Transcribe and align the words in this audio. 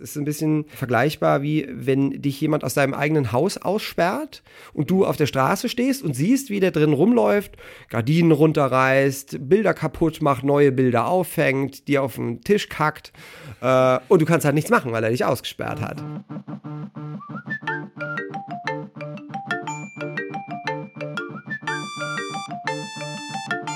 Das 0.00 0.10
ist 0.10 0.16
ein 0.16 0.24
bisschen 0.24 0.64
vergleichbar 0.68 1.42
wie 1.42 1.66
wenn 1.68 2.22
dich 2.22 2.40
jemand 2.40 2.62
aus 2.62 2.74
deinem 2.74 2.94
eigenen 2.94 3.32
Haus 3.32 3.58
aussperrt 3.58 4.44
und 4.72 4.92
du 4.92 5.04
auf 5.04 5.16
der 5.16 5.26
Straße 5.26 5.68
stehst 5.68 6.04
und 6.04 6.14
siehst, 6.14 6.50
wie 6.50 6.60
der 6.60 6.70
drin 6.70 6.92
rumläuft, 6.92 7.56
Gardinen 7.88 8.30
runterreißt, 8.30 9.38
Bilder 9.48 9.74
kaputt 9.74 10.22
macht, 10.22 10.44
neue 10.44 10.70
Bilder 10.70 11.08
auffängt, 11.08 11.88
dir 11.88 12.04
auf 12.04 12.14
den 12.14 12.42
Tisch 12.42 12.68
kackt 12.68 13.12
äh, 13.60 13.98
und 14.06 14.22
du 14.22 14.24
kannst 14.24 14.44
halt 14.44 14.54
nichts 14.54 14.70
machen, 14.70 14.92
weil 14.92 15.02
er 15.02 15.10
dich 15.10 15.24
ausgesperrt 15.24 15.80
hat. 15.80 16.00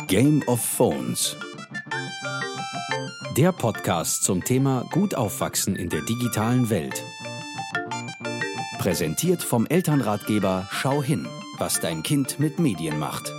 Game 0.07 0.41
of 0.47 0.65
Phones 0.65 1.37
der 3.37 3.53
Podcast 3.53 4.25
zum 4.25 4.45
Thema 4.45 4.85
Gut 4.91 5.15
aufwachsen 5.15 5.75
in 5.75 5.89
der 5.89 6.03
digitalen 6.03 6.69
Welt. 6.69 7.03
Präsentiert 8.79 9.43
vom 9.43 9.67
Elternratgeber 9.67 10.69
Schau 10.71 11.03
hin, 11.03 11.27
was 11.57 11.81
dein 11.81 12.03
Kind 12.03 12.39
mit 12.39 12.59
Medien 12.59 12.99
macht. 12.99 13.33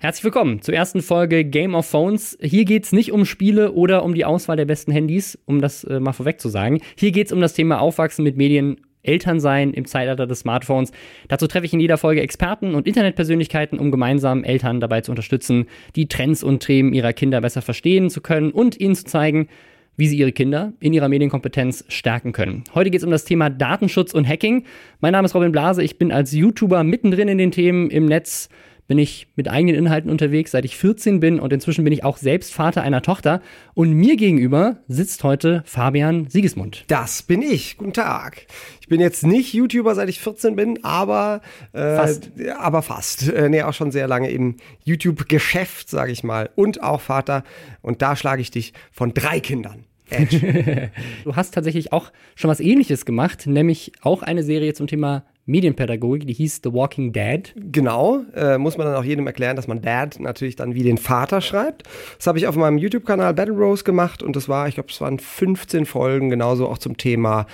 Herzlich 0.00 0.24
willkommen 0.24 0.62
zur 0.62 0.74
ersten 0.74 1.02
Folge 1.02 1.44
Game 1.44 1.74
of 1.74 1.86
Phones. 1.86 2.36
Hier 2.40 2.64
geht 2.64 2.84
es 2.84 2.92
nicht 2.92 3.12
um 3.12 3.24
Spiele 3.24 3.72
oder 3.72 4.02
um 4.02 4.14
die 4.14 4.24
Auswahl 4.24 4.56
der 4.56 4.64
besten 4.64 4.90
Handys, 4.90 5.38
um 5.44 5.60
das 5.60 5.84
äh, 5.84 6.00
mal 6.00 6.12
vorweg 6.12 6.40
zu 6.40 6.48
sagen. 6.48 6.80
Hier 6.96 7.12
geht 7.12 7.26
es 7.26 7.32
um 7.32 7.40
das 7.40 7.52
Thema 7.52 7.80
Aufwachsen 7.80 8.24
mit 8.24 8.36
Medien 8.36 8.80
Elternsein 9.02 9.72
im 9.72 9.84
Zeitalter 9.84 10.26
des 10.26 10.40
Smartphones. 10.40 10.92
Dazu 11.28 11.46
treffe 11.46 11.66
ich 11.66 11.72
in 11.72 11.80
jeder 11.80 11.98
Folge 11.98 12.20
Experten 12.20 12.74
und 12.74 12.86
Internetpersönlichkeiten, 12.86 13.78
um 13.78 13.90
gemeinsam 13.90 14.44
Eltern 14.44 14.80
dabei 14.80 15.00
zu 15.00 15.12
unterstützen, 15.12 15.66
die 15.96 16.08
Trends 16.08 16.42
und 16.42 16.60
Themen 16.60 16.92
ihrer 16.92 17.12
Kinder 17.12 17.40
besser 17.40 17.62
verstehen 17.62 18.10
zu 18.10 18.20
können 18.20 18.50
und 18.50 18.78
ihnen 18.78 18.94
zu 18.94 19.04
zeigen, 19.04 19.48
wie 19.96 20.06
sie 20.06 20.16
ihre 20.16 20.32
Kinder 20.32 20.72
in 20.80 20.92
ihrer 20.92 21.08
Medienkompetenz 21.08 21.84
stärken 21.88 22.32
können. 22.32 22.64
Heute 22.74 22.90
geht 22.90 23.00
es 23.00 23.04
um 23.04 23.10
das 23.10 23.24
Thema 23.24 23.50
Datenschutz 23.50 24.14
und 24.14 24.26
Hacking. 24.26 24.64
Mein 25.00 25.12
Name 25.12 25.26
ist 25.26 25.34
Robin 25.34 25.52
Blase, 25.52 25.82
ich 25.82 25.98
bin 25.98 26.10
als 26.10 26.32
YouTuber 26.32 26.84
mittendrin 26.84 27.28
in 27.28 27.38
den 27.38 27.50
Themen 27.50 27.90
im 27.90 28.06
Netz 28.06 28.48
bin 28.90 28.98
ich 28.98 29.28
mit 29.36 29.48
eigenen 29.48 29.76
Inhalten 29.76 30.10
unterwegs, 30.10 30.50
seit 30.50 30.64
ich 30.64 30.76
14 30.76 31.20
bin 31.20 31.38
und 31.38 31.52
inzwischen 31.52 31.84
bin 31.84 31.92
ich 31.92 32.02
auch 32.02 32.16
selbst 32.16 32.52
Vater 32.52 32.82
einer 32.82 33.02
Tochter. 33.02 33.40
Und 33.72 33.92
mir 33.92 34.16
gegenüber 34.16 34.78
sitzt 34.88 35.22
heute 35.22 35.62
Fabian 35.64 36.26
Siegesmund. 36.28 36.86
Das 36.88 37.22
bin 37.22 37.40
ich. 37.40 37.76
Guten 37.76 37.92
Tag. 37.92 38.46
Ich 38.80 38.88
bin 38.88 39.00
jetzt 39.00 39.24
nicht 39.24 39.54
YouTuber, 39.54 39.94
seit 39.94 40.08
ich 40.08 40.18
14 40.18 40.56
bin, 40.56 40.82
aber 40.82 41.40
äh, 41.72 41.94
fast. 41.94 42.32
Aber 42.58 42.82
fast. 42.82 43.28
Äh, 43.28 43.48
nee, 43.48 43.62
auch 43.62 43.74
schon 43.74 43.92
sehr 43.92 44.08
lange 44.08 44.28
im 44.28 44.56
YouTube-Geschäft, 44.82 45.88
sage 45.88 46.10
ich 46.10 46.24
mal. 46.24 46.50
Und 46.56 46.82
auch 46.82 47.00
Vater. 47.00 47.44
Und 47.82 48.02
da 48.02 48.16
schlage 48.16 48.42
ich 48.42 48.50
dich 48.50 48.72
von 48.90 49.14
drei 49.14 49.38
Kindern. 49.38 49.84
du 51.24 51.36
hast 51.36 51.54
tatsächlich 51.54 51.92
auch 51.92 52.10
schon 52.34 52.50
was 52.50 52.58
ähnliches 52.58 53.04
gemacht, 53.04 53.46
nämlich 53.46 53.92
auch 54.00 54.22
eine 54.22 54.42
Serie 54.42 54.74
zum 54.74 54.88
Thema 54.88 55.22
Medienpädagogik, 55.46 56.26
die 56.26 56.32
hieß 56.32 56.60
The 56.62 56.72
Walking 56.72 57.12
Dad. 57.12 57.52
Genau, 57.56 58.20
äh, 58.34 58.58
muss 58.58 58.78
man 58.78 58.86
dann 58.86 58.96
auch 58.96 59.04
jedem 59.04 59.26
erklären, 59.26 59.56
dass 59.56 59.66
man 59.66 59.82
Dad 59.82 60.20
natürlich 60.20 60.56
dann 60.56 60.74
wie 60.74 60.82
den 60.82 60.98
Vater 60.98 61.40
schreibt. 61.40 61.84
Das 62.16 62.26
habe 62.26 62.38
ich 62.38 62.46
auf 62.46 62.56
meinem 62.56 62.78
YouTube-Kanal 62.78 63.34
Battle 63.34 63.54
Rose 63.54 63.84
gemacht 63.84 64.22
und 64.22 64.36
das 64.36 64.48
war, 64.48 64.68
ich 64.68 64.74
glaube, 64.74 64.90
es 64.90 65.00
waren 65.00 65.18
15 65.18 65.86
Folgen, 65.86 66.30
genauso 66.30 66.68
auch 66.68 66.78
zum 66.78 66.96
Thema 66.96 67.46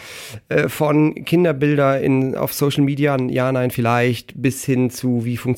äh, 0.48 0.68
von 0.68 1.14
Kinderbilder 1.24 2.00
in, 2.00 2.34
auf 2.36 2.52
Social 2.52 2.84
Media, 2.84 3.16
ja, 3.28 3.50
nein, 3.52 3.70
vielleicht, 3.70 4.40
bis 4.40 4.64
hin 4.64 4.90
zu, 4.90 5.24
wie 5.24 5.36
funktio 5.36 5.56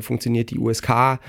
funktioniert 0.00 0.50
die 0.50 0.58
USK. 0.58 1.20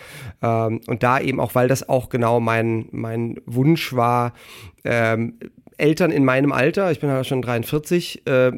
Ähm, 0.41 0.81
und 0.87 1.03
da 1.03 1.19
eben 1.19 1.39
auch, 1.39 1.55
weil 1.55 1.67
das 1.67 1.87
auch 1.87 2.09
genau 2.09 2.39
mein, 2.39 2.87
mein 2.91 3.39
Wunsch 3.45 3.93
war, 3.93 4.33
ähm, 4.83 5.33
Eltern 5.77 6.11
in 6.11 6.25
meinem 6.25 6.51
Alter, 6.51 6.91
ich 6.91 6.99
bin 6.99 7.09
ja 7.09 7.23
schon 7.23 7.41
43, 7.41 8.25
äh, 8.25 8.51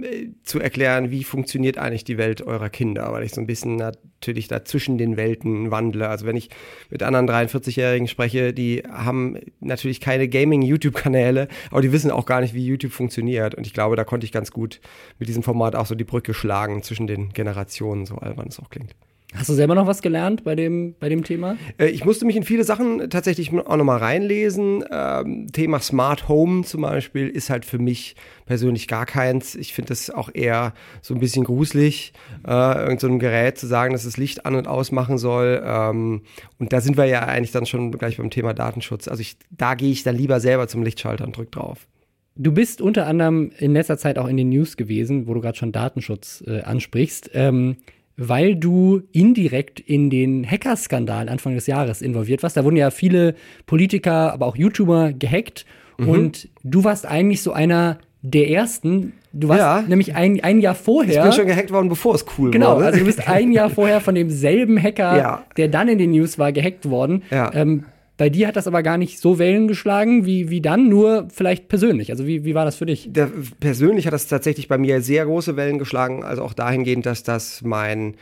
zu 0.44 0.60
erklären, 0.60 1.12
wie 1.12 1.24
funktioniert 1.24 1.78
eigentlich 1.78 2.06
die 2.06 2.18
Welt 2.18 2.42
eurer 2.42 2.70
Kinder, 2.70 3.12
weil 3.12 3.24
ich 3.24 3.34
so 3.34 3.42
ein 3.42 3.48
bisschen 3.48 3.76
natürlich 3.76 4.48
da 4.48 4.64
zwischen 4.64 4.98
den 4.98 5.18
Welten 5.18 5.70
wandle. 5.70 6.08
Also 6.08 6.26
wenn 6.26 6.38
ich 6.38 6.50
mit 6.90 7.04
anderen 7.04 7.28
43-Jährigen 7.28 8.08
spreche, 8.08 8.54
die 8.54 8.84
haben 8.90 9.38
natürlich 9.60 10.00
keine 10.00 10.30
Gaming-YouTube-Kanäle, 10.30 11.50
aber 11.72 11.82
die 11.82 11.92
wissen 11.92 12.12
auch 12.12 12.26
gar 12.26 12.40
nicht, 12.40 12.54
wie 12.54 12.66
YouTube 12.66 12.94
funktioniert. 12.94 13.54
Und 13.54 13.68
ich 13.68 13.74
glaube, 13.74 13.98
da 13.98 14.06
konnte 14.06 14.26
ich 14.26 14.32
ganz 14.32 14.52
gut 14.52 14.80
mit 15.20 15.28
diesem 15.28 15.44
Format 15.44 15.76
auch 15.76 15.86
so 15.86 15.96
die 15.96 16.06
Brücke 16.06 16.34
schlagen 16.34 16.84
zwischen 16.84 17.08
den 17.08 17.34
Generationen, 17.34 18.06
so 18.06 18.16
albern 18.16 18.48
es 18.48 18.60
auch 18.60 18.70
klingt. 18.70 18.96
Hast 19.36 19.48
du 19.48 19.54
selber 19.54 19.76
noch 19.76 19.86
was 19.86 20.02
gelernt 20.02 20.44
bei 20.44 20.56
dem, 20.56 20.96
bei 21.00 21.08
dem 21.08 21.24
Thema? 21.24 21.56
Äh, 21.78 21.88
ich 21.88 22.04
musste 22.04 22.26
mich 22.26 22.36
in 22.36 22.44
viele 22.44 22.64
Sachen 22.64 23.12
tatsächlich 23.12 23.54
auch 23.54 23.78
nochmal 23.78 24.00
reinlesen. 24.00 24.84
Ähm, 24.92 25.48
Thema 25.52 25.80
Smart 25.80 26.28
Home 26.28 26.64
zum 26.64 26.82
Beispiel 26.82 27.28
ist 27.28 27.52
halt 27.52 27.64
für 27.64 27.78
mich 27.78 28.16
persönlich 28.48 28.88
gar 28.88 29.06
keins. 29.06 29.54
Ich 29.54 29.74
finde 29.74 29.90
das 29.90 30.10
auch 30.10 30.30
eher 30.34 30.74
so 31.04 31.14
ein 31.14 31.20
bisschen 31.20 31.44
gruselig, 31.44 32.14
äh, 32.48 32.82
irgend 32.82 33.02
so 33.02 33.18
Gerät 33.20 33.60
zu 33.60 33.68
sagen, 33.68 33.94
dass 33.94 34.06
es 34.06 34.18
Licht 34.18 34.48
an- 34.48 34.56
und 34.56 34.68
ausmachen 34.68 35.20
soll. 35.20 35.62
Ähm, 35.64 36.22
und 36.58 36.74
da 36.74 36.82
sind 36.82 36.98
wir 36.98 37.06
ja 37.06 37.26
eigentlich 37.26 37.52
dann 37.52 37.68
schon 37.68 37.92
gleich 37.92 38.18
beim 38.18 38.32
Thema 38.32 38.54
Datenschutz. 38.54 39.08
Also 39.08 39.22
ich, 39.22 39.38
da 39.52 39.76
gehe 39.76 39.92
ich 39.92 40.02
dann 40.02 40.16
lieber 40.16 40.40
selber 40.40 40.68
zum 40.68 40.82
Lichtschalter 40.82 41.24
und 41.26 41.38
drück 41.38 41.52
drauf. 41.52 41.88
Du 42.36 42.52
bist 42.52 42.82
unter 42.82 43.06
anderem 43.06 43.52
in 43.60 43.74
letzter 43.74 43.98
Zeit 43.98 44.18
auch 44.18 44.28
in 44.28 44.38
den 44.38 44.50
News 44.50 44.76
gewesen, 44.76 45.28
wo 45.28 45.34
du 45.36 45.42
gerade 45.42 45.58
schon 45.58 45.72
Datenschutz 45.72 46.44
äh, 46.48 46.62
ansprichst. 46.62 47.32
Ähm, 47.34 47.76
weil 48.20 48.56
du 48.58 49.02
indirekt 49.14 49.80
in 49.80 50.10
den 50.10 50.46
Hackerskandal 50.46 51.30
Anfang 51.30 51.56
des 51.56 51.68
Jahres 51.68 52.02
involviert 52.02 52.44
warst. 52.44 52.58
Da 52.58 52.66
wurden 52.66 52.76
ja 52.76 52.92
viele 52.92 53.34
Politiker, 53.66 54.34
aber 54.34 54.46
auch 54.46 54.58
YouTuber 54.58 55.14
gehackt. 55.14 55.66
Mhm. 55.98 56.10
Und 56.10 56.50
du 56.64 56.84
warst 56.84 57.06
eigentlich 57.06 57.42
so 57.42 57.54
einer 57.54 58.00
der 58.22 58.50
ersten. 58.50 59.14
Du 59.32 59.48
warst 59.48 59.62
ja. 59.62 59.82
nämlich 59.88 60.16
ein, 60.16 60.44
ein 60.44 60.60
Jahr 60.60 60.76
vorher. 60.76 61.16
Ich 61.16 61.22
bin 61.22 61.32
schon 61.32 61.48
gehackt 61.48 61.72
worden, 61.72 61.88
bevor 61.88 62.16
es 62.16 62.26
cool 62.38 62.52
genau, 62.52 62.72
wurde. 62.72 62.78
Genau, 62.78 62.88
also 62.88 63.00
du 63.00 63.06
bist 63.06 63.28
ein 63.30 63.54
Jahr 63.54 63.70
vorher 63.70 64.02
von 64.02 64.16
demselben 64.16 64.82
Hacker, 64.82 65.18
ja. 65.18 65.44
der 65.56 65.70
dann 65.70 65.88
in 65.88 65.98
den 65.98 66.12
News 66.12 66.38
war, 66.38 66.52
gehackt 66.52 66.90
worden. 66.90 67.24
Ja. 67.32 67.54
Ähm, 67.54 67.86
bei 68.20 68.30
dir 68.30 68.50
hat 68.50 68.58
das 68.58 68.68
aber 68.68 68.84
gar 68.84 68.98
nicht 68.98 69.18
so 69.20 69.40
Wellen 69.40 69.70
geschlagen 69.70 70.26
wie, 70.26 70.50
wie 70.50 70.60
dann, 70.60 70.90
nur 70.90 71.30
vielleicht 71.32 71.70
persönlich. 71.70 72.12
Also 72.12 72.28
wie, 72.28 72.44
wie 72.44 72.54
war 72.54 72.66
das 72.66 72.76
für 72.76 72.86
dich? 72.86 73.08
Der, 73.14 73.32
persönlich 73.62 74.06
hat 74.06 74.14
das 74.14 74.28
tatsächlich 74.28 74.68
bei 74.68 74.78
mir 74.78 75.02
sehr 75.02 75.26
große 75.26 75.56
Wellen 75.56 75.80
geschlagen. 75.80 76.26
Also 76.26 76.44
auch 76.44 76.54
dahingehend, 76.54 77.06
dass 77.06 77.24
das 77.24 77.62
mein 77.64 78.16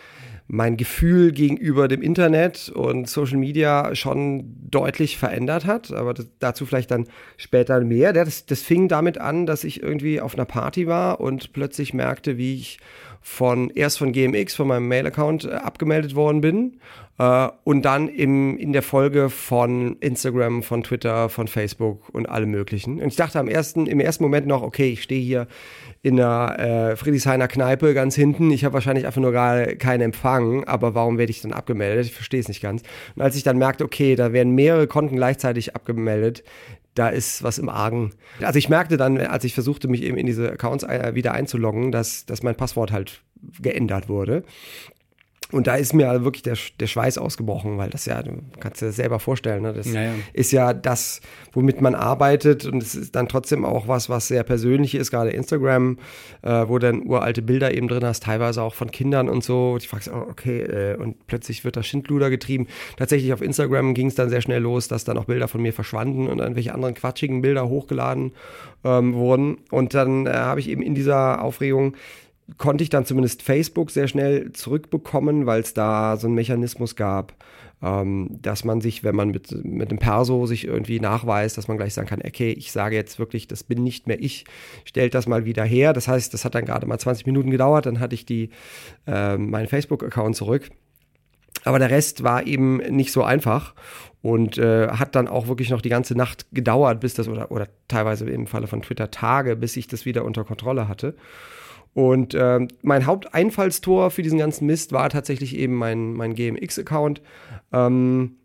mein 0.50 0.78
Gefühl 0.78 1.34
gegenüber 1.34 1.90
dem 1.90 2.02
Internet 2.02 2.70
und 2.70 3.10
Social 3.10 3.38
Media 3.38 3.94
schon 3.96 4.56
deutlich 4.72 5.18
verändert 5.18 5.66
hat. 5.66 5.92
Aber 5.92 6.14
das, 6.14 6.28
dazu 6.40 6.66
vielleicht 6.66 6.92
dann 6.92 7.08
später 7.36 7.82
mehr. 7.82 8.14
Das, 8.14 8.46
das 8.46 8.62
fing 8.62 8.88
damit 8.88 9.18
an, 9.18 9.46
dass 9.46 9.66
ich 9.66 9.84
irgendwie 9.84 10.22
auf 10.22 10.36
einer 10.36 10.46
Party 10.46 10.88
war 10.88 11.20
und 11.20 11.52
plötzlich 11.52 11.94
merkte, 11.94 12.38
wie 12.38 12.56
ich 12.56 12.80
von 13.22 13.70
erst 13.70 13.98
von 13.98 14.12
GMX, 14.12 14.56
von 14.56 14.68
meinem 14.68 14.88
Mail-Account 14.88 15.46
äh, 15.46 15.52
abgemeldet 15.52 16.16
worden 16.16 16.42
bin 16.42 16.80
äh, 17.18 17.50
und 17.64 17.84
dann 17.84 18.10
im, 18.10 18.58
in 18.58 18.74
der 18.74 18.84
Folge 18.84 19.30
von 19.30 19.98
Instagram, 20.00 20.64
von 20.64 20.84
Twitter, 20.84 21.30
von 21.30 21.48
Facebook 21.48 22.10
und 22.10 22.28
allem 22.28 22.52
möglichen. 22.52 23.02
Und 23.02 23.08
ich 23.08 23.16
dachte 23.16 23.40
am 23.40 23.48
ersten, 23.48 23.88
im 23.88 24.00
ersten 24.00 24.24
Moment 24.24 24.48
noch, 24.48 24.62
okay, 24.62 24.92
ich 24.92 25.04
stehe 25.04 25.22
hier 25.22 25.48
in 26.04 26.20
einer 26.20 26.60
äh, 26.60 26.96
Friedrichshainer 26.96 27.48
Kneipe 27.48 27.94
ganz 27.94 28.16
hinten. 28.16 28.52
Ich 28.52 28.64
habe 28.64 28.74
wahrscheinlich 28.74 29.06
einfach 29.06 29.22
nur 29.22 29.32
gerade 29.32 29.76
keinen 29.78 30.02
Empfang, 30.02 30.64
aber 30.66 30.96
warum 30.96 31.18
werde 31.18 31.32
ich 31.32 31.42
dann 31.42 31.54
abgemeldet? 31.54 32.06
Ich 32.06 32.14
verstehe 32.14 32.40
es 32.40 32.48
nicht 32.48 32.62
ganz. 32.62 32.84
Und 33.16 33.22
als 33.22 33.36
ich 33.36 33.44
dann 33.44 33.58
merkte, 33.58 33.84
okay, 33.84 34.16
da 34.16 34.32
werden 34.32 34.54
mehrere 34.54 34.88
Konten 34.88 35.16
gleichzeitig 35.16 35.76
abgemeldet, 35.76 36.44
da 36.98 37.10
ist 37.10 37.44
was 37.44 37.58
im 37.58 37.70
Argen. 37.70 38.12
Also 38.42 38.58
ich 38.58 38.70
merkte 38.70 38.98
dann, 38.98 39.18
als 39.18 39.44
ich 39.44 39.54
versuchte, 39.54 39.88
mich 39.88 40.02
eben 40.04 40.18
in 40.18 40.26
diese 40.26 40.52
Accounts 40.52 40.84
äh, 40.84 41.12
wieder 41.14 41.34
einzuloggen, 41.34 41.92
dass, 41.92 42.26
dass 42.26 42.44
mein 42.44 42.56
Passwort 42.56 42.92
halt 42.92 43.22
geändert 43.62 44.10
wurde. 44.10 44.44
Und 45.52 45.68
da 45.68 45.76
ist 45.76 45.94
mir 45.94 46.26
wirklich 46.26 46.44
der, 46.44 46.58
der 46.80 46.88
Schweiß 46.88 47.18
ausgebrochen, 47.18 47.78
weil 47.78 47.90
das 47.90 48.06
ja, 48.06 48.22
du 48.22 48.42
kannst 48.60 48.82
dir 48.82 48.88
das 48.88 48.98
selber 48.98 49.20
vorstellen, 49.20 49.64
ne? 49.64 49.74
das 49.74 49.92
ja, 49.92 50.02
ja. 50.02 50.14
ist 50.34 50.52
ja 50.52 50.74
das, 50.74 51.22
womit 51.54 51.80
man 51.80 51.96
arbeitet 51.96 52.66
und 52.66 52.84
es 52.84 52.96
ist 52.96 53.16
dann 53.16 53.30
trotzdem 53.30 53.64
auch 53.64 53.88
was, 53.88 54.10
was 54.10 54.28
sehr 54.28 54.44
persönlich 54.44 54.94
ist, 54.94 55.10
gerade 55.10 55.30
Instagram, 55.30 56.00
äh, 56.42 56.68
wo 56.68 56.80
dann 56.80 57.04
uralte 57.04 57.42
Bilder 57.42 57.74
eben 57.74 57.88
drin 57.88 58.04
hast, 58.04 58.24
teilweise 58.24 58.62
auch 58.62 58.74
von 58.74 58.92
Kindern 58.92 59.30
und 59.30 59.42
so. 59.42 59.72
Und 59.72 59.84
ich 59.84 59.88
frage 59.88 60.12
oh, 60.14 60.30
okay, 60.30 60.62
äh, 60.62 60.98
und 60.98 61.28
plötzlich 61.28 61.64
wird 61.64 61.78
da 61.78 61.84
Schindluder 61.84 62.30
getrieben. 62.30 62.68
Tatsächlich 62.98 63.32
auf 63.32 63.42
Instagram 63.42 63.94
ging 63.94 64.08
es 64.08 64.16
dann 64.16 64.30
sehr 64.30 64.42
schnell 64.42 64.62
los, 64.62 64.90
dass 64.90 65.06
dann 65.06 65.18
auch 65.18 65.26
Bilder 65.26 65.48
von 65.48 65.62
mir 65.62 65.72
verschwanden 65.72 66.28
und 66.28 66.40
irgendwelche 66.40 66.74
anderen 66.74 66.94
quatschigen 66.94 67.42
Bilder 67.42 67.70
hochgeladen 67.70 68.34
ähm, 68.84 69.14
wurden. 69.14 69.60
Und 69.72 69.94
dann 69.94 70.26
äh, 70.26 70.32
habe 70.34 70.60
ich 70.60 70.70
eben 70.70 70.82
in 70.82 70.94
dieser 70.94 71.42
Aufregung 71.42 71.96
konnte 72.58 72.84
ich 72.84 72.90
dann 72.90 73.06
zumindest 73.06 73.44
Facebook 73.44 73.92
sehr 73.92 74.08
schnell 74.08 74.52
zurückbekommen, 74.54 75.46
weil 75.46 75.62
es 75.62 75.74
da 75.74 76.16
so 76.18 76.28
einen 76.28 76.36
Mechanismus 76.36 76.96
gab, 76.96 77.34
ähm, 77.82 78.30
dass 78.42 78.64
man 78.64 78.80
sich, 78.80 79.04
wenn 79.04 79.16
man 79.16 79.30
mit, 79.30 79.52
mit 79.66 79.92
dem 79.92 80.00
Perso 80.00 80.46
sich 80.46 80.66
irgendwie 80.66 81.00
nachweist, 81.00 81.58
dass 81.58 81.68
man 81.68 81.78
gleich 81.78 81.94
sagen 81.94 82.08
kann, 82.08 82.22
okay, 82.26 82.52
ich 82.52 82.72
sage 82.72 82.96
jetzt 82.96 83.20
wirklich, 83.20 83.48
das 83.48 83.64
bin 83.64 83.84
nicht 83.84 84.08
mehr 84.08 84.22
ich, 84.22 84.46
stellt 84.86 85.14
das 85.14 85.28
mal 85.28 85.46
wieder 85.46 85.64
her. 85.66 85.94
Das 85.94 86.08
heißt, 86.08 86.34
das 86.34 86.46
hat 86.46 86.56
dann 86.56 86.66
gerade 86.66 86.88
mal 86.88 86.98
20 86.98 87.26
Minuten 87.26 87.52
gedauert, 87.52 87.86
dann 87.86 88.00
hatte 88.00 88.16
ich 88.16 88.26
die, 88.26 88.50
äh, 89.06 89.38
meinen 89.38 89.68
Facebook-Account 89.68 90.36
zurück. 90.36 90.70
Aber 91.66 91.80
der 91.80 91.90
Rest 91.90 92.24
war 92.24 92.48
eben 92.48 92.78
nicht 92.78 93.12
so 93.12 93.24
einfach. 93.24 93.76
Und 94.22 94.58
äh, 94.58 94.90
hat 94.90 95.16
dann 95.16 95.28
auch 95.28 95.48
wirklich 95.48 95.70
noch 95.70 95.82
die 95.82 95.90
ganze 95.90 96.16
Nacht 96.16 96.48
gedauert, 96.52 97.00
bis 97.00 97.14
das, 97.14 97.28
oder, 97.28 97.52
oder 97.52 97.68
teilweise 97.88 98.30
im 98.30 98.48
Falle 98.48 98.68
von 98.68 98.82
Twitter 98.82 99.12
Tage, 99.12 99.56
bis 99.56 99.78
ich 99.78 99.88
das 99.88 100.06
wieder 100.06 100.26
unter 100.26 100.44
Kontrolle 100.44 100.88
hatte. 100.88 101.16
Und 101.98 102.36
äh, 102.36 102.60
mein 102.84 103.08
Haupteinfallstor 103.08 104.12
für 104.12 104.22
diesen 104.22 104.38
ganzen 104.38 104.68
Mist 104.68 104.92
war 104.92 105.10
tatsächlich 105.10 105.58
eben 105.58 105.74
mein, 105.74 106.14
mein 106.14 106.36
GMX-Account. 106.36 107.24
Ähm, 107.74 108.36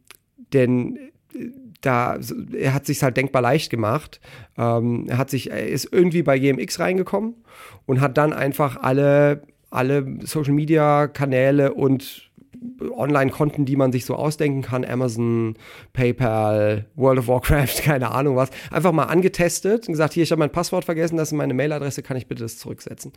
denn 0.55 0.97
äh, 1.35 1.51
da, 1.83 2.19
er 2.55 2.73
hat 2.73 2.87
sich 2.87 3.03
halt 3.03 3.19
denkbar 3.19 3.43
leicht 3.43 3.69
gemacht. 3.69 4.23
Ähm, 4.57 5.05
er 5.07 5.19
hat 5.19 5.29
sich, 5.29 5.51
er 5.51 5.69
ist 5.69 5.87
irgendwie 5.93 6.23
bei 6.23 6.39
GMX 6.39 6.81
reingekommen 6.81 7.45
und 7.85 8.01
hat 8.01 8.17
dann 8.17 8.33
einfach 8.33 8.79
alle, 8.79 9.43
alle 9.69 10.07
Social 10.23 10.55
Media 10.55 11.07
Kanäle 11.07 11.75
und 11.75 12.32
Online-Konten, 12.81 13.65
die 13.65 13.77
man 13.77 13.93
sich 13.93 14.05
so 14.05 14.15
ausdenken 14.15 14.63
kann, 14.63 14.85
Amazon, 14.85 15.55
PayPal, 15.93 16.87
World 16.95 17.21
of 17.21 17.29
Warcraft, 17.29 17.77
keine 17.83 18.11
Ahnung 18.11 18.37
was, 18.37 18.51
einfach 18.71 18.93
mal 18.93 19.05
angetestet 19.05 19.89
und 19.89 19.93
gesagt, 19.93 20.15
hier, 20.15 20.23
ich 20.23 20.31
habe 20.33 20.41
mein 20.41 20.53
Passwort 20.53 20.85
vergessen, 20.85 21.17
das 21.17 21.29
ist 21.29 21.37
meine 21.37 21.55
Mailadresse, 21.55 22.03
kann 22.03 22.17
ich 22.17 22.27
bitte 22.27 22.43
das 22.43 22.59
zurücksetzen? 22.59 23.13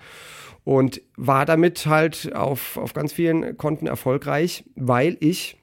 Und 0.63 1.01
war 1.15 1.45
damit 1.45 1.86
halt 1.86 2.36
auf, 2.36 2.77
auf 2.77 2.94
ganz 2.94 3.13
vielen 3.13 3.57
Konten 3.57 3.88
erfolgreich, 3.88 4.63
weil 4.75 5.18
ich 5.19 5.57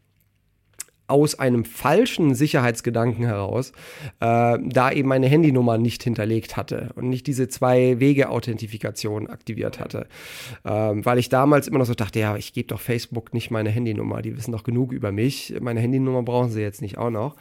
aus 1.13 1.39
einem 1.39 1.67
falschen 1.67 2.35
Sicherheitsgedanken 2.35 3.27
heraus 3.27 3.73
äh, 4.21 4.59
da 4.61 4.91
eben 4.91 5.09
meine 5.09 5.29
Handynummer 5.29 5.77
nicht 5.77 6.03
hinterlegt 6.03 6.57
hatte 6.57 6.89
und 6.95 7.11
nicht 7.11 7.27
diese 7.27 7.49
Zwei-Wege-Authentifikation 7.49 9.29
aktiviert 9.29 9.79
hatte. 9.79 10.07
Ähm, 10.65 11.05
weil 11.05 11.19
ich 11.19 11.29
damals 11.29 11.69
immer 11.69 11.79
noch 11.79 11.87
so 11.87 11.95
dachte, 11.95 12.19
ja, 12.19 12.37
ich 12.37 12.55
gebe 12.55 12.69
doch 12.69 12.81
Facebook 12.81 13.35
nicht 13.35 13.51
meine 13.51 13.69
Handynummer, 13.69 14.23
die 14.23 14.35
wissen 14.37 14.53
doch 14.53 14.65
genug 14.65 14.93
über 14.93 15.13
mich, 15.13 15.55
meine 15.61 15.81
Handynummer 15.81 16.23
brauchen 16.23 16.51
sie 16.51 16.63
jetzt 16.63 16.81
nicht 16.81 16.97
auch 16.97 17.11
noch. 17.11 17.37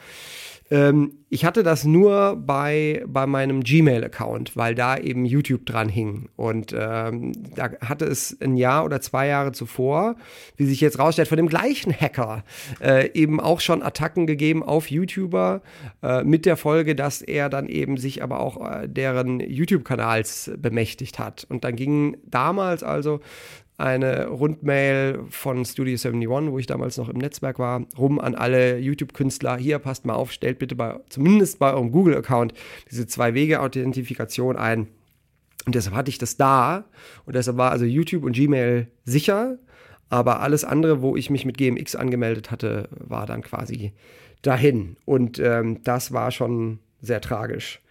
Ähm, 0.72 1.18
ich 1.34 1.46
hatte 1.46 1.64
das 1.64 1.86
nur 1.86 2.36
bei, 2.36 3.04
bei 3.08 3.26
meinem 3.26 3.64
Gmail-Account, 3.64 4.58
weil 4.58 4.76
da 4.76 4.98
eben 4.98 5.26
YouTube 5.26 5.66
dran 5.66 5.88
hing. 5.88 6.30
Und 6.36 6.74
ähm, 6.78 7.32
da 7.56 7.72
hatte 7.82 8.06
es 8.06 8.38
ein 8.42 8.58
Jahr 8.58 8.84
oder 8.84 9.00
zwei 9.00 9.28
Jahre 9.28 9.52
zuvor, 9.54 10.16
wie 10.58 10.66
sich 10.66 10.82
jetzt 10.82 11.00
rausstellt, 11.00 11.30
von 11.30 11.38
dem 11.38 11.48
gleichen 11.48 11.94
Hacker 11.94 12.44
äh, 12.82 13.12
eben 13.14 13.40
auch 13.40 13.62
schon 13.62 13.82
Attacken 13.82 14.28
gegeben 14.28 14.62
auf 14.62 14.92
YouTuber, 14.92 15.62
äh, 16.04 16.24
mit 16.24 16.46
der 16.46 16.58
Folge, 16.58 16.96
dass 16.96 17.22
er 17.22 17.50
dann 17.50 17.68
eben 17.68 17.96
sich 17.96 18.24
aber 18.24 18.40
auch 18.40 18.70
äh, 18.70 18.88
deren 18.90 19.40
YouTube-Kanals 19.40 20.52
bemächtigt 20.58 21.20
hat. 21.20 21.46
Und 21.50 21.64
dann 21.64 21.78
ging 21.78 22.18
damals 22.26 22.84
also 22.84 23.22
eine 23.82 24.28
Rundmail 24.28 25.26
von 25.30 25.66
Studio 25.66 25.94
71, 25.94 26.52
wo 26.52 26.60
ich 26.60 26.68
damals 26.68 26.98
noch 26.98 27.10
im 27.10 27.18
Netzwerk 27.18 27.60
war, 27.60 27.86
rum 27.98 28.20
an 28.20 28.36
alle 28.36 28.78
YouTube-Künstler. 28.78 29.58
Hier, 29.58 29.80
passt 29.80 30.06
mal 30.06 30.14
auf, 30.14 30.32
stellt 30.32 30.60
bitte 30.60 30.76
bei, 30.76 31.00
zumindest 31.10 31.60
bei 31.60 31.74
eurem 31.74 31.92
Google-Account 31.92 32.54
diese 32.90 33.08
Zwei-Wege-Authentifikation 33.08 34.56
ein. 34.56 34.88
Und 35.66 35.76
deshalb 35.76 35.96
hatte 35.96 36.10
ich 36.10 36.18
das 36.18 36.38
da. 36.38 36.86
Und 37.26 37.36
deshalb 37.36 37.58
war 37.58 37.72
also 37.72 37.86
YouTube 37.86 38.24
und 38.24 38.34
Gmail 38.34 38.88
sicher. 39.04 39.58
Aber 40.10 40.42
alles 40.42 40.64
andere, 40.64 41.02
wo 41.02 41.16
ich 41.16 41.30
mich 41.30 41.46
mit 41.46 41.58
GMX 41.58 41.96
angemeldet 41.96 42.52
hatte, 42.52 42.90
war 42.92 43.26
dann 43.26 43.42
quasi 43.42 43.94
dahin. 44.42 44.98
Und 45.06 45.40
ähm, 45.40 45.84
das 45.84 46.12
war 46.12 46.32
schon 46.32 46.80
sehr 47.02 47.22
tragisch. 47.22 47.82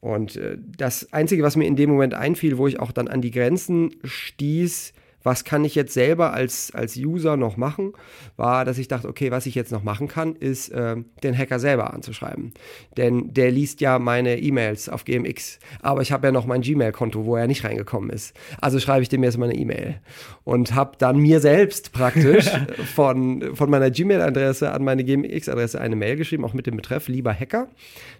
Und 0.00 0.36
äh, 0.36 0.58
das 0.76 1.12
Einzige, 1.12 1.42
was 1.42 1.56
mir 1.56 1.66
in 1.66 1.76
dem 1.76 1.90
Moment 1.90 2.14
einfiel, 2.14 2.58
wo 2.58 2.66
ich 2.66 2.80
auch 2.80 2.92
dann 2.92 3.08
an 3.08 3.22
die 3.22 3.30
Grenzen 3.30 3.94
stieß, 4.04 4.92
was 5.22 5.44
kann 5.44 5.64
ich 5.64 5.74
jetzt 5.74 5.94
selber 5.94 6.32
als, 6.32 6.72
als 6.74 6.96
User 6.96 7.36
noch 7.36 7.56
machen, 7.56 7.92
war, 8.36 8.64
dass 8.64 8.78
ich 8.78 8.88
dachte, 8.88 9.08
okay, 9.08 9.30
was 9.30 9.46
ich 9.46 9.54
jetzt 9.54 9.72
noch 9.72 9.82
machen 9.82 10.08
kann, 10.08 10.36
ist, 10.36 10.70
äh, 10.70 10.96
den 11.22 11.36
Hacker 11.36 11.58
selber 11.58 11.92
anzuschreiben. 11.92 12.52
Denn 12.96 13.32
der 13.32 13.50
liest 13.50 13.80
ja 13.80 13.98
meine 13.98 14.38
E-Mails 14.38 14.88
auf 14.88 15.04
GMX. 15.04 15.58
Aber 15.80 16.02
ich 16.02 16.12
habe 16.12 16.26
ja 16.26 16.32
noch 16.32 16.46
mein 16.46 16.62
Gmail-Konto, 16.62 17.24
wo 17.24 17.36
er 17.36 17.46
nicht 17.46 17.64
reingekommen 17.64 18.10
ist. 18.10 18.34
Also 18.60 18.78
schreibe 18.80 19.02
ich 19.02 19.08
dem 19.08 19.22
jetzt 19.22 19.38
mal 19.38 19.50
eine 19.50 19.58
E-Mail. 19.58 20.00
Und 20.44 20.74
habe 20.74 20.96
dann 20.98 21.18
mir 21.18 21.40
selbst 21.40 21.92
praktisch 21.92 22.50
von, 22.94 23.54
von 23.54 23.70
meiner 23.70 23.90
Gmail-Adresse 23.90 24.72
an 24.72 24.84
meine 24.84 25.04
GMX-Adresse 25.04 25.80
eine 25.80 25.96
Mail 25.96 26.16
geschrieben, 26.16 26.44
auch 26.44 26.54
mit 26.54 26.66
dem 26.66 26.76
Betreff, 26.76 27.08
lieber 27.08 27.32
Hacker, 27.32 27.68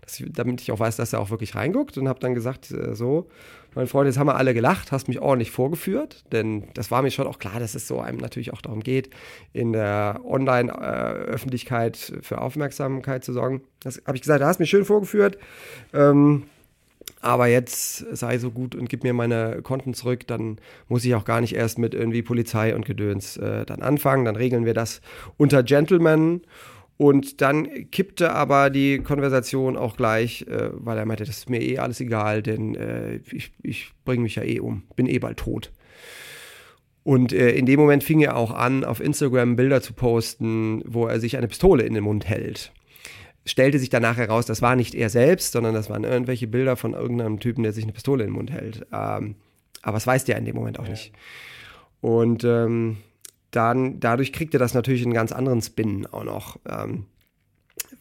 ich, 0.07 0.25
damit 0.31 0.61
ich 0.61 0.73
auch 0.73 0.81
weiß, 0.81 0.97
dass 0.97 1.13
er 1.13 1.21
auch 1.21 1.31
wirklich 1.31 1.55
reinguckt. 1.55 1.99
Und 1.99 2.09
habe 2.09 2.21
dann 2.21 2.35
gesagt, 2.35 2.71
äh, 2.71 2.95
so, 2.95 3.29
mein 3.75 3.87
Freund, 3.87 4.07
jetzt 4.07 4.19
haben 4.19 4.27
wir 4.27 4.37
alle 4.37 4.55
gelacht, 4.55 4.93
hast 4.93 5.09
mich 5.09 5.21
ordentlich 5.21 5.51
vorgeführt, 5.51 6.25
denn 6.33 6.65
das 6.75 6.91
war 6.91 7.03
mir 7.03 7.11
schon 7.11 7.27
auch 7.27 7.39
klar, 7.39 7.59
dass 7.59 7.75
es 7.75 7.89
so 7.89 8.01
einem 8.01 8.19
natürlich 8.19 8.53
auch 8.53 8.61
darum 8.61 8.81
geht, 8.81 9.11
in 9.53 9.73
der 9.73 10.21
Online-Öffentlichkeit 10.25 12.13
für 12.23 12.41
Aufmerksamkeit 12.41 13.25
zu 13.25 13.33
sorgen. 13.33 13.63
Das 13.81 14.03
habe 14.07 14.17
ich 14.17 14.23
gesagt, 14.23 14.41
da 14.41 14.47
hast 14.47 14.61
mich 14.61 14.71
schön 14.71 14.85
vorgeführt. 14.85 15.39
Ähm, 15.93 16.45
aber 17.21 17.47
jetzt 17.47 17.99
sei 18.17 18.39
so 18.39 18.51
gut 18.51 18.75
und 18.75 18.89
gib 18.89 19.05
mir 19.05 19.13
meine 19.13 19.63
Konten 19.63 19.95
zurück, 19.95 20.27
dann 20.27 20.59
muss 20.89 21.05
ich 21.05 21.15
auch 21.15 21.25
gar 21.25 21.41
nicht 21.41 21.55
erst 21.55 21.79
mit 21.79 21.95
irgendwie 21.95 22.23
Polizei 22.23 22.75
und 22.75 22.85
Gedöns 22.85 23.37
äh, 23.37 23.65
dann 23.65 23.81
anfangen. 23.81 24.25
Dann 24.25 24.37
regeln 24.37 24.65
wir 24.65 24.75
das 24.75 25.01
unter 25.37 25.63
Gentlemen 25.63 26.43
und 27.03 27.41
dann 27.41 27.91
kippte 27.91 28.31
aber 28.31 28.71
die 28.71 29.01
Konversation 29.01 29.77
auch 29.77 29.97
gleich, 29.97 30.43
äh, 30.43 30.71
weil 30.73 30.97
er 30.97 31.05
meinte, 31.05 31.25
das 31.25 31.39
ist 31.39 31.51
mir 31.51 31.61
eh 31.61 31.79
alles 31.79 32.01
egal, 32.01 32.45
denn 32.45 32.77
äh, 32.77 33.17
ich, 33.33 33.51
ich 33.61 33.91
bringe 34.05 34.23
mich 34.23 34.37
ja 34.37 34.45
eh 34.45 34.61
um, 34.61 34.85
bin 34.95 35.09
eh 35.09 35.19
bald 35.19 35.39
tot. 35.39 35.73
Und 37.03 37.33
äh, 37.33 37.51
in 37.51 37.67
dem 37.67 37.81
Moment 37.81 38.05
fing 38.05 38.21
er 38.21 38.37
auch 38.37 38.53
an, 38.53 38.85
auf 38.85 39.01
Instagram 39.01 39.57
Bilder 39.57 39.83
zu 39.83 39.95
posten, 39.95 40.85
wo 40.87 41.09
er 41.09 41.19
sich 41.19 41.37
eine 41.37 41.49
Pistole 41.49 41.83
in 41.83 41.95
den 41.95 42.05
Mund 42.05 42.29
hält. 42.29 42.73
Stellte 43.45 43.81
sich 43.81 43.91
danach 43.91 44.17
heraus, 44.17 44.47
das 44.47 44.63
war 44.63 44.77
nicht 44.77 44.95
er 44.95 45.11
selbst, 45.11 45.51
sondern 45.51 45.75
das 45.75 45.91
waren 45.91 46.05
irgendwelche 46.05 46.47
Bilder 46.47 46.77
von 46.77 46.93
irgendeinem 46.93 47.41
Typen, 47.41 47.65
der 47.65 47.73
sich 47.73 47.83
eine 47.83 47.95
Pistole 47.95 48.23
in 48.23 48.31
den 48.31 48.37
Mund 48.37 48.53
hält. 48.53 48.87
Ähm, 48.93 49.35
aber 49.83 49.97
es 49.97 50.07
weiß 50.07 50.25
der 50.25 50.39
in 50.39 50.45
dem 50.45 50.55
Moment 50.55 50.79
auch 50.79 50.85
ja. 50.85 50.93
nicht. 50.93 51.11
Und 52.01 52.45
ähm, 52.45 52.99
dann 53.53 54.01
dadurch 54.01 54.33
kriegt 54.33 54.55
er 54.55 54.61
das 54.61 54.75
natürlich 54.75 55.05
einen 55.05 55.15
ganz 55.15 55.31
anderen 55.33 55.63
Spin 55.63 56.07
auch 56.07 56.25
noch. 56.25 56.59
Ähm, 56.69 57.07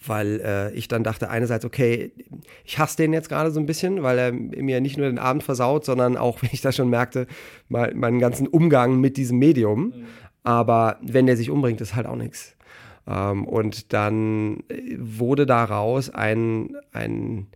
weil 0.05 0.41
äh, 0.43 0.73
ich 0.73 0.87
dann 0.87 1.03
dachte 1.03 1.29
einerseits, 1.29 1.63
okay, 1.63 2.11
ich 2.65 2.79
hasse 2.79 2.97
den 2.97 3.13
jetzt 3.13 3.29
gerade 3.29 3.51
so 3.51 3.59
ein 3.59 3.65
bisschen, 3.67 4.01
weil 4.01 4.17
er 4.17 4.31
mir 4.31 4.81
nicht 4.81 4.97
nur 4.97 5.07
den 5.07 5.19
Abend 5.19 5.43
versaut, 5.43 5.85
sondern 5.85 6.17
auch, 6.17 6.41
wenn 6.41 6.49
ich 6.51 6.61
das 6.61 6.75
schon 6.75 6.89
merkte, 6.89 7.27
mein, 7.69 7.97
meinen 7.97 8.19
ganzen 8.19 8.47
Umgang 8.47 8.99
mit 8.99 9.17
diesem 9.17 9.37
Medium. 9.37 9.85
Mhm. 9.85 10.05
Aber 10.43 10.97
wenn 11.03 11.27
der 11.27 11.37
sich 11.37 11.51
umbringt, 11.51 11.81
ist 11.81 11.95
halt 11.95 12.07
auch 12.07 12.15
nichts. 12.15 12.55
Ähm, 13.07 13.45
und 13.45 13.93
dann 13.93 14.63
äh, 14.69 14.95
wurde 14.97 15.45
daraus 15.45 16.09
ein, 16.09 16.75
ein 16.91 17.47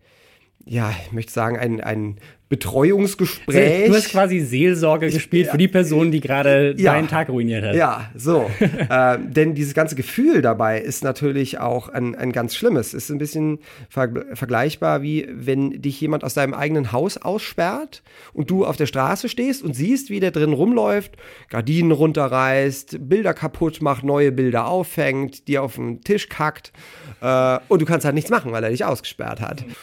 ja, 0.64 0.90
ich 1.04 1.12
möchte 1.12 1.32
sagen, 1.32 1.56
ein, 1.56 1.80
ein 1.80 2.16
Betreuungsgespräch. 2.48 3.88
Du 3.88 3.94
hast 3.94 4.10
quasi 4.10 4.38
Seelsorge 4.38 5.10
gespielt 5.10 5.48
für 5.48 5.58
die 5.58 5.66
Person, 5.66 6.12
die 6.12 6.20
gerade 6.20 6.76
ja, 6.78 6.92
deinen 6.92 7.08
Tag 7.08 7.28
ruiniert 7.28 7.64
hat. 7.64 7.74
Ja, 7.74 8.08
so. 8.14 8.48
äh, 8.60 9.18
denn 9.18 9.54
dieses 9.54 9.74
ganze 9.74 9.96
Gefühl 9.96 10.42
dabei 10.42 10.80
ist 10.80 11.02
natürlich 11.02 11.58
auch 11.58 11.88
ein, 11.88 12.14
ein 12.14 12.30
ganz 12.30 12.54
schlimmes. 12.54 12.88
Es 12.94 13.04
ist 13.04 13.10
ein 13.10 13.18
bisschen 13.18 13.58
ver 13.88 14.06
vergleichbar 14.34 15.02
wie 15.02 15.26
wenn 15.28 15.82
dich 15.82 16.00
jemand 16.00 16.22
aus 16.22 16.34
deinem 16.34 16.54
eigenen 16.54 16.92
Haus 16.92 17.16
aussperrt 17.16 18.04
und 18.32 18.48
du 18.48 18.64
auf 18.64 18.76
der 18.76 18.86
Straße 18.86 19.28
stehst 19.28 19.64
und 19.64 19.74
siehst, 19.74 20.08
wie 20.10 20.20
der 20.20 20.30
drin 20.30 20.52
rumläuft, 20.52 21.16
Gardinen 21.50 21.90
runterreißt, 21.90 23.08
Bilder 23.08 23.34
kaputt 23.34 23.82
macht, 23.82 24.04
neue 24.04 24.30
Bilder 24.30 24.68
auffängt, 24.68 25.48
dir 25.48 25.64
auf 25.64 25.74
den 25.74 26.02
Tisch 26.02 26.28
kackt 26.28 26.72
äh, 27.20 27.58
und 27.66 27.82
du 27.82 27.86
kannst 27.86 28.04
halt 28.04 28.14
nichts 28.14 28.30
machen, 28.30 28.52
weil 28.52 28.62
er 28.62 28.70
dich 28.70 28.84
ausgesperrt 28.84 29.40
hat. 29.40 29.66
Mhm. 29.66 29.74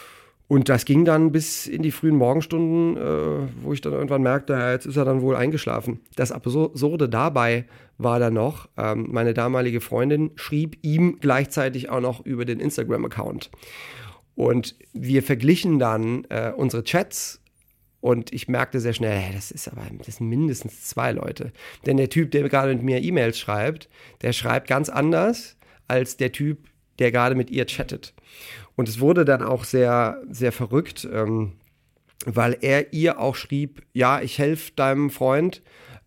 Und 0.46 0.68
das 0.68 0.84
ging 0.84 1.04
dann 1.04 1.32
bis 1.32 1.66
in 1.66 1.82
die 1.82 1.90
frühen 1.90 2.16
Morgenstunden, 2.16 2.96
äh, 2.96 3.48
wo 3.62 3.72
ich 3.72 3.80
dann 3.80 3.94
irgendwann 3.94 4.22
merkte, 4.22 4.52
jetzt 4.72 4.84
ist 4.84 4.96
er 4.96 5.04
dann 5.04 5.22
wohl 5.22 5.36
eingeschlafen. 5.36 6.00
Das 6.16 6.32
Absurde 6.32 7.08
dabei 7.08 7.64
war 7.96 8.18
dann 8.18 8.34
noch, 8.34 8.68
ähm, 8.76 9.08
meine 9.10 9.32
damalige 9.32 9.80
Freundin 9.80 10.32
schrieb 10.34 10.76
ihm 10.82 11.18
gleichzeitig 11.20 11.88
auch 11.88 12.00
noch 12.00 12.24
über 12.26 12.44
den 12.44 12.60
Instagram-Account. 12.60 13.50
Und 14.34 14.76
wir 14.92 15.22
verglichen 15.22 15.78
dann 15.78 16.24
äh, 16.28 16.52
unsere 16.54 16.84
Chats 16.84 17.40
und 18.00 18.34
ich 18.34 18.48
merkte 18.48 18.80
sehr 18.80 18.92
schnell, 18.92 19.16
hey, 19.16 19.34
das 19.34 19.50
ist 19.50 19.66
aber 19.66 19.80
das 20.04 20.16
sind 20.16 20.28
mindestens 20.28 20.84
zwei 20.84 21.12
Leute. 21.12 21.52
Denn 21.86 21.96
der 21.96 22.10
Typ, 22.10 22.32
der 22.32 22.46
gerade 22.50 22.74
mit 22.74 22.82
mir 22.82 23.02
E-Mails 23.02 23.38
schreibt, 23.38 23.88
der 24.20 24.34
schreibt 24.34 24.68
ganz 24.68 24.90
anders 24.90 25.56
als 25.88 26.18
der 26.18 26.30
Typ, 26.30 26.58
der 26.98 27.12
gerade 27.12 27.34
mit 27.34 27.50
ihr 27.50 27.66
chattet. 27.66 28.14
Und 28.76 28.88
es 28.88 29.00
wurde 29.00 29.24
dann 29.24 29.42
auch 29.42 29.64
sehr, 29.64 30.20
sehr 30.30 30.52
verrückt, 30.52 31.08
ähm, 31.12 31.52
weil 32.26 32.56
er 32.60 32.92
ihr 32.92 33.20
auch 33.20 33.34
schrieb, 33.34 33.82
ja, 33.92 34.20
ich 34.20 34.38
helfe 34.38 34.72
deinem 34.74 35.10
Freund 35.10 35.62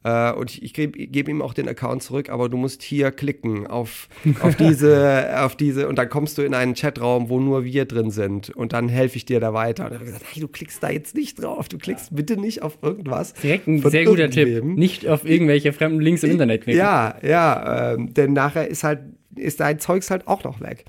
äh, 0.07 0.31
und 0.31 0.51
ich, 0.51 0.63
ich 0.63 0.73
gebe 0.73 0.97
geb 1.07 1.27
ihm 1.27 1.41
auch 1.41 1.53
den 1.53 1.67
Account 1.67 2.01
zurück, 2.01 2.29
aber 2.29 2.47
du 2.47 2.55
musst 2.55 2.81
hier 2.81 3.11
klicken 3.11 3.67
auf, 3.67 4.07
auf 4.41 4.55
diese, 4.55 5.27
auf 5.39 5.57
diese 5.57 5.89
und 5.89 5.97
dann 5.97 6.07
kommst 6.07 6.37
du 6.37 6.43
in 6.43 6.53
einen 6.53 6.75
Chatraum, 6.75 7.27
wo 7.29 7.41
nur 7.41 7.65
wir 7.65 7.83
drin 7.85 8.09
sind 8.09 8.49
und 8.51 8.71
dann 8.71 8.87
helfe 8.87 9.17
ich 9.17 9.25
dir 9.25 9.41
da 9.41 9.53
weiter. 9.53 9.85
Und 9.85 9.91
er 9.91 9.99
hat 9.99 10.05
gesagt, 10.05 10.25
hey, 10.31 10.41
du 10.41 10.47
klickst 10.47 10.81
da 10.81 10.89
jetzt 10.89 11.13
nicht 11.13 11.43
drauf, 11.43 11.67
du 11.67 11.77
klickst 11.77 12.15
bitte 12.15 12.37
nicht 12.39 12.61
auf 12.61 12.77
irgendwas. 12.81 13.33
Direkt 13.33 13.67
ein 13.67 13.81
sehr 13.81 14.05
guter 14.05 14.29
Tipp, 14.29 14.63
nicht 14.63 15.07
auf 15.07 15.25
irgendwelche 15.25 15.73
fremden 15.73 15.99
Links 15.99 16.23
im 16.23 16.31
Internet 16.31 16.63
klicken. 16.63 16.79
Ja, 16.79 17.17
ja, 17.21 17.93
äh, 17.93 17.97
denn 17.99 18.31
nachher 18.31 18.67
ist 18.67 18.83
halt, 18.83 18.99
ist 19.35 19.59
dein 19.59 19.79
Zeugs 19.79 20.09
halt 20.09 20.27
auch 20.27 20.43
noch 20.45 20.61
weg. 20.61 20.85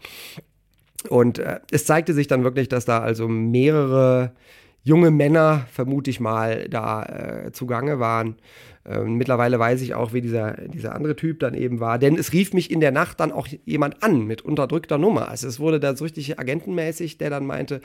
Und 1.09 1.41
äh, 1.41 1.59
es 1.73 1.87
zeigte 1.87 2.15
sich 2.15 2.29
dann 2.29 2.45
wirklich, 2.45 2.69
dass 2.69 2.85
da 2.85 3.01
also 3.01 3.27
mehrere 3.27 4.33
junge 4.89 5.11
Männer, 5.11 5.67
vermute 5.71 6.11
ich 6.11 6.19
mal, 6.19 6.67
da 6.69 7.03
äh, 7.05 7.53
zugange 7.53 8.01
waren. 8.01 8.37
Ähm, 8.87 9.17
mittlerweile 9.17 9.59
weiß 9.59 9.83
ich 9.83 9.95
auch, 9.95 10.15
wie 10.15 10.23
dieser, 10.23 10.53
dieser 10.67 10.95
andere 10.95 11.15
Typ 11.15 11.41
dann 11.41 11.53
eben 11.53 11.79
war. 11.79 11.99
Denn 11.99 12.17
es 12.17 12.33
rief 12.33 12.55
mich 12.55 12.71
in 12.71 12.81
der 12.81 12.91
Nacht 12.91 13.21
dann 13.21 13.31
auch 13.31 13.47
jemand 13.67 14.03
an 14.03 14.27
mit 14.27 14.41
unterdrückter 14.43 14.97
Nummer. 14.97 15.29
Also 15.29 15.47
es 15.47 15.61
wurde 15.61 15.79
da 15.79 15.95
so 15.95 16.05
richtig 16.05 16.39
agentenmäßig, 16.39 17.19
der 17.19 17.29
dann 17.29 17.45
meinte, 17.47 17.83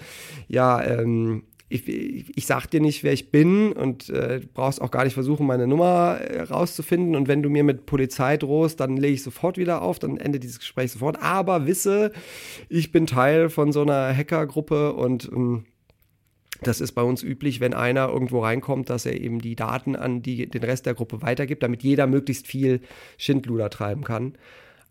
ja, 0.47 0.81
ähm, 0.81 1.43
ich, 1.67 1.87
ich, 1.87 2.37
ich, 2.37 2.45
sag 2.45 2.67
dir 2.67 2.79
nicht, 2.79 3.03
wer 3.03 3.13
ich 3.13 3.31
bin 3.31 3.73
und 3.73 4.09
äh, 4.09 4.41
brauchst 4.53 4.81
auch 4.81 4.91
gar 4.91 5.03
nicht 5.03 5.15
versuchen, 5.15 5.45
meine 5.45 5.67
Nummer 5.67 6.19
äh, 6.21 6.43
rauszufinden. 6.43 7.15
Und 7.15 7.27
wenn 7.27 7.43
du 7.43 7.49
mir 7.49 7.65
mit 7.65 7.85
Polizei 7.85 8.37
drohst, 8.37 8.79
dann 8.79 8.95
lege 8.95 9.15
ich 9.15 9.23
sofort 9.23 9.57
wieder 9.57 9.81
auf, 9.81 9.99
dann 9.99 10.17
endet 10.17 10.43
dieses 10.43 10.59
Gespräch 10.59 10.91
sofort. 10.91 11.21
Aber 11.21 11.67
wisse, 11.67 12.13
ich 12.69 12.93
bin 12.93 13.07
Teil 13.07 13.49
von 13.49 13.73
so 13.73 13.81
einer 13.81 14.15
Hackergruppe 14.15 14.93
und 14.93 15.29
ähm, 15.33 15.65
das 16.67 16.81
ist 16.81 16.93
bei 16.93 17.01
uns 17.01 17.23
üblich, 17.23 17.59
wenn 17.59 17.73
einer 17.73 18.09
irgendwo 18.09 18.39
reinkommt, 18.39 18.89
dass 18.89 19.05
er 19.05 19.19
eben 19.19 19.39
die 19.39 19.55
Daten 19.55 19.95
an 19.95 20.21
die, 20.21 20.49
den 20.49 20.63
Rest 20.63 20.85
der 20.85 20.93
Gruppe 20.93 21.21
weitergibt, 21.21 21.63
damit 21.63 21.83
jeder 21.83 22.07
möglichst 22.07 22.47
viel 22.47 22.81
Schindluder 23.17 23.69
treiben 23.69 24.03
kann. 24.03 24.33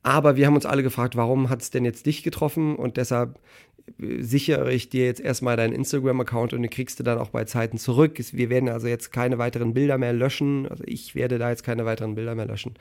Aber 0.02 0.37
wir 0.37 0.47
haben 0.47 0.55
uns 0.55 0.67
alle 0.67 0.83
gefragt, 0.83 1.17
warum 1.17 1.49
hat 1.49 1.62
es 1.62 1.71
denn 1.71 1.85
jetzt 1.85 2.07
dich 2.07 2.23
getroffen? 2.23 2.75
Und 2.76 2.97
deshalb 2.97 3.38
sichere 3.99 4.73
ich 4.73 4.89
dir 4.89 5.07
jetzt 5.07 5.21
erstmal 5.21 5.57
deinen 5.57 5.73
Instagram-Account 5.73 6.53
und 6.53 6.62
den 6.62 6.71
kriegst 6.71 6.99
du 6.99 7.03
dann 7.03 7.19
auch 7.19 7.31
bei 7.31 7.45
Zeiten 7.45 7.79
zurück. 7.79 8.19
Wir 8.33 8.51
werden 8.51 8.69
also 8.69 8.89
jetzt 8.89 9.12
keine 9.12 9.39
weiteren 9.39 9.75
Bilder 9.75 9.99
mehr 9.99 10.12
löschen. 10.12 10.67
Also 10.69 10.85
ich 10.87 11.15
werde 11.15 11.39
da 11.39 11.51
jetzt 11.51 11.62
keine 11.62 11.85
weiteren 11.85 12.15
Bilder 12.15 12.35
mehr 12.35 12.47
löschen. 12.47 12.75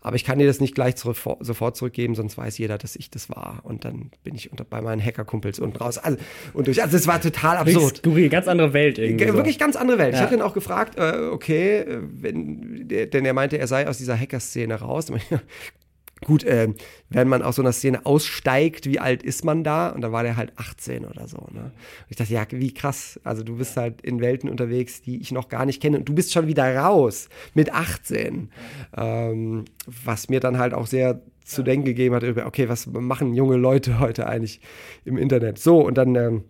Aber 0.00 0.16
ich 0.16 0.24
kann 0.24 0.38
dir 0.38 0.46
das 0.46 0.60
nicht 0.60 0.74
gleich 0.74 0.96
zurück, 0.96 1.16
sofort 1.40 1.76
zurückgeben, 1.76 2.14
sonst 2.14 2.38
weiß 2.38 2.58
jeder, 2.58 2.78
dass 2.78 2.96
ich 2.96 3.10
das 3.10 3.28
war. 3.28 3.60
Und 3.64 3.84
dann 3.84 4.10
bin 4.24 4.34
ich 4.34 4.50
unter, 4.50 4.64
bei 4.64 4.80
meinen 4.80 5.04
Hackerkumpels 5.04 5.58
unten 5.58 5.76
raus. 5.76 5.98
Also, 5.98 6.18
und 6.52 6.66
durch, 6.66 6.82
also 6.82 6.96
es 6.96 7.06
war 7.06 7.20
total 7.20 7.56
absurd. 7.56 7.98
Skurril, 7.98 8.28
ganz 8.28 8.48
andere 8.48 8.72
Welt 8.72 8.98
irgendwie. 8.98 9.26
So. 9.26 9.34
Wirklich 9.34 9.58
ganz 9.58 9.76
andere 9.76 9.98
Welt. 9.98 10.14
Ja. 10.14 10.20
Ich 10.20 10.26
habe 10.26 10.34
ihn 10.34 10.42
auch 10.42 10.54
gefragt, 10.54 10.98
äh, 10.98 11.28
okay, 11.30 11.80
äh, 11.80 11.98
wenn, 12.02 12.88
der, 12.88 13.06
denn 13.06 13.24
er 13.24 13.34
meinte, 13.34 13.58
er 13.58 13.66
sei 13.66 13.88
aus 13.88 13.98
dieser 13.98 14.18
Hacker-Szene 14.18 14.74
raus. 14.74 15.12
Gut, 16.24 16.44
äh, 16.44 16.68
wenn 17.08 17.28
man 17.28 17.42
aus 17.42 17.56
so 17.56 17.62
einer 17.62 17.72
Szene 17.72 18.04
aussteigt, 18.04 18.86
wie 18.86 18.98
alt 18.98 19.22
ist 19.22 19.44
man 19.44 19.64
da? 19.64 19.88
Und 19.88 20.02
da 20.02 20.12
war 20.12 20.22
der 20.22 20.36
halt 20.36 20.52
18 20.56 21.06
oder 21.06 21.26
so. 21.26 21.38
Ne? 21.50 21.62
Und 21.62 22.10
ich 22.10 22.16
dachte, 22.16 22.32
ja, 22.32 22.46
wie 22.50 22.74
krass. 22.74 23.18
Also 23.24 23.42
du 23.42 23.56
bist 23.56 23.76
halt 23.76 24.02
in 24.02 24.20
Welten 24.20 24.50
unterwegs, 24.50 25.00
die 25.00 25.20
ich 25.20 25.32
noch 25.32 25.48
gar 25.48 25.64
nicht 25.64 25.80
kenne. 25.80 25.98
Und 25.98 26.08
du 26.08 26.14
bist 26.14 26.32
schon 26.32 26.46
wieder 26.46 26.76
raus 26.76 27.30
mit 27.54 27.72
18. 27.72 28.50
Ähm, 28.96 29.64
was 29.86 30.28
mir 30.28 30.40
dann 30.40 30.58
halt 30.58 30.74
auch 30.74 30.86
sehr 30.86 31.22
zu 31.42 31.62
denken 31.62 31.86
gegeben 31.86 32.14
hat, 32.14 32.22
okay, 32.22 32.68
was 32.68 32.86
machen 32.86 33.34
junge 33.34 33.56
Leute 33.56 33.98
heute 33.98 34.26
eigentlich 34.26 34.60
im 35.06 35.16
Internet? 35.16 35.58
So, 35.58 35.80
und 35.80 35.96
dann, 35.96 36.14
ähm, 36.16 36.44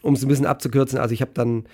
um 0.00 0.14
es 0.14 0.22
ein 0.22 0.28
bisschen 0.28 0.46
abzukürzen, 0.46 0.98
also 0.98 1.12
ich 1.12 1.20
habe 1.20 1.32
dann 1.34 1.64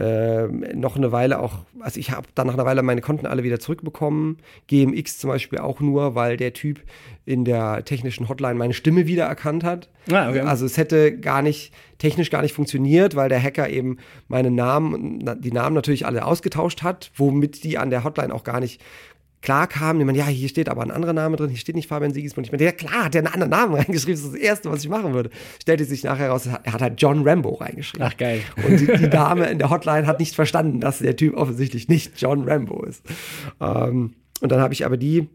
äh, 0.00 0.48
noch 0.74 0.96
eine 0.96 1.12
Weile 1.12 1.40
auch, 1.40 1.58
also 1.78 2.00
ich 2.00 2.10
habe 2.10 2.26
dann 2.34 2.46
nach 2.46 2.54
einer 2.54 2.64
Weile 2.64 2.82
meine 2.82 3.02
Konten 3.02 3.26
alle 3.26 3.42
wieder 3.42 3.60
zurückbekommen. 3.60 4.38
GMX 4.66 5.18
zum 5.18 5.28
Beispiel 5.28 5.58
auch 5.58 5.80
nur, 5.80 6.14
weil 6.14 6.38
der 6.38 6.54
Typ 6.54 6.80
in 7.26 7.44
der 7.44 7.84
technischen 7.84 8.28
Hotline 8.30 8.54
meine 8.54 8.72
Stimme 8.72 9.06
wiedererkannt 9.06 9.62
hat. 9.62 9.90
Ah, 10.10 10.30
okay. 10.30 10.40
Also 10.40 10.64
es 10.64 10.78
hätte 10.78 11.18
gar 11.18 11.42
nicht, 11.42 11.74
technisch 11.98 12.30
gar 12.30 12.40
nicht 12.40 12.54
funktioniert, 12.54 13.14
weil 13.14 13.28
der 13.28 13.42
Hacker 13.42 13.68
eben 13.68 13.98
meine 14.26 14.50
Namen, 14.50 15.38
die 15.42 15.52
Namen 15.52 15.74
natürlich 15.74 16.06
alle 16.06 16.24
ausgetauscht 16.24 16.82
hat, 16.82 17.10
womit 17.16 17.62
die 17.62 17.76
an 17.76 17.90
der 17.90 18.02
Hotline 18.02 18.34
auch 18.34 18.44
gar 18.44 18.60
nicht 18.60 18.80
klar 19.42 19.66
kam, 19.66 20.00
ich 20.00 20.06
meine, 20.06 20.18
ja, 20.18 20.26
hier 20.26 20.48
steht 20.48 20.68
aber 20.68 20.82
ein 20.82 20.90
anderer 20.90 21.12
Name 21.12 21.36
drin, 21.36 21.48
hier 21.48 21.58
steht 21.58 21.76
nicht 21.76 21.88
Fabian 21.88 22.12
Siegesmund. 22.12 22.46
Ich 22.46 22.52
meine, 22.52 22.64
ja 22.64 22.72
klar, 22.72 23.04
hat 23.04 23.14
er 23.14 23.20
einen 23.20 23.32
anderen 23.32 23.50
Namen 23.50 23.74
reingeschrieben, 23.82 24.14
das 24.14 24.24
ist 24.24 24.34
das 24.34 24.40
Erste, 24.40 24.70
was 24.70 24.82
ich 24.82 24.88
machen 24.88 25.14
würde. 25.14 25.30
Stellte 25.60 25.84
sich 25.84 26.04
nachher 26.04 26.24
heraus, 26.24 26.46
er 26.46 26.72
hat 26.72 26.82
halt 26.82 27.00
John 27.00 27.26
Rambo 27.26 27.54
reingeschrieben. 27.54 28.06
Ach 28.06 28.16
geil. 28.16 28.42
Und 28.66 28.80
die, 28.80 28.86
die 28.86 29.10
Dame 29.10 29.46
in 29.48 29.58
der 29.58 29.70
Hotline 29.70 30.06
hat 30.06 30.20
nicht 30.20 30.34
verstanden, 30.34 30.80
dass 30.80 30.98
der 30.98 31.16
Typ 31.16 31.36
offensichtlich 31.36 31.88
nicht 31.88 32.20
John 32.20 32.48
Rambo 32.48 32.82
ist. 32.84 33.02
Ähm, 33.60 34.14
und 34.40 34.52
dann 34.52 34.60
habe 34.60 34.74
ich 34.74 34.84
aber 34.84 34.96
die 34.96 35.28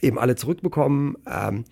eben 0.00 0.18
alle 0.18 0.36
zurückbekommen. 0.36 1.16
Ähm, 1.26 1.64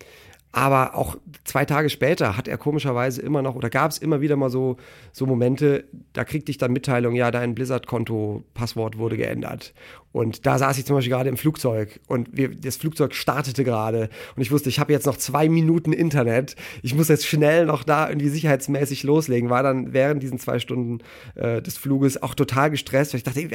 aber 0.51 0.95
auch 0.95 1.17
zwei 1.43 1.65
Tage 1.65 1.89
später 1.89 2.37
hat 2.37 2.47
er 2.47 2.57
komischerweise 2.57 3.21
immer 3.21 3.41
noch, 3.41 3.55
oder 3.55 3.69
gab 3.69 3.91
es 3.91 3.97
immer 3.97 4.21
wieder 4.21 4.35
mal 4.37 4.49
so, 4.49 4.77
so 5.11 5.25
Momente, 5.25 5.85
da 6.13 6.23
kriegte 6.23 6.51
ich 6.51 6.57
dann 6.57 6.71
Mitteilung, 6.71 7.15
ja, 7.15 7.31
dein 7.31 7.53
Blizzard-Konto-Passwort 7.53 8.97
wurde 8.97 9.17
geändert. 9.17 9.73
Und 10.13 10.47
da 10.47 10.57
saß 10.57 10.77
ich 10.79 10.85
zum 10.85 10.95
Beispiel 10.95 11.11
gerade 11.11 11.29
im 11.29 11.37
Flugzeug 11.37 11.99
und 12.07 12.29
wir, 12.35 12.49
das 12.49 12.77
Flugzeug 12.77 13.13
startete 13.13 13.63
gerade 13.63 14.09
und 14.35 14.41
ich 14.41 14.49
wusste, 14.51 14.69
ich 14.69 14.79
habe 14.79 14.91
jetzt 14.91 15.05
noch 15.05 15.17
zwei 15.17 15.47
Minuten 15.47 15.93
Internet. 15.93 16.55
Ich 16.81 16.95
muss 16.95 17.09
jetzt 17.09 17.27
schnell 17.27 17.67
noch 17.67 17.83
da 17.83 18.09
irgendwie 18.09 18.29
sicherheitsmäßig 18.29 19.03
loslegen. 19.03 19.51
War 19.51 19.61
dann 19.61 19.93
während 19.93 20.23
diesen 20.23 20.39
zwei 20.39 20.57
Stunden 20.57 21.03
äh, 21.35 21.61
des 21.61 21.77
Fluges 21.77 22.23
auch 22.23 22.33
total 22.33 22.71
gestresst, 22.71 23.13
weil 23.13 23.19
ich 23.19 23.23
dachte, 23.25 23.41
ich 23.41 23.49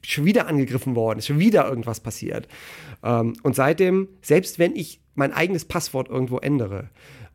bin 0.00 0.10
schon 0.10 0.24
wieder 0.24 0.48
angegriffen 0.48 0.96
worden, 0.96 1.20
ist 1.20 1.28
schon 1.28 1.38
wieder 1.38 1.68
irgendwas 1.68 2.00
passiert. 2.00 2.48
Ähm, 3.04 3.34
und 3.44 3.54
seitdem, 3.54 4.08
selbst 4.22 4.58
wenn 4.58 4.74
ich 4.74 5.01
mein 5.14 5.32
eigenes 5.32 5.64
Passwort 5.64 6.08
irgendwo 6.08 6.38
ändere 6.38 6.90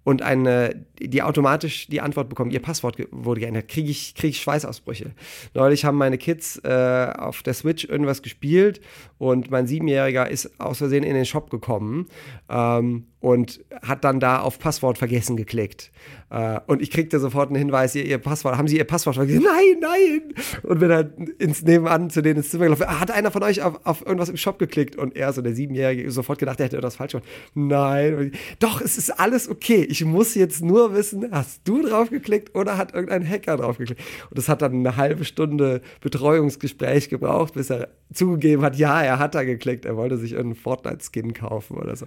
und 0.08 0.22
eine, 0.22 0.86
die 1.00 1.22
automatisch 1.22 1.88
die 1.88 2.00
Antwort 2.00 2.30
bekommen, 2.30 2.50
ihr 2.50 2.62
Passwort 2.62 2.96
wurde 3.12 3.42
geändert, 3.42 3.68
kriege 3.68 3.92
ich, 3.92 4.16
krieg 4.16 4.30
ich 4.30 4.42
Schweißausbrüche. 4.42 5.12
Neulich 5.54 5.84
haben 5.84 5.98
meine 5.98 6.18
Kids 6.18 6.62
äh, 6.64 7.12
auf 7.18 7.44
der 7.44 7.54
Switch 7.54 7.84
irgendwas 7.84 8.22
gespielt 8.22 8.80
und 9.18 9.52
mein 9.52 9.68
Siebenjähriger 9.68 10.32
ist 10.32 10.62
aus 10.62 10.78
Versehen 10.78 11.04
in 11.04 11.14
den 11.14 11.26
Shop 11.26 11.50
gekommen 11.50 12.08
ähm, 12.48 13.08
und 13.20 13.62
hat 13.82 14.04
dann 14.04 14.20
da 14.20 14.42
auf 14.42 14.60
Passwort 14.60 14.98
vergessen 14.98 15.38
geklickt. 15.38 15.92
Äh, 16.30 16.60
und 16.68 16.82
ich 16.82 16.92
kriegte 16.92 17.20
sofort 17.20 17.50
einen 17.50 17.58
Hinweis, 17.58 17.96
ihr, 17.96 18.06
ihr, 18.06 18.18
Passwort, 18.18 18.58
haben 18.58 18.68
Sie 18.68 18.78
Ihr 18.78 18.84
Passwort 18.84 19.16
vergessen? 19.16 19.44
Nein, 19.46 19.80
nein! 19.80 20.34
Und 20.64 20.80
bin 20.80 20.92
halt 20.92 21.18
ins 21.40 21.64
Nebenan 21.64 22.10
zu 22.10 22.22
denen 22.22 22.38
ins 22.38 22.52
Zimmer 22.52 22.66
gelaufen. 22.66 22.86
Ah, 22.88 23.00
hat 23.00 23.12
einer 23.12 23.32
von 23.32 23.44
euch 23.44 23.62
auf, 23.62 23.80
auf 23.86 24.06
irgendwas 24.06 24.30
im 24.30 24.38
Shop 24.38 24.60
geklickt? 24.60 24.98
Und 24.98 25.16
er, 25.16 25.32
so 25.34 25.42
der 25.42 25.54
Siebenjährige, 25.54 26.10
sofort 26.12 26.40
gedacht, 26.40 26.60
er 26.60 26.66
hätte 26.66 26.76
irgendwas 26.76 26.98
falsch 26.98 27.14
gemacht. 27.14 27.28
Nein. 27.54 28.34
Doch, 28.60 28.82
es 28.82 28.98
ist 28.98 29.20
alles 29.20 29.50
okay. 29.50 29.86
Ich 29.90 30.04
muss 30.04 30.36
jetzt 30.36 30.62
nur 30.62 30.94
wissen, 30.94 31.32
hast 31.32 31.62
du 31.68 31.82
drauf 31.82 32.10
geklickt 32.10 32.56
oder 32.56 32.78
hat 32.78 32.94
irgendein 32.94 33.28
Hacker 33.28 33.58
drauf 33.58 33.78
geklickt? 33.78 34.02
Und 34.30 34.38
das 34.38 34.50
hat 34.50 34.62
dann 34.62 34.74
eine 34.74 34.98
halbe 34.98 35.26
Stunde 35.26 35.82
Betreuungsgespräch 36.02 37.10
gebraucht, 37.10 37.54
bis 37.54 37.70
er 37.70 37.90
zugegeben 38.14 38.64
hat, 38.64 38.78
ja, 38.78 39.02
er 39.02 39.20
hat 39.20 39.36
da 39.36 39.44
geklickt, 39.44 39.86
er 39.86 39.98
wollte 39.98 40.18
sich 40.18 40.38
einen 40.38 40.56
Fortnite-Skin 40.56 41.34
kaufen 41.34 41.78
oder 41.78 41.96
so. 41.96 42.06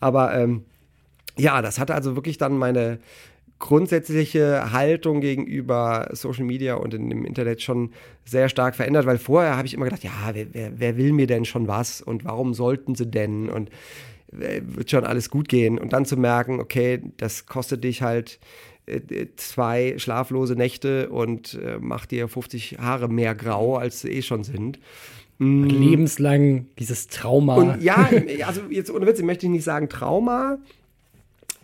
Aber 0.00 0.34
ähm, 0.34 0.61
ja, 1.38 1.62
das 1.62 1.78
hatte 1.78 1.94
also 1.94 2.16
wirklich 2.16 2.38
dann 2.38 2.56
meine 2.56 2.98
grundsätzliche 3.62 4.72
Haltung 4.72 5.20
gegenüber 5.20 6.08
Social 6.12 6.44
Media 6.44 6.74
und 6.74 6.94
in, 6.94 7.10
im 7.12 7.24
Internet 7.24 7.62
schon 7.62 7.92
sehr 8.24 8.48
stark 8.48 8.74
verändert, 8.74 9.06
weil 9.06 9.18
vorher 9.18 9.56
habe 9.56 9.68
ich 9.68 9.74
immer 9.74 9.84
gedacht, 9.84 10.02
ja, 10.02 10.10
wer, 10.32 10.46
wer, 10.52 10.72
wer, 10.80 10.96
will 10.96 11.12
mir 11.12 11.28
denn 11.28 11.44
schon 11.44 11.68
was 11.68 12.02
und 12.02 12.24
warum 12.24 12.54
sollten 12.54 12.96
sie 12.96 13.06
denn 13.06 13.48
und 13.48 13.70
äh, 14.32 14.62
wird 14.64 14.90
schon 14.90 15.04
alles 15.04 15.30
gut 15.30 15.48
gehen 15.48 15.78
und 15.78 15.92
dann 15.92 16.04
zu 16.04 16.16
merken, 16.16 16.58
okay, 16.58 17.02
das 17.18 17.46
kostet 17.46 17.84
dich 17.84 18.02
halt 18.02 18.40
äh, 18.86 19.26
zwei 19.36 19.94
schlaflose 19.96 20.56
Nächte 20.56 21.08
und 21.10 21.54
äh, 21.54 21.78
macht 21.78 22.10
dir 22.10 22.26
50 22.26 22.78
Haare 22.80 23.08
mehr 23.08 23.36
grau, 23.36 23.76
als 23.76 24.00
sie 24.00 24.10
eh 24.10 24.22
schon 24.22 24.42
sind. 24.42 24.80
Mm. 25.38 25.64
Lebenslang 25.64 26.66
dieses 26.80 27.06
Trauma. 27.06 27.54
Und 27.54 27.82
ja, 27.82 28.08
also 28.46 28.62
jetzt 28.70 28.90
ohne 28.90 29.06
Witz, 29.06 29.20
ich 29.20 29.24
möchte 29.24 29.48
nicht 29.48 29.62
sagen 29.62 29.88
Trauma, 29.88 30.58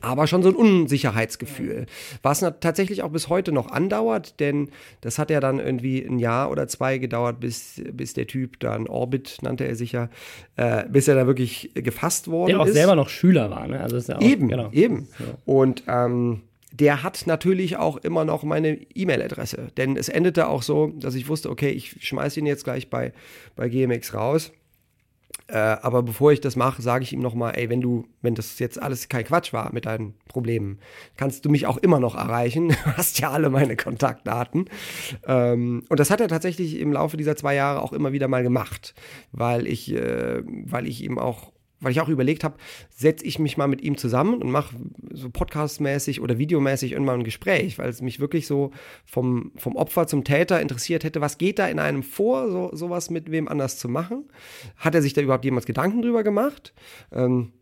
aber 0.01 0.27
schon 0.27 0.43
so 0.43 0.49
ein 0.49 0.55
Unsicherheitsgefühl, 0.55 1.87
was 2.23 2.41
tatsächlich 2.61 3.03
auch 3.03 3.11
bis 3.11 3.29
heute 3.29 3.53
noch 3.53 3.71
andauert, 3.71 4.41
denn 4.41 4.71
das 5.01 5.19
hat 5.19 5.31
ja 5.31 5.41
dann 5.41 5.59
irgendwie 5.59 6.03
ein 6.03 6.19
Jahr 6.19 6.51
oder 6.51 6.69
zwei 6.69 6.99
gedauert, 6.99 7.41
bis, 7.41 7.83
bis 7.93 8.15
der 8.15 8.27
Typ 8.27 8.61
dann 8.61 8.87
Orbit 8.87 9.39
nannte 9.43 9.65
er 9.65 9.77
sich 9.77 9.93
ja, 9.93 10.09
äh, 10.57 10.85
bis 10.89 11.09
er 11.09 11.15
da 11.15 11.27
wirklich 11.27 11.71
gefasst 11.75 12.29
worden 12.29 12.51
ist. 12.51 12.55
Der 12.55 12.61
auch 12.61 12.67
ist. 12.67 12.75
selber 12.75 12.95
noch 12.97 13.09
Schüler 13.09 13.51
war, 13.51 13.67
ne? 13.67 13.81
Also 13.81 13.97
ist 13.97 14.09
ja 14.09 14.17
auch, 14.17 14.23
eben, 14.23 14.49
genau. 14.49 14.71
eben. 14.73 15.09
Und 15.45 15.85
ähm, 15.87 16.43
der 16.73 17.03
hat 17.03 17.27
natürlich 17.27 17.77
auch 17.77 17.97
immer 17.97 18.25
noch 18.25 18.43
meine 18.43 18.79
E-Mail-Adresse. 18.95 19.69
Denn 19.77 19.97
es 19.97 20.09
endete 20.09 20.49
auch 20.49 20.63
so, 20.63 20.93
dass 20.97 21.15
ich 21.15 21.29
wusste, 21.29 21.51
okay, 21.51 21.71
ich 21.71 21.97
schmeiße 22.07 22.41
ihn 22.41 22.47
jetzt 22.47 22.65
gleich 22.65 22.91
bei, 22.91 23.13
bei 23.57 23.69
GMX 23.69 24.15
raus. 24.15 24.53
Äh, 25.49 25.57
aber 25.57 26.03
bevor 26.03 26.33
ich 26.33 26.41
das 26.41 26.57
mache, 26.57 26.83
sage 26.83 27.05
ich 27.05 27.13
ihm 27.13 27.21
nochmal, 27.21 27.55
ey, 27.57 27.71
wenn 27.71 27.81
du, 27.81 28.07
wenn 28.21 28.35
das 28.35 28.59
jetzt 28.59 28.81
alles 28.81 29.09
kein 29.09 29.25
Quatsch 29.25 29.55
war 29.55 29.73
mit 29.73 29.87
deinen 29.87 30.15
Problemen, 30.29 30.79
kannst 31.17 31.45
du 31.45 31.51
mich 31.51 31.67
auch 31.67 31.79
immer 31.79 32.01
noch 32.01 32.15
erreichen. 32.15 32.69
Du 32.89 32.97
hast 32.97 33.19
ja 33.21 33.31
alle 33.31 33.51
meine 33.51 33.77
Kontaktdaten. 33.77 34.69
Ähm, 35.27 35.85
und 35.89 36.01
das 36.01 36.11
hat 36.11 36.21
er 36.21 36.29
tatsächlich 36.29 36.79
im 36.81 36.93
Laufe 36.93 37.17
dieser 37.17 37.37
zwei 37.37 37.55
Jahre 37.55 37.83
auch 37.83 37.93
immer 37.93 38.13
wieder 38.13 38.29
mal 38.29 38.43
gemacht, 38.43 38.95
weil 39.33 39.67
ich, 39.67 39.93
äh, 39.95 40.43
weil 40.45 40.87
ich 40.87 41.03
ihm 41.03 41.19
auch 41.19 41.53
weil 41.81 41.93
ich 41.93 42.01
auch 42.01 42.09
überlegt 42.09 42.45
habe, 42.45 42.57
setze 42.91 43.25
ich 43.25 43.39
mich 43.39 43.57
mal 43.57 43.69
mit 43.69 43.83
ihm 43.83 43.97
zusammen 43.97 44.43
und 44.43 44.51
mache 44.51 44.77
so 45.13 45.31
podcastmäßig 45.31 46.21
oder 46.21 46.39
videomäßig 46.39 46.93
irgendwann 46.93 47.21
ein 47.21 47.25
Gespräch, 47.25 47.79
weil 47.79 47.89
es 47.89 48.03
mich 48.03 48.21
wirklich 48.21 48.47
so 48.47 48.73
vom, 49.05 49.53
vom 49.57 49.77
Opfer 49.77 50.07
zum 50.07 50.25
Täter 50.25 50.61
interessiert 50.61 51.05
hätte, 51.05 51.21
was 51.21 51.39
geht 51.39 51.59
da 51.59 51.69
in 51.69 51.79
einem 51.79 52.03
vor, 52.03 52.51
so, 52.51 52.71
sowas 52.73 53.11
mit 53.11 53.31
wem 53.31 53.49
anders 53.49 53.79
zu 53.79 53.89
machen? 53.89 54.25
Hat 54.77 54.95
er 54.95 55.03
sich 55.03 55.13
da 55.13 55.21
überhaupt 55.21 55.45
jemals 55.45 55.67
Gedanken 55.67 56.03
drüber 56.03 56.23
gemacht? 56.23 56.75
Ähm, 57.13 57.53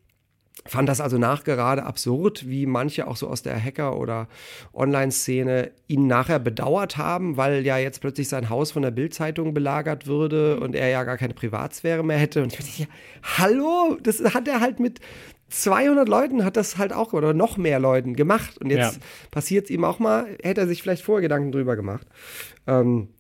Fand 0.65 0.89
das 0.89 1.01
also 1.01 1.19
nachgerade 1.19 1.85
absurd, 1.85 2.49
wie 2.49 2.67
manche 2.67 3.07
auch 3.07 3.17
so 3.17 3.29
aus 3.29 3.43
der 3.43 3.63
Hacker- 3.63 3.99
oder 3.99 4.27
Online-Szene 4.73 5.71
ihn 5.87 6.07
nachher 6.07 6.39
bedauert 6.39 6.97
haben, 6.97 7.37
weil 7.37 7.65
ja 7.65 7.79
jetzt 7.79 8.01
plötzlich 8.01 8.29
sein 8.29 8.49
Haus 8.49 8.73
von 8.73 8.83
der 8.83 8.91
Bild-Zeitung 8.91 9.55
belagert 9.55 10.07
würde 10.07 10.59
und 10.59 10.75
er 10.75 10.89
ja 10.89 11.05
gar 11.05 11.19
keine 11.19 11.35
Privatsphäre 11.35 12.03
mehr 12.03 12.19
hätte. 12.19 12.43
Und 12.43 12.53
ich 12.53 12.59
dachte, 12.59 12.83
ja, 12.83 12.87
hallo, 13.39 13.97
das 14.03 14.23
hat 14.35 14.49
er 14.49 14.61
halt 14.61 14.81
mit 14.81 15.01
200 15.49 16.09
Leuten 16.09 16.45
hat 16.45 16.57
das 16.57 16.77
halt 16.77 16.93
auch 16.93 17.13
oder 17.13 17.33
noch 17.33 17.57
mehr 17.57 17.79
Leuten 17.79 18.17
gemacht. 18.17 18.59
Und 18.59 18.71
jetzt 18.71 18.97
ja. 18.97 19.03
passiert 19.31 19.67
es 19.67 19.71
ihm 19.71 19.85
auch 19.85 19.99
mal, 19.99 20.27
hätte 20.43 20.63
er 20.63 20.67
sich 20.67 20.83
vielleicht 20.83 21.05
vorher 21.05 21.23
Gedanken 21.23 21.53
drüber 21.53 21.77
gemacht. 21.77 22.07
Ähm, 22.67 23.11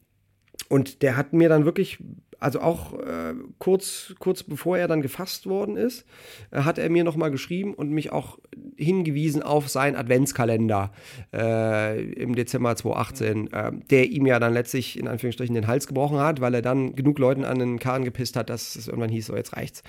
und 0.68 1.02
der 1.02 1.16
hat 1.16 1.32
mir 1.32 1.48
dann 1.48 1.64
wirklich 1.64 1.98
also 2.38 2.60
auch 2.60 2.92
äh, 2.94 3.34
kurz, 3.58 4.14
kurz 4.18 4.42
bevor 4.42 4.78
er 4.78 4.88
dann 4.88 5.02
gefasst 5.02 5.46
worden 5.46 5.76
ist, 5.76 6.04
äh, 6.50 6.62
hat 6.62 6.78
er 6.78 6.90
mir 6.90 7.04
nochmal 7.04 7.30
geschrieben 7.30 7.74
und 7.74 7.90
mich 7.90 8.12
auch 8.12 8.38
hingewiesen 8.76 9.42
auf 9.42 9.68
seinen 9.68 9.96
Adventskalender 9.96 10.92
äh, 11.32 12.02
im 12.12 12.34
Dezember 12.34 12.76
2018, 12.76 13.52
äh, 13.52 13.72
der 13.90 14.10
ihm 14.10 14.26
ja 14.26 14.38
dann 14.38 14.52
letztlich 14.52 14.98
in 14.98 15.08
Anführungsstrichen 15.08 15.54
den 15.54 15.66
Hals 15.66 15.86
gebrochen 15.86 16.18
hat, 16.18 16.40
weil 16.40 16.54
er 16.54 16.62
dann 16.62 16.94
genug 16.94 17.18
Leuten 17.18 17.44
an 17.44 17.58
den 17.58 17.78
Kahn 17.78 18.04
gepisst 18.04 18.36
hat, 18.36 18.50
dass 18.50 18.76
es 18.76 18.88
irgendwann 18.88 19.10
hieß, 19.10 19.26
so 19.26 19.36
jetzt 19.36 19.56
reicht's. 19.56 19.82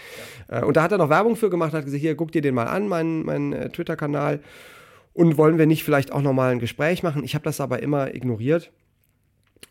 Äh, 0.48 0.64
und 0.64 0.78
da 0.78 0.84
hat 0.84 0.92
er 0.92 0.98
noch 0.98 1.10
Werbung 1.10 1.36
für 1.36 1.50
gemacht, 1.50 1.74
hat 1.74 1.86
gesagt, 1.86 2.02
hier, 2.02 2.16
guck 2.16 2.32
dir 2.32 2.42
den 2.42 2.56
mal 2.56 2.68
an, 2.68 2.88
mein, 2.88 3.24
mein 3.24 3.54
äh, 3.54 3.70
Twitter-Kanal. 3.70 4.40
Und 5.14 5.38
wollen 5.38 5.58
wir 5.58 5.66
nicht 5.66 5.84
vielleicht 5.84 6.12
auch 6.12 6.22
nochmal 6.22 6.52
ein 6.52 6.60
Gespräch 6.60 7.02
machen? 7.02 7.24
Ich 7.24 7.34
habe 7.34 7.44
das 7.44 7.60
aber 7.60 7.82
immer 7.82 8.14
ignoriert 8.14 8.72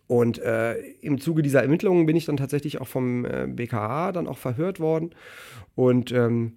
und 0.06 0.38
äh, 0.38 0.74
im 1.00 1.20
Zuge 1.20 1.42
dieser 1.42 1.62
Ermittlungen 1.62 2.06
bin 2.06 2.16
ich 2.16 2.26
dann 2.26 2.36
tatsächlich 2.36 2.80
auch 2.80 2.86
vom 2.86 3.24
äh, 3.24 3.46
BKA 3.48 4.12
dann 4.12 4.28
auch 4.28 4.38
verhört 4.38 4.78
worden. 4.78 5.10
Und 5.74 6.12
ähm, 6.12 6.56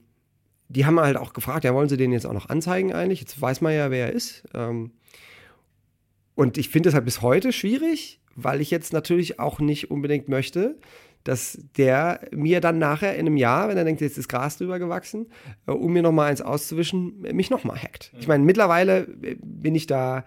die 0.67 0.85
haben 0.85 0.99
halt 0.99 1.17
auch 1.17 1.33
gefragt, 1.33 1.63
ja, 1.63 1.73
wollen 1.73 1.89
sie 1.89 1.97
den 1.97 2.11
jetzt 2.11 2.27
auch 2.27 2.33
noch 2.33 2.49
anzeigen 2.49 2.93
eigentlich? 2.93 3.21
Jetzt 3.21 3.41
weiß 3.41 3.61
man 3.61 3.73
ja, 3.73 3.89
wer 3.89 4.07
er 4.07 4.13
ist. 4.13 4.43
Ähm, 4.53 4.91
und 6.35 6.57
ich 6.57 6.69
finde 6.69 6.89
es 6.89 6.95
halt 6.95 7.05
bis 7.05 7.21
heute 7.21 7.51
schwierig, 7.51 8.21
weil 8.35 8.61
ich 8.61 8.69
jetzt 8.69 8.93
natürlich 8.93 9.39
auch 9.39 9.59
nicht 9.59 9.89
unbedingt 9.89 10.29
möchte, 10.29 10.77
dass 11.23 11.59
der 11.75 12.21
mir 12.31 12.61
dann 12.61 12.77
nachher 12.77 13.15
in 13.15 13.21
einem 13.21 13.35
Jahr, 13.35 13.67
wenn 13.67 13.77
er 13.77 13.83
denkt, 13.83 13.99
jetzt 13.99 14.17
ist 14.17 14.29
Gras 14.29 14.57
drüber 14.57 14.79
gewachsen, 14.79 15.27
äh, 15.67 15.71
um 15.71 15.91
mir 15.91 16.03
nochmal 16.03 16.29
eins 16.29 16.41
auszuwischen, 16.41 17.21
mich 17.33 17.49
nochmal 17.49 17.81
hackt. 17.81 18.13
Ich 18.19 18.27
meine, 18.27 18.43
mittlerweile 18.43 19.07
äh, 19.21 19.35
bin 19.41 19.73
ich 19.73 19.87
da 19.87 20.23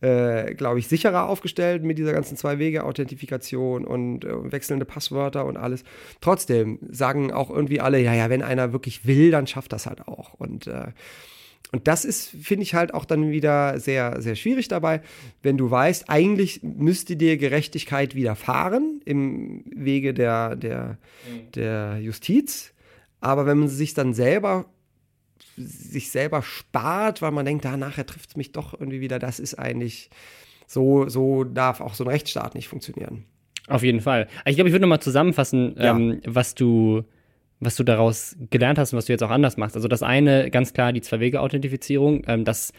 äh, 0.00 0.54
glaube 0.54 0.78
ich, 0.78 0.88
sicherer 0.88 1.28
aufgestellt 1.28 1.82
mit 1.82 1.98
dieser 1.98 2.12
ganzen 2.12 2.36
Zwei-Wege-Authentifikation 2.36 3.84
und 3.84 4.24
äh, 4.24 4.52
wechselnde 4.52 4.84
Passwörter 4.84 5.44
und 5.44 5.56
alles. 5.56 5.84
Trotzdem 6.20 6.78
sagen 6.90 7.32
auch 7.32 7.50
irgendwie 7.50 7.80
alle, 7.80 8.00
ja, 8.00 8.14
ja, 8.14 8.30
wenn 8.30 8.42
einer 8.42 8.72
wirklich 8.72 9.06
will, 9.06 9.30
dann 9.30 9.46
schafft 9.46 9.72
das 9.72 9.86
halt 9.86 10.08
auch. 10.08 10.34
Und 10.34 10.66
äh, 10.66 10.88
und 11.72 11.86
das 11.86 12.04
ist, 12.04 12.30
finde 12.30 12.64
ich, 12.64 12.74
halt 12.74 12.94
auch 12.94 13.04
dann 13.04 13.30
wieder 13.30 13.78
sehr, 13.78 14.20
sehr 14.20 14.34
schwierig 14.34 14.68
dabei, 14.68 15.02
wenn 15.42 15.56
du 15.56 15.70
weißt, 15.70 16.08
eigentlich 16.08 16.62
müsste 16.62 17.16
dir 17.16 17.36
Gerechtigkeit 17.36 18.14
widerfahren 18.16 19.00
im 19.04 19.62
Wege 19.66 20.12
der, 20.12 20.56
der, 20.56 20.98
mhm. 21.28 21.52
der 21.52 21.98
Justiz. 22.00 22.72
Aber 23.20 23.46
wenn 23.46 23.58
man 23.58 23.68
sich 23.68 23.94
dann 23.94 24.14
selber 24.14 24.66
sich 25.56 26.10
selber 26.10 26.42
spart, 26.42 27.22
weil 27.22 27.30
man 27.30 27.44
denkt, 27.44 27.64
da 27.64 27.76
nachher 27.76 28.06
trifft 28.06 28.30
es 28.30 28.36
mich 28.36 28.52
doch 28.52 28.72
irgendwie 28.72 29.00
wieder. 29.00 29.18
Das 29.18 29.40
ist 29.40 29.54
eigentlich 29.54 30.10
so, 30.66 31.08
so 31.08 31.44
darf 31.44 31.80
auch 31.80 31.94
so 31.94 32.04
ein 32.04 32.10
Rechtsstaat 32.10 32.54
nicht 32.54 32.68
funktionieren. 32.68 33.24
Auf 33.68 33.82
jeden 33.82 34.00
Fall. 34.00 34.28
Ich 34.46 34.56
glaube, 34.56 34.68
ich 34.68 34.72
würde 34.72 34.82
nochmal 34.82 35.00
zusammenfassen, 35.00 35.74
ja. 35.76 35.96
ähm, 35.96 36.20
was 36.26 36.54
du 36.54 37.04
was 37.60 37.76
du 37.76 37.84
daraus 37.84 38.36
gelernt 38.48 38.78
hast 38.78 38.92
und 38.92 38.96
was 38.96 39.04
du 39.04 39.12
jetzt 39.12 39.22
auch 39.22 39.30
anders 39.30 39.58
machst. 39.58 39.76
Also 39.76 39.86
das 39.86 40.02
eine, 40.02 40.50
ganz 40.50 40.72
klar, 40.72 40.92
die 40.92 41.02
Zwei-Wege-Authentifizierung, 41.02 42.22
ähm, 42.26 42.44
das 42.44 42.72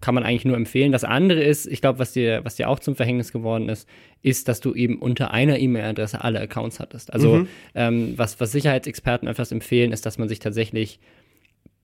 kann 0.00 0.14
man 0.14 0.22
eigentlich 0.22 0.44
nur 0.44 0.56
empfehlen. 0.56 0.92
Das 0.92 1.02
andere 1.02 1.42
ist, 1.42 1.66
ich 1.66 1.80
glaube, 1.80 1.98
was 1.98 2.12
dir, 2.12 2.44
was 2.44 2.54
dir 2.54 2.68
auch 2.68 2.78
zum 2.78 2.94
Verhängnis 2.94 3.32
geworden 3.32 3.68
ist, 3.68 3.88
ist, 4.22 4.46
dass 4.46 4.60
du 4.60 4.74
eben 4.74 5.00
unter 5.00 5.32
einer 5.32 5.58
E-Mail-Adresse 5.58 6.22
alle 6.22 6.40
Accounts 6.40 6.78
hattest. 6.78 7.12
Also 7.12 7.38
mhm. 7.38 7.48
ähm, 7.74 8.12
was, 8.16 8.38
was 8.38 8.52
Sicherheitsexperten 8.52 9.26
öfters 9.26 9.50
empfehlen, 9.50 9.90
ist, 9.90 10.06
dass 10.06 10.18
man 10.18 10.28
sich 10.28 10.38
tatsächlich 10.38 11.00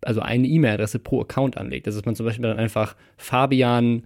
also 0.07 0.21
eine 0.21 0.47
E-Mail-Adresse 0.47 0.99
pro 0.99 1.21
Account 1.21 1.57
anlegt. 1.57 1.87
Also 1.87 1.99
dass 1.99 2.07
man 2.07 2.15
zum 2.15 2.27
Beispiel 2.27 2.43
dann 2.43 2.59
einfach 2.59 2.97
Fabian 3.17 4.05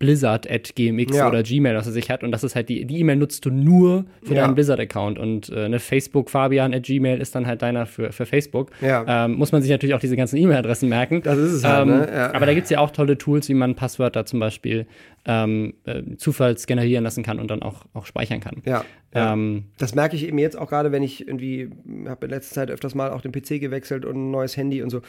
Blizzard 0.00 0.50
at 0.50 0.74
GMX 0.74 1.14
ja. 1.14 1.28
oder 1.28 1.42
Gmail, 1.42 1.76
was 1.76 1.86
er 1.86 1.92
sich 1.92 2.10
hat. 2.10 2.24
Und 2.24 2.32
das 2.32 2.42
ist 2.42 2.56
halt 2.56 2.70
die, 2.70 2.86
die 2.86 3.00
E-Mail 3.00 3.16
nutzt 3.16 3.44
du 3.44 3.50
nur 3.50 4.06
für 4.22 4.34
ja. 4.34 4.42
deinen 4.42 4.54
Blizzard-Account. 4.54 5.18
Und 5.18 5.50
äh, 5.50 5.68
ne, 5.68 5.78
Facebook 5.78 6.30
Fabian 6.30 6.72
at 6.72 6.84
Gmail 6.84 7.20
ist 7.20 7.34
dann 7.34 7.46
halt 7.46 7.60
deiner 7.60 7.84
für, 7.84 8.10
für 8.10 8.24
Facebook. 8.24 8.70
Ja. 8.80 9.26
Ähm, 9.26 9.34
muss 9.34 9.52
man 9.52 9.60
sich 9.60 9.70
natürlich 9.70 9.94
auch 9.94 10.00
diese 10.00 10.16
ganzen 10.16 10.38
E-Mail-Adressen 10.38 10.88
merken. 10.88 11.20
Das 11.22 11.38
ist 11.38 11.52
es 11.52 11.64
halt, 11.64 11.86
ähm, 11.86 11.98
ne? 11.98 12.34
Aber 12.34 12.46
da 12.46 12.54
gibt 12.54 12.64
es 12.64 12.70
ja 12.70 12.78
auch 12.78 12.90
tolle 12.90 13.18
Tools, 13.18 13.50
wie 13.50 13.54
man 13.54 13.74
Passwörter 13.74 14.24
zum 14.24 14.40
Beispiel 14.40 14.86
ähm, 15.26 15.74
äh, 15.84 16.02
zufallsgenerieren 16.16 17.04
lassen 17.04 17.22
kann 17.22 17.38
und 17.38 17.50
dann 17.50 17.62
auch, 17.62 17.84
auch 17.92 18.06
speichern 18.06 18.40
kann. 18.40 18.62
Ja. 18.64 18.86
Ähm, 19.12 19.64
das 19.78 19.94
merke 19.94 20.14
ich 20.14 20.26
eben 20.26 20.38
jetzt 20.38 20.56
auch 20.56 20.68
gerade, 20.68 20.92
wenn 20.92 21.02
ich 21.02 21.26
irgendwie, 21.26 21.70
habe 22.06 22.26
in 22.26 22.30
letzter 22.30 22.54
Zeit 22.54 22.70
öfters 22.70 22.94
mal 22.94 23.10
auch 23.10 23.22
den 23.22 23.32
PC 23.32 23.60
gewechselt 23.60 24.04
und 24.04 24.16
ein 24.16 24.30
neues 24.30 24.56
Handy 24.56 24.82
und 24.82 24.90
so 24.90 25.02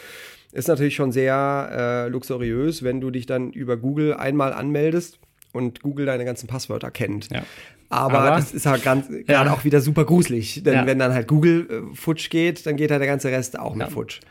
ist 0.51 0.67
natürlich 0.67 0.95
schon 0.95 1.11
sehr 1.11 1.69
äh, 1.71 2.09
luxuriös, 2.09 2.83
wenn 2.83 2.99
du 2.99 3.09
dich 3.11 3.25
dann 3.25 3.51
über 3.51 3.77
Google 3.77 4.15
einmal 4.15 4.53
anmeldest 4.53 5.19
und 5.53 5.81
Google 5.81 6.05
deine 6.05 6.25
ganzen 6.25 6.47
Passwörter 6.47 6.91
kennt. 6.91 7.29
Ja. 7.31 7.43
Aber, 7.89 8.19
Aber, 8.19 8.35
das 8.37 8.53
ist 8.53 8.65
halt 8.65 8.83
ganz 8.83 9.09
ja. 9.09 9.21
gerade 9.21 9.51
auch 9.51 9.63
wieder 9.63 9.81
super 9.81 10.05
gruselig. 10.05 10.63
Denn 10.63 10.73
ja. 10.73 10.85
wenn 10.85 10.97
dann 10.97 11.13
halt 11.13 11.27
Google 11.27 11.67
äh, 11.69 11.95
futsch 11.95 12.29
geht, 12.29 12.65
dann 12.65 12.77
geht 12.77 12.91
halt 12.91 13.01
der 13.01 13.07
ganze 13.07 13.29
Rest 13.29 13.59
auch 13.59 13.75
mit 13.75 13.89
futsch. 13.89 14.21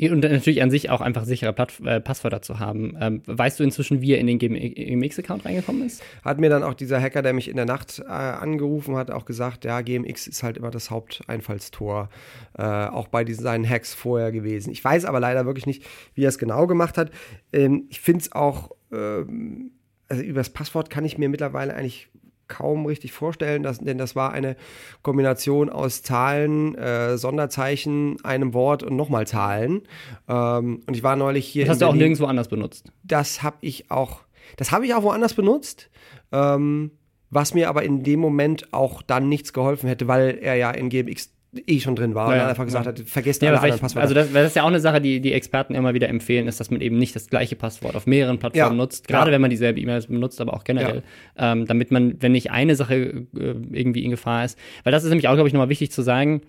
Und 0.00 0.20
natürlich 0.20 0.62
an 0.62 0.70
sich 0.70 0.90
auch 0.90 1.00
einfach 1.00 1.24
sichere 1.24 1.52
Platt 1.52 1.80
äh, 1.84 2.00
Passwörter 2.00 2.40
zu 2.40 2.60
haben. 2.60 2.96
Ähm, 3.00 3.20
weißt 3.26 3.58
du 3.58 3.64
inzwischen, 3.64 4.00
wie 4.00 4.12
er 4.12 4.20
in 4.20 4.28
den 4.28 4.38
GMX-Account 4.38 5.44
reingekommen 5.44 5.84
ist? 5.84 6.04
Hat 6.24 6.38
mir 6.38 6.48
dann 6.50 6.62
auch 6.62 6.74
dieser 6.74 7.00
Hacker, 7.00 7.20
der 7.20 7.32
mich 7.32 7.48
in 7.48 7.56
der 7.56 7.64
Nacht 7.64 7.98
äh, 7.98 8.12
angerufen 8.12 8.94
hat, 8.94 9.10
auch 9.10 9.24
gesagt, 9.24 9.64
ja, 9.64 9.80
GMX 9.80 10.28
ist 10.28 10.44
halt 10.44 10.56
immer 10.56 10.70
das 10.70 10.90
Haupteinfallstor, 10.90 12.10
äh, 12.56 12.62
auch 12.62 13.08
bei 13.08 13.24
diesen 13.24 13.42
seinen 13.42 13.68
Hacks 13.68 13.92
vorher 13.92 14.30
gewesen. 14.30 14.70
Ich 14.70 14.84
weiß 14.84 15.04
aber 15.04 15.18
leider 15.18 15.46
wirklich 15.46 15.66
nicht, 15.66 15.82
wie 16.14 16.24
er 16.24 16.28
es 16.28 16.38
genau 16.38 16.68
gemacht 16.68 16.96
hat. 16.96 17.10
Ähm, 17.52 17.86
ich 17.88 18.00
finde 18.00 18.20
es 18.20 18.30
auch, 18.32 18.70
ähm, 18.92 19.72
also 20.08 20.22
über 20.22 20.38
das 20.38 20.50
Passwort 20.50 20.90
kann 20.90 21.04
ich 21.04 21.18
mir 21.18 21.28
mittlerweile 21.28 21.74
eigentlich 21.74 22.08
kaum 22.48 22.86
richtig 22.86 23.12
vorstellen, 23.12 23.62
dass, 23.62 23.78
denn 23.78 23.98
das 23.98 24.16
war 24.16 24.32
eine 24.32 24.56
Kombination 25.02 25.70
aus 25.70 26.02
Zahlen, 26.02 26.74
äh, 26.74 27.16
Sonderzeichen, 27.16 28.16
einem 28.24 28.54
Wort 28.54 28.82
und 28.82 28.96
nochmal 28.96 29.26
Zahlen. 29.26 29.82
Ähm, 30.28 30.80
und 30.86 30.96
ich 30.96 31.02
war 31.02 31.16
neulich 31.16 31.46
hier. 31.46 31.64
Das 31.64 31.74
hast 31.74 31.82
du 31.82 31.86
auch 31.86 31.94
nirgendwo 31.94 32.24
anders 32.24 32.48
benutzt. 32.48 32.92
Das 33.04 33.42
habe 33.42 33.58
ich 33.60 33.90
auch. 33.90 34.20
Das 34.56 34.72
habe 34.72 34.86
ich 34.86 34.94
auch 34.94 35.02
woanders 35.02 35.34
benutzt. 35.34 35.90
Ähm, 36.32 36.92
was 37.30 37.52
mir 37.52 37.68
aber 37.68 37.82
in 37.82 38.02
dem 38.02 38.20
Moment 38.20 38.72
auch 38.72 39.02
dann 39.02 39.28
nichts 39.28 39.52
geholfen 39.52 39.88
hätte, 39.88 40.08
weil 40.08 40.38
er 40.40 40.54
ja 40.54 40.70
in 40.70 40.88
GMX 40.88 41.30
eh 41.66 41.80
schon 41.80 41.96
drin 41.96 42.14
war 42.14 42.34
ja, 42.36 42.42
und 42.42 42.48
einfach 42.50 42.64
gesagt 42.64 42.86
ja. 42.86 42.92
hat, 42.92 43.00
vergesst 43.00 43.42
ja, 43.42 43.50
alle 43.50 43.60
anderen 43.60 43.80
Passwörter. 43.80 44.02
Also 44.02 44.14
das, 44.14 44.32
das, 44.32 44.46
ist 44.48 44.56
ja 44.56 44.62
auch 44.62 44.68
eine 44.68 44.80
Sache, 44.80 45.00
die 45.00 45.20
die 45.20 45.32
Experten 45.32 45.74
immer 45.74 45.94
wieder 45.94 46.08
empfehlen, 46.08 46.46
ist, 46.46 46.60
dass 46.60 46.70
man 46.70 46.80
eben 46.80 46.98
nicht 46.98 47.16
das 47.16 47.28
gleiche 47.28 47.56
Passwort 47.56 47.96
auf 47.96 48.06
mehreren 48.06 48.38
Plattformen 48.38 48.76
nutzt, 48.76 49.08
gerade 49.08 49.30
wenn 49.30 49.40
man 49.40 49.50
dieselbe 49.50 49.80
E-Mail 49.80 50.02
benutzt, 50.06 50.40
aber 50.40 50.54
auch 50.54 50.64
generell, 50.64 51.02
ähm, 51.36 51.66
damit 51.66 51.90
man, 51.90 52.20
wenn 52.20 52.32
nicht 52.32 52.50
eine 52.50 52.74
Sache 52.74 52.94
äh, 52.94 53.26
irgendwie 53.34 54.04
in 54.04 54.10
Gefahr 54.10 54.44
ist, 54.44 54.58
weil 54.84 54.92
das 54.92 55.04
ist 55.04 55.10
nämlich 55.10 55.28
auch, 55.28 55.34
glaube 55.34 55.48
ich, 55.48 55.54
nochmal 55.54 55.70
wichtig 55.70 55.90
zu 55.90 56.02
sagen, 56.02 56.42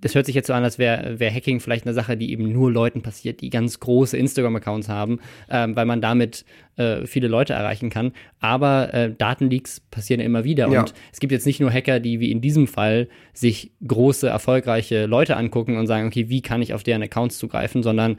das 0.00 0.14
hört 0.14 0.26
sich 0.26 0.34
jetzt 0.34 0.46
so 0.46 0.52
an, 0.52 0.64
als 0.64 0.78
wäre 0.78 1.18
wär 1.18 1.32
Hacking 1.32 1.60
vielleicht 1.60 1.86
eine 1.86 1.94
Sache, 1.94 2.16
die 2.16 2.32
eben 2.32 2.52
nur 2.52 2.70
Leuten 2.70 3.02
passiert, 3.02 3.40
die 3.40 3.50
ganz 3.50 3.80
große 3.80 4.16
Instagram-Accounts 4.16 4.88
haben, 4.88 5.20
ähm, 5.48 5.76
weil 5.76 5.86
man 5.86 6.00
damit 6.00 6.44
äh, 6.76 7.06
viele 7.06 7.28
Leute 7.28 7.52
erreichen 7.52 7.90
kann. 7.90 8.12
Aber 8.40 8.92
äh, 8.94 9.12
Datenleaks 9.12 9.80
passieren 9.80 10.20
immer 10.20 10.44
wieder. 10.44 10.68
Ja. 10.68 10.80
Und 10.80 10.94
es 11.12 11.20
gibt 11.20 11.32
jetzt 11.32 11.46
nicht 11.46 11.60
nur 11.60 11.70
Hacker, 11.70 12.00
die 12.00 12.20
wie 12.20 12.30
in 12.30 12.40
diesem 12.40 12.66
Fall 12.66 13.08
sich 13.32 13.72
große, 13.86 14.28
erfolgreiche 14.28 15.06
Leute 15.06 15.36
angucken 15.36 15.76
und 15.76 15.86
sagen, 15.86 16.06
okay, 16.06 16.28
wie 16.28 16.42
kann 16.42 16.62
ich 16.62 16.74
auf 16.74 16.82
deren 16.82 17.02
Accounts 17.02 17.38
zugreifen, 17.38 17.82
sondern 17.82 18.16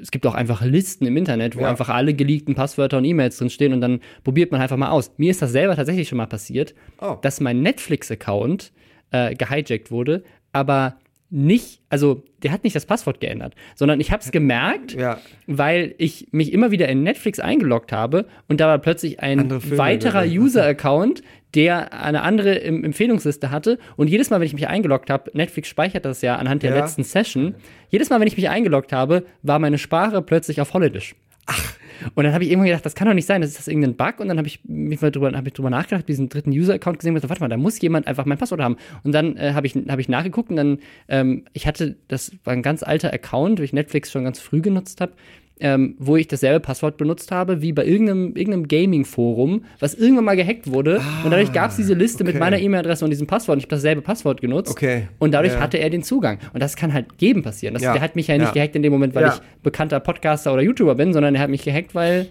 es 0.00 0.10
gibt 0.10 0.26
auch 0.26 0.34
einfach 0.34 0.62
Listen 0.64 1.06
im 1.06 1.16
Internet, 1.16 1.56
wo 1.56 1.60
ja. 1.60 1.70
einfach 1.70 1.88
alle 1.88 2.14
geleakten 2.14 2.54
Passwörter 2.54 2.98
und 2.98 3.04
E-Mails 3.04 3.38
drinstehen 3.38 3.72
und 3.72 3.80
dann 3.80 4.00
probiert 4.24 4.52
man 4.52 4.60
einfach 4.60 4.76
mal 4.76 4.90
aus. 4.90 5.12
Mir 5.16 5.30
ist 5.30 5.40
das 5.40 5.52
selber 5.52 5.76
tatsächlich 5.76 6.08
schon 6.08 6.18
mal 6.18 6.26
passiert, 6.26 6.74
oh. 7.00 7.16
dass 7.22 7.40
mein 7.40 7.62
Netflix-Account 7.62 8.72
äh, 9.12 9.34
gehijackt 9.34 9.90
wurde, 9.90 10.24
aber 10.52 10.96
nicht, 11.30 11.80
also 11.88 12.22
der 12.42 12.52
hat 12.52 12.64
nicht 12.64 12.76
das 12.76 12.86
Passwort 12.86 13.20
geändert, 13.20 13.54
sondern 13.74 14.00
ich 14.00 14.12
habe 14.12 14.22
es 14.22 14.30
gemerkt, 14.30 14.92
ja. 14.92 15.18
weil 15.46 15.94
ich 15.98 16.28
mich 16.30 16.52
immer 16.52 16.70
wieder 16.70 16.88
in 16.88 17.02
Netflix 17.02 17.40
eingeloggt 17.40 17.92
habe 17.92 18.26
und 18.48 18.60
da 18.60 18.68
war 18.68 18.78
plötzlich 18.78 19.20
ein 19.20 19.50
weiterer 19.76 20.24
User-Account, 20.24 21.22
der 21.54 21.92
eine 21.92 22.22
andere 22.22 22.62
Empfehlungsliste 22.62 23.50
hatte 23.50 23.78
und 23.96 24.08
jedes 24.08 24.30
Mal, 24.30 24.40
wenn 24.40 24.46
ich 24.46 24.54
mich 24.54 24.68
eingeloggt 24.68 25.10
habe, 25.10 25.30
Netflix 25.34 25.68
speichert 25.68 26.04
das 26.04 26.22
ja 26.22 26.36
anhand 26.36 26.62
der 26.62 26.70
ja. 26.70 26.80
letzten 26.80 27.04
Session, 27.04 27.54
jedes 27.88 28.10
Mal, 28.10 28.20
wenn 28.20 28.28
ich 28.28 28.36
mich 28.36 28.48
eingeloggt 28.48 28.92
habe, 28.92 29.24
war 29.42 29.58
meine 29.58 29.78
Sprache 29.78 30.22
plötzlich 30.22 30.60
auf 30.60 30.72
Holländisch. 30.74 31.14
Ach. 31.46 31.74
Und 32.14 32.24
dann 32.24 32.32
habe 32.32 32.44
ich 32.44 32.50
irgendwann 32.50 32.68
gedacht, 32.68 32.86
das 32.86 32.94
kann 32.94 33.08
doch 33.08 33.14
nicht 33.14 33.26
sein, 33.26 33.40
das 33.40 33.50
ist 33.50 33.58
das 33.58 33.68
irgendein 33.68 33.96
Bug. 33.96 34.20
Und 34.20 34.28
dann 34.28 34.38
habe 34.38 34.48
ich 34.48 34.60
mich 34.64 35.00
mal 35.00 35.10
drüber, 35.10 35.32
hab 35.32 35.46
ich 35.46 35.52
drüber 35.52 35.70
nachgedacht, 35.70 36.08
diesen 36.08 36.28
dritten 36.28 36.50
User-Account 36.50 36.98
gesehen 36.98 37.10
und 37.10 37.16
gesagt, 37.16 37.30
warte 37.30 37.42
mal, 37.42 37.48
da 37.48 37.56
muss 37.56 37.80
jemand 37.80 38.06
einfach 38.06 38.24
mein 38.24 38.38
Passwort 38.38 38.60
haben. 38.60 38.76
Und 39.02 39.12
dann 39.12 39.36
äh, 39.36 39.52
habe 39.54 39.66
ich, 39.66 39.74
hab 39.74 39.98
ich 39.98 40.08
nachgeguckt 40.08 40.50
und 40.50 40.56
dann, 40.56 40.78
ähm, 41.08 41.44
ich 41.52 41.66
hatte, 41.66 41.96
das 42.08 42.32
war 42.44 42.52
ein 42.52 42.62
ganz 42.62 42.82
alter 42.82 43.12
Account, 43.12 43.58
den 43.58 43.64
ich 43.64 43.72
Netflix 43.72 44.10
schon 44.10 44.24
ganz 44.24 44.40
früh 44.40 44.60
genutzt 44.60 45.00
habe 45.00 45.12
ähm, 45.60 45.94
wo 45.98 46.16
ich 46.16 46.26
dasselbe 46.26 46.60
Passwort 46.60 46.96
benutzt 46.96 47.30
habe 47.30 47.62
wie 47.62 47.72
bei 47.72 47.84
irgendeinem, 47.84 48.34
irgendeinem 48.34 48.66
Gaming-Forum, 48.66 49.64
was 49.78 49.94
irgendwann 49.94 50.24
mal 50.24 50.36
gehackt 50.36 50.70
wurde. 50.70 51.00
Ah, 51.00 51.24
und 51.24 51.30
dadurch 51.30 51.52
gab 51.52 51.70
es 51.70 51.76
diese 51.76 51.94
Liste 51.94 52.24
okay. 52.24 52.32
mit 52.32 52.40
meiner 52.40 52.58
E-Mail-Adresse 52.58 53.04
und 53.04 53.10
diesem 53.10 53.26
Passwort. 53.26 53.56
Und 53.56 53.60
ich 53.60 53.64
habe 53.66 53.76
dasselbe 53.76 54.02
Passwort 54.02 54.40
genutzt. 54.40 54.72
Okay. 54.72 55.08
Und 55.18 55.32
dadurch 55.32 55.54
ja. 55.54 55.60
hatte 55.60 55.78
er 55.78 55.90
den 55.90 56.02
Zugang. 56.02 56.38
Und 56.52 56.62
das 56.62 56.74
kann 56.74 56.92
halt 56.92 57.06
jedem 57.18 57.42
passieren. 57.42 57.74
Das, 57.74 57.82
ja. 57.82 57.92
Der 57.92 58.02
hat 58.02 58.16
mich 58.16 58.26
ja 58.26 58.36
nicht 58.36 58.52
gehackt 58.52 58.74
in 58.74 58.82
dem 58.82 58.92
Moment, 58.92 59.14
weil 59.14 59.28
ich 59.28 59.62
bekannter 59.62 60.00
Podcaster 60.00 60.52
oder 60.52 60.62
YouTuber 60.62 60.96
bin, 60.96 61.12
sondern 61.12 61.34
er 61.36 61.42
hat 61.42 61.50
mich 61.50 61.62
gehackt, 61.62 61.94
weil 61.94 62.26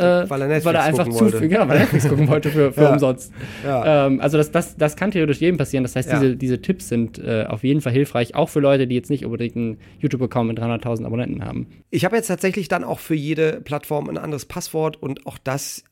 äh, 0.00 0.28
weil, 0.28 0.42
er 0.42 0.64
weil, 0.64 0.74
er 0.74 0.82
einfach 0.82 1.08
zu 1.08 1.28
viel, 1.30 1.48
genau, 1.48 1.68
weil 1.68 1.76
er 1.76 1.80
Netflix 1.80 2.08
gucken 2.08 2.28
wollte 2.28 2.50
für, 2.50 2.72
für 2.72 2.82
ja. 2.84 2.92
umsonst. 2.92 3.32
Ja. 3.64 4.06
Ähm, 4.06 4.20
also 4.20 4.38
das, 4.38 4.50
das, 4.50 4.76
das 4.76 4.96
kann 4.96 5.10
theoretisch 5.10 5.40
jedem 5.40 5.56
passieren. 5.56 5.84
Das 5.84 5.96
heißt, 5.96 6.10
ja. 6.10 6.20
diese, 6.20 6.36
diese 6.36 6.62
Tipps 6.62 6.88
sind 6.88 7.18
äh, 7.18 7.44
auf 7.48 7.64
jeden 7.64 7.80
Fall 7.80 7.92
hilfreich, 7.92 8.34
auch 8.34 8.48
für 8.48 8.60
Leute, 8.60 8.86
die 8.86 8.94
jetzt 8.94 9.10
nicht 9.10 9.24
unbedingt 9.24 9.56
einen 9.56 9.78
YouTube-Account 10.00 10.48
mit 10.48 10.58
300.000 10.58 11.04
Abonnenten 11.04 11.44
haben. 11.44 11.68
Ich 11.90 12.04
habe 12.04 12.16
jetzt 12.16 12.28
tatsächlich 12.28 12.68
dann 12.68 12.84
auch 12.84 12.98
für 12.98 13.14
jede 13.14 13.60
Plattform 13.60 14.08
ein 14.08 14.18
anderes 14.18 14.44
Passwort 14.44 15.00
und 15.02 15.26
auch 15.26 15.38
das 15.38 15.84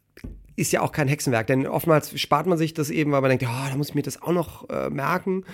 ist 0.56 0.72
ja 0.72 0.80
auch 0.80 0.90
kein 0.90 1.06
Hexenwerk, 1.06 1.46
denn 1.46 1.66
oftmals 1.66 2.18
spart 2.18 2.46
man 2.46 2.58
sich 2.58 2.72
das 2.74 2.90
eben, 2.90 3.12
weil 3.12 3.20
man 3.20 3.28
denkt, 3.28 3.42
ja, 3.42 3.68
da 3.68 3.76
muss 3.76 3.90
ich 3.90 3.94
mir 3.94 4.02
das 4.02 4.22
auch 4.22 4.32
noch 4.32 4.68
äh, 4.70 4.88
merken. 4.88 5.44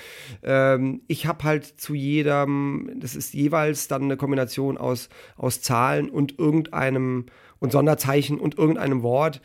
Ähm, 0.43 1.03
ich 1.09 1.27
habe 1.27 1.45
halt 1.45 1.65
zu 1.67 1.95
jedem, 1.95 2.91
das 2.97 3.17
ist 3.17 3.35
jeweils 3.35 3.89
dann 3.89 4.05
eine 4.05 4.17
Kombination 4.17 4.79
aus, 4.79 5.09
aus 5.37 5.61
Zahlen 5.61 6.09
und 6.09 6.39
irgendeinem 6.39 7.27
und 7.63 7.71
Sonderzeichen 7.71 8.41
und 8.41 8.59
irgendeinem 8.59 9.05
Wort, 9.05 9.41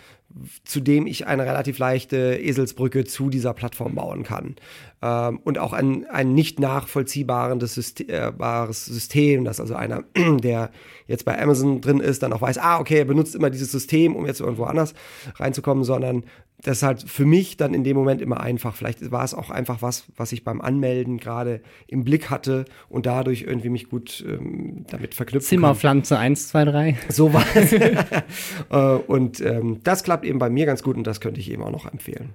zu 0.66 0.80
dem 0.80 1.06
ich 1.06 1.28
eine 1.28 1.46
relativ 1.46 1.78
leichte 1.78 2.36
Eselsbrücke 2.42 3.06
zu 3.06 3.30
dieser 3.30 3.54
Plattform 3.54 3.94
bauen 3.94 4.24
kann. 4.24 4.56
Ähm, 5.04 5.40
und 5.44 5.60
auch 5.60 5.72
ein, 5.72 6.06
ein 6.10 6.34
nicht 6.34 6.60
nachvollziehbares 6.60 7.76
System, 7.76 8.10
äh, 8.10 8.74
System, 8.74 9.46
dass 9.46 9.60
also 9.60 9.76
einer, 9.76 10.04
der 10.42 10.72
jetzt 11.06 11.26
bei 11.26 11.40
Amazon 11.40 11.80
drin 11.80 12.00
ist, 12.00 12.24
dann 12.24 12.34
auch 12.34 12.42
weiß, 12.42 12.58
ah, 12.58 12.80
okay, 12.80 12.98
er 12.98 13.06
benutzt 13.06 13.36
immer 13.36 13.52
dieses 13.52 13.72
System, 13.72 14.16
um 14.16 14.26
jetzt 14.26 14.42
irgendwo 14.42 14.64
anders 14.64 14.96
reinzukommen, 15.36 15.84
sondern 15.84 16.24
das 16.64 16.78
ist 16.78 16.84
halt 16.84 17.04
für 17.04 17.26
mich 17.26 17.56
dann 17.58 17.74
in 17.74 17.84
dem 17.84 17.96
Moment 17.96 18.22
immer 18.22 18.40
einfach. 18.40 18.76
Vielleicht 18.76 19.12
war 19.12 19.24
es 19.24 19.34
auch 19.34 19.52
einfach 19.52 19.82
was, 19.82 20.06
was 20.16 20.32
ich 20.32 20.44
beim 20.44 20.60
Anmelden 20.60 21.18
gerade 21.18 21.62
im 21.88 22.04
Blick 22.04 22.30
hatte 22.30 22.66
und 22.90 23.06
dadurch 23.06 23.44
irgendwie 23.44 23.70
mich 23.70 23.90
gut 23.90 24.26
ähm, 24.28 24.86
damit 24.90 25.14
verknüpfen 25.14 25.48
Zimmerpflanze 25.48 26.16
kann. 26.16 26.24
1, 26.24 26.48
2, 26.50 26.66
3. 26.66 26.98
So 27.10 27.34
war 27.34 27.46
es. 27.54 27.74
äh, 28.72 28.78
und 29.08 29.40
ähm, 29.42 29.82
das 29.84 30.04
klappt 30.04 30.26
eben 30.26 30.40
bei 30.40 30.50
mir 30.50 30.66
ganz 30.66 30.82
gut 30.82 30.98
und 30.98 31.06
das 31.06 31.22
könnte 31.22 31.40
ich 31.40 31.52
eben 31.52 31.62
auch 31.62 31.72
noch 31.72 31.92
empfehlen. 31.92 32.34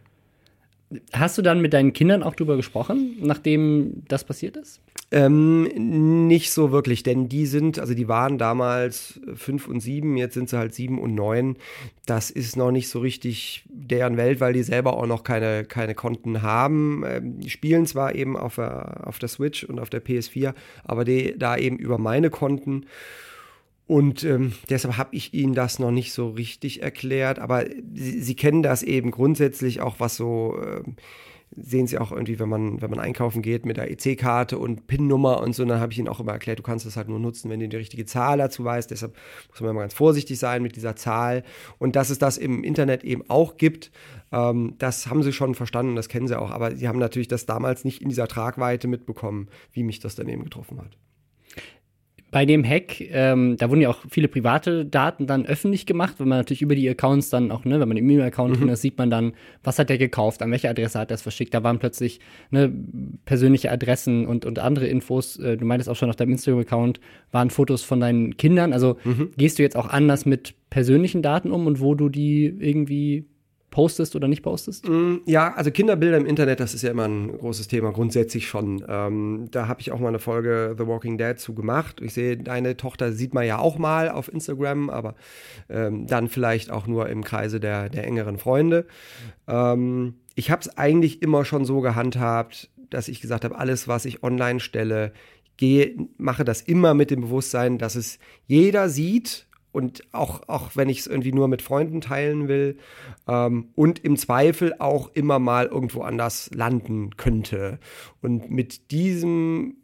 Hast 1.13 1.39
du 1.39 1.43
dann 1.43 1.61
mit 1.61 1.73
deinen 1.73 1.93
Kindern 1.93 2.23
auch 2.23 2.35
drüber 2.35 2.57
gesprochen, 2.57 3.17
nachdem 3.21 4.05
das 4.09 4.25
passiert 4.25 4.57
ist? 4.57 4.81
Ähm, 5.15 6.27
nicht 6.27 6.53
so 6.53 6.73
wirklich, 6.73 7.03
denn 7.03 7.29
die 7.29 7.45
sind, 7.45 7.79
also 7.79 7.93
die 7.93 8.09
waren 8.09 8.39
damals 8.39 9.21
fünf 9.35 9.69
und 9.69 9.81
sieben, 9.81 10.17
jetzt 10.17 10.33
sind 10.33 10.49
sie 10.49 10.57
halt 10.57 10.75
sieben 10.75 10.99
und 10.99 11.15
neun. 11.15 11.57
Das 12.07 12.31
ist 12.31 12.57
noch 12.57 12.71
nicht 12.71 12.89
so 12.89 13.01
richtig 13.01 13.65
deren 13.69 14.17
Welt, 14.17 14.41
weil 14.41 14.55
die 14.55 14.63
selber 14.63 14.97
auch 14.97 15.05
noch 15.05 15.23
keine, 15.23 15.67
keine 15.67 15.95
Konten 15.95 16.41
haben. 16.41 17.05
Ähm, 17.07 17.41
die 17.41 17.51
spielen 17.51 17.85
zwar 17.85 18.15
eben 18.15 18.39
auf 18.39 18.55
der, 18.55 19.07
auf 19.07 19.19
der 19.19 19.29
Switch 19.29 19.65
und 19.65 19.81
auf 19.81 19.91
der 19.91 20.03
PS4, 20.03 20.55
aber 20.83 21.05
die 21.05 21.39
da 21.39 21.59
eben 21.59 21.77
über 21.77 21.99
meine 21.99 22.31
Konten. 22.31 22.87
Und 23.87 24.25
ähm, 24.25 24.55
deshalb 24.71 24.97
habe 24.97 25.15
ich 25.15 25.35
Ihnen 25.35 25.53
das 25.53 25.79
noch 25.79 25.91
nicht 25.91 26.15
so 26.15 26.31
richtig 26.31 26.83
erklärt. 26.83 27.39
Aber 27.39 27.67
Sie, 27.93 28.23
Sie 28.23 28.35
kennen 28.35 28.63
das 28.63 28.83
eben 28.83 29.11
grundsätzlich 29.11 29.83
auch, 29.83 30.01
was 30.01 30.17
so. 30.17 30.57
Äh, 30.59 30.83
sehen 31.57 31.87
Sie 31.87 31.99
auch 31.99 32.13
irgendwie, 32.13 32.39
wenn 32.39 32.49
man, 32.49 32.81
wenn 32.81 32.91
man 32.91 32.99
einkaufen 32.99 33.43
geht 33.43 33.67
mit 33.67 33.77
der 33.77 33.91
EC-Karte 33.91 34.59
und 34.59 34.87
PIN-Nummer 34.87 35.41
und 35.41 35.55
so, 35.55 35.65
dann 35.65 35.81
habe 35.81 35.93
ich 35.93 35.99
Ihnen 35.99 36.09
auch 36.09 36.21
immer 36.21 36.33
erklärt, 36.33 36.59
du 36.59 36.63
kannst 36.63 36.87
das 36.87 36.97
halt 36.97 37.09
nur 37.09 37.19
nutzen, 37.19 37.51
wenn 37.51 37.61
du 37.61 37.69
die 37.69 37.77
richtige 37.77 38.07
Zahl 38.07 38.39
dazu 38.39 38.65
weißt. 38.65 38.91
Deshalb 38.91 39.15
muss 39.51 39.61
man 39.61 39.71
immer 39.71 39.81
ganz 39.81 39.95
vorsichtig 39.95 40.39
sein 40.39 40.63
mit 40.63 40.77
dieser 40.77 40.97
Zahl. 40.97 41.43
Und 41.79 41.97
dass 41.97 42.11
es 42.11 42.19
das 42.19 42.39
im 42.39 42.65
Internet 42.65 43.05
eben 43.05 43.23
auch 43.29 43.57
gibt, 43.57 43.91
ähm, 44.33 44.75
das 44.79 45.09
haben 45.09 45.23
Sie 45.23 45.33
schon 45.33 45.55
verstanden, 45.55 45.97
das 45.97 46.09
kennen 46.09 46.29
Sie 46.29 46.39
auch. 46.39 46.51
Aber 46.51 46.75
Sie 46.75 46.89
haben 46.89 46.99
natürlich 46.99 47.29
das 47.29 47.47
damals 47.47 47.85
nicht 47.85 48.03
in 48.03 48.09
dieser 48.09 48.29
Tragweite 48.29 48.89
mitbekommen, 48.89 49.49
wie 49.73 49.83
mich 49.83 50.01
das 50.01 50.15
dann 50.15 50.29
eben 50.29 50.45
getroffen 50.45 50.79
hat 50.79 50.97
bei 52.33 52.47
dem 52.47 52.65
Hack, 52.65 52.99
ähm, 52.99 53.59
da 53.59 53.69
wurden 53.69 53.83
ja 53.83 53.91
auch 53.91 53.99
viele 54.09 54.27
private 54.27 54.87
Daten 54.87 55.27
dann 55.27 55.45
öffentlich 55.45 55.85
gemacht, 55.85 56.15
wenn 56.17 56.29
man 56.29 56.39
natürlich 56.39 56.63
über 56.63 56.75
die 56.75 56.89
Accounts 56.89 57.29
dann 57.29 57.51
auch, 57.51 57.67
ne, 57.67 57.79
wenn 57.79 57.87
man 57.87 57.97
den 57.97 58.09
E-Mail-Account 58.09 58.57
mhm. 58.57 58.59
drin 58.59 58.69
ist, 58.71 58.81
sieht 58.81 58.97
man 58.97 59.11
dann, 59.11 59.35
was 59.63 59.79
hat 59.79 59.91
der 59.91 59.99
gekauft, 59.99 60.41
an 60.41 60.51
welche 60.51 60.71
Adresse 60.71 60.99
hat 60.99 61.11
er 61.11 61.17
es 61.17 61.23
verschickt. 61.23 61.53
Da 61.53 61.63
waren 61.63 61.79
plötzlich 61.79 62.21
ne, 62.51 62.73
persönliche 63.27 63.71
Adressen 63.71 64.27
und, 64.27 64.47
und 64.47 64.59
andere 64.61 64.87
Infos. 64.87 65.39
Äh, 65.39 65.59
du 65.59 65.67
meintest 65.67 65.91
auch 65.91 65.97
schon 65.97 66.09
auf 66.09 66.17
deinem 66.17 66.33
Instagram-Account 66.33 67.01
waren 67.33 67.51
Fotos 67.51 67.83
von 67.83 68.01
deinen 68.01 68.39
Kindern. 68.39 68.73
Also 68.73 68.97
mhm. 69.05 69.33
gehst 69.37 69.59
du 69.59 69.63
jetzt 69.63 69.77
auch 69.77 69.91
anders 69.91 70.25
mit 70.25 70.55
persönlichen 70.71 71.21
Daten 71.21 71.53
um 71.53 71.67
und 71.67 71.81
wo 71.81 71.95
du 71.95 72.09
die 72.09 72.47
irgendwie 72.47 73.27
postest 73.73 74.15
oder 74.15 74.29
nicht 74.29 74.43
postest? 74.43 74.89
Mm, 74.89 75.17
ja, 75.27 75.53
also 75.55 75.73
Kinderbilder 75.73 76.17
im 76.17 76.27
Internet, 76.27 76.61
das 76.61 76.75
ist 76.75 76.83
ja 76.83 76.93
immer 76.93 77.09
ein 77.09 77.37
großes 77.37 77.67
Thema, 77.67 77.91
grundsätzlich 77.91 78.47
schon. 78.47 78.85
Ähm, 78.87 79.49
da 79.51 79.67
habe 79.67 79.81
ich 79.81 79.91
auch 79.91 79.99
mal 79.99 80.09
eine 80.09 80.21
Folge 80.21 80.77
The 80.79 80.87
Walking 80.87 81.19
Dead 81.19 81.37
zu 81.37 81.55
gemacht. 81.55 82.01
Ich 82.01 82.13
sehe, 82.15 82.37
deine 82.37 82.77
Tochter 82.77 83.13
sieht 83.13 83.35
man 83.35 83.45
ja 83.45 83.59
auch 83.59 83.79
mal 83.79 84.09
auf 84.09 84.33
Instagram, 84.33 84.91
aber 84.91 85.17
ähm, 85.69 86.07
dann 86.07 86.29
vielleicht 86.29 86.71
auch 86.71 86.87
nur 86.87 87.09
im 87.09 87.25
Kreise 87.25 87.59
der, 87.59 87.89
der 87.89 88.05
engeren 88.05 88.39
Freunde. 88.39 88.87
Ähm, 89.49 90.15
ich 90.37 90.53
habe 90.53 90.61
es 90.61 90.79
eigentlich 90.79 91.21
immer 91.21 91.45
schon 91.45 91.65
so 91.65 91.81
gehandhabt, 91.81 92.71
dass 92.91 93.09
ich 93.09 93.21
gesagt 93.21 93.45
habe, 93.45 93.59
alles, 93.59 93.89
was 93.89 94.05
ich 94.05 94.23
online 94.23 94.61
stelle, 94.61 95.13
gehe, 95.57 95.97
mache 96.19 96.45
das 96.45 96.61
immer 96.61 96.95
mit 96.95 97.11
dem 97.11 97.23
Bewusstsein, 97.23 97.79
dass 97.79 97.97
es 97.97 98.19
jeder 98.47 98.89
sieht 98.89 99.47
und 99.73 100.05
auch, 100.13 100.49
auch 100.49 100.77
wenn 100.77 100.89
ich 100.89 101.01
es 101.01 101.07
irgendwie 101.07 101.33
nur 101.33 101.49
mit 101.49 101.63
Freunden 101.63 102.01
teilen 102.01 102.47
will 102.49 102.79
ähm, 103.27 103.69
und 103.75 104.05
im 104.05 104.17
Zweifel 104.17 104.75
auch 104.79 105.11
immer 105.15 105.39
mal 105.39 105.67
irgendwo 105.67 106.03
anders 106.03 106.51
landen 106.55 107.17
könnte. 107.17 107.79
Und 108.21 108.51
mit 108.51 108.91
diesem 108.91 109.77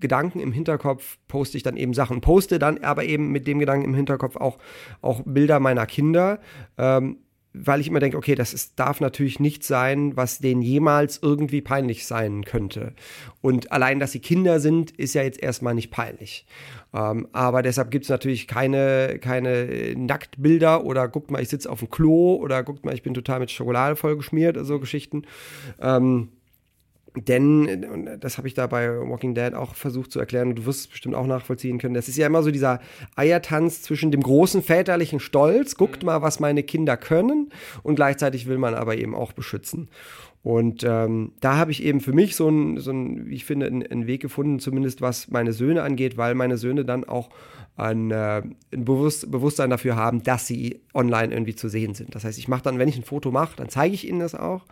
Gedanken 0.00 0.40
im 0.40 0.52
Hinterkopf 0.52 1.18
poste 1.28 1.56
ich 1.56 1.62
dann 1.62 1.76
eben 1.76 1.94
Sachen, 1.94 2.20
poste 2.20 2.58
dann 2.58 2.78
aber 2.78 3.04
eben 3.04 3.30
mit 3.30 3.46
dem 3.46 3.58
Gedanken 3.58 3.86
im 3.86 3.94
Hinterkopf 3.94 4.36
auch, 4.36 4.58
auch 5.02 5.22
Bilder 5.24 5.60
meiner 5.60 5.86
Kinder. 5.86 6.40
Ähm, 6.78 7.18
weil 7.52 7.80
ich 7.80 7.88
immer 7.88 7.98
denke, 8.00 8.16
okay, 8.16 8.34
das 8.34 8.54
ist, 8.54 8.78
darf 8.78 9.00
natürlich 9.00 9.40
nicht 9.40 9.64
sein, 9.64 10.16
was 10.16 10.38
denen 10.38 10.62
jemals 10.62 11.18
irgendwie 11.20 11.60
peinlich 11.60 12.06
sein 12.06 12.44
könnte. 12.44 12.92
Und 13.40 13.72
allein, 13.72 13.98
dass 13.98 14.12
sie 14.12 14.20
Kinder 14.20 14.60
sind, 14.60 14.92
ist 14.92 15.14
ja 15.14 15.22
jetzt 15.22 15.42
erstmal 15.42 15.74
nicht 15.74 15.90
peinlich. 15.90 16.46
Ähm, 16.94 17.28
aber 17.32 17.62
deshalb 17.62 17.90
gibt 17.90 18.04
es 18.04 18.08
natürlich 18.08 18.46
keine, 18.46 19.18
keine 19.20 19.94
Nacktbilder 19.96 20.84
oder 20.84 21.08
guckt 21.08 21.30
mal, 21.30 21.42
ich 21.42 21.48
sitze 21.48 21.70
auf 21.70 21.80
dem 21.80 21.90
Klo 21.90 22.36
oder 22.36 22.62
guckt 22.62 22.84
mal, 22.84 22.94
ich 22.94 23.02
bin 23.02 23.14
total 23.14 23.40
mit 23.40 23.50
Schokolade 23.50 23.96
vollgeschmiert, 23.96 24.56
so 24.62 24.78
Geschichten. 24.78 25.22
Ähm, 25.80 26.28
denn, 27.16 27.84
und 27.84 28.08
das 28.20 28.38
habe 28.38 28.46
ich 28.46 28.54
da 28.54 28.66
bei 28.66 28.88
Walking 28.88 29.34
Dead 29.34 29.54
auch 29.54 29.74
versucht 29.74 30.12
zu 30.12 30.20
erklären, 30.20 30.50
und 30.50 30.56
du 30.56 30.66
wirst 30.66 30.80
es 30.80 30.86
bestimmt 30.86 31.14
auch 31.14 31.26
nachvollziehen 31.26 31.78
können, 31.78 31.94
das 31.94 32.08
ist 32.08 32.16
ja 32.16 32.26
immer 32.26 32.42
so 32.42 32.50
dieser 32.50 32.80
Eiertanz 33.16 33.82
zwischen 33.82 34.10
dem 34.10 34.22
großen 34.22 34.62
väterlichen 34.62 35.20
Stolz, 35.20 35.74
guckt 35.74 36.02
mhm. 36.02 36.06
mal, 36.06 36.22
was 36.22 36.40
meine 36.40 36.62
Kinder 36.62 36.96
können, 36.96 37.50
und 37.82 37.96
gleichzeitig 37.96 38.46
will 38.46 38.58
man 38.58 38.74
aber 38.74 38.96
eben 38.96 39.14
auch 39.14 39.32
beschützen. 39.32 39.88
Und 40.42 40.84
ähm, 40.84 41.32
da 41.40 41.56
habe 41.56 41.70
ich 41.70 41.82
eben 41.82 42.00
für 42.00 42.12
mich 42.12 42.34
so 42.34 42.48
ein, 42.48 42.78
so 42.78 42.92
ein 42.92 43.26
wie 43.26 43.34
ich 43.34 43.44
finde, 43.44 43.66
einen, 43.66 44.06
Weg 44.06 44.22
gefunden, 44.22 44.58
zumindest 44.58 45.02
was 45.02 45.28
meine 45.28 45.52
Söhne 45.52 45.82
angeht, 45.82 46.16
weil 46.16 46.34
meine 46.34 46.56
Söhne 46.56 46.84
dann 46.84 47.04
auch 47.04 47.28
ein, 47.76 48.10
äh, 48.10 48.42
ein 48.72 48.84
Bewusst 48.84 49.30
Bewusstsein 49.30 49.68
dafür 49.68 49.96
haben, 49.96 50.22
dass 50.22 50.46
sie 50.46 50.80
online 50.94 51.32
irgendwie 51.32 51.54
zu 51.54 51.68
sehen 51.68 51.94
sind. 51.94 52.14
Das 52.14 52.24
heißt, 52.24 52.38
ich 52.38 52.48
mache 52.48 52.62
dann, 52.62 52.78
wenn 52.78 52.88
ich 52.88 52.96
ein 52.96 53.04
Foto 53.04 53.30
mache, 53.30 53.56
dann 53.56 53.68
zeige 53.68 53.94
ich 53.94 54.08
ihnen 54.08 54.20
das 54.20 54.34
auch. 54.34 54.64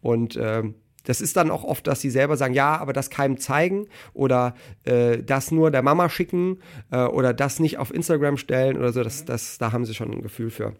Und 0.00 0.38
ähm, 0.40 0.74
das 1.08 1.22
ist 1.22 1.38
dann 1.38 1.50
auch 1.50 1.64
oft, 1.64 1.86
dass 1.86 2.02
sie 2.02 2.10
selber 2.10 2.36
sagen, 2.36 2.52
ja, 2.52 2.76
aber 2.76 2.92
das 2.92 3.08
keinem 3.08 3.38
zeigen 3.38 3.86
oder 4.12 4.54
äh, 4.84 5.22
das 5.22 5.50
nur 5.50 5.70
der 5.70 5.82
Mama 5.82 6.10
schicken 6.10 6.58
äh, 6.92 7.04
oder 7.04 7.32
das 7.32 7.60
nicht 7.60 7.78
auf 7.78 7.94
Instagram 7.94 8.36
stellen 8.36 8.76
oder 8.76 8.92
so. 8.92 9.02
Das, 9.02 9.24
das, 9.24 9.56
da 9.56 9.72
haben 9.72 9.86
sie 9.86 9.94
schon 9.94 10.12
ein 10.12 10.20
Gefühl 10.20 10.50
für. 10.50 10.74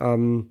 Ähm, 0.00 0.48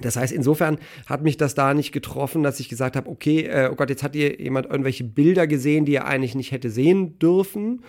das 0.00 0.14
heißt, 0.14 0.32
insofern 0.32 0.78
hat 1.06 1.22
mich 1.22 1.36
das 1.36 1.56
da 1.56 1.74
nicht 1.74 1.90
getroffen, 1.90 2.44
dass 2.44 2.60
ich 2.60 2.68
gesagt 2.68 2.94
habe, 2.94 3.10
okay, 3.10 3.40
äh, 3.40 3.68
oh 3.70 3.74
Gott, 3.74 3.90
jetzt 3.90 4.04
hat 4.04 4.14
ihr 4.14 4.40
jemand 4.40 4.66
irgendwelche 4.66 5.02
Bilder 5.02 5.48
gesehen, 5.48 5.84
die 5.84 5.96
er 5.96 6.06
eigentlich 6.06 6.36
nicht 6.36 6.52
hätte 6.52 6.70
sehen 6.70 7.18
dürfen. 7.18 7.82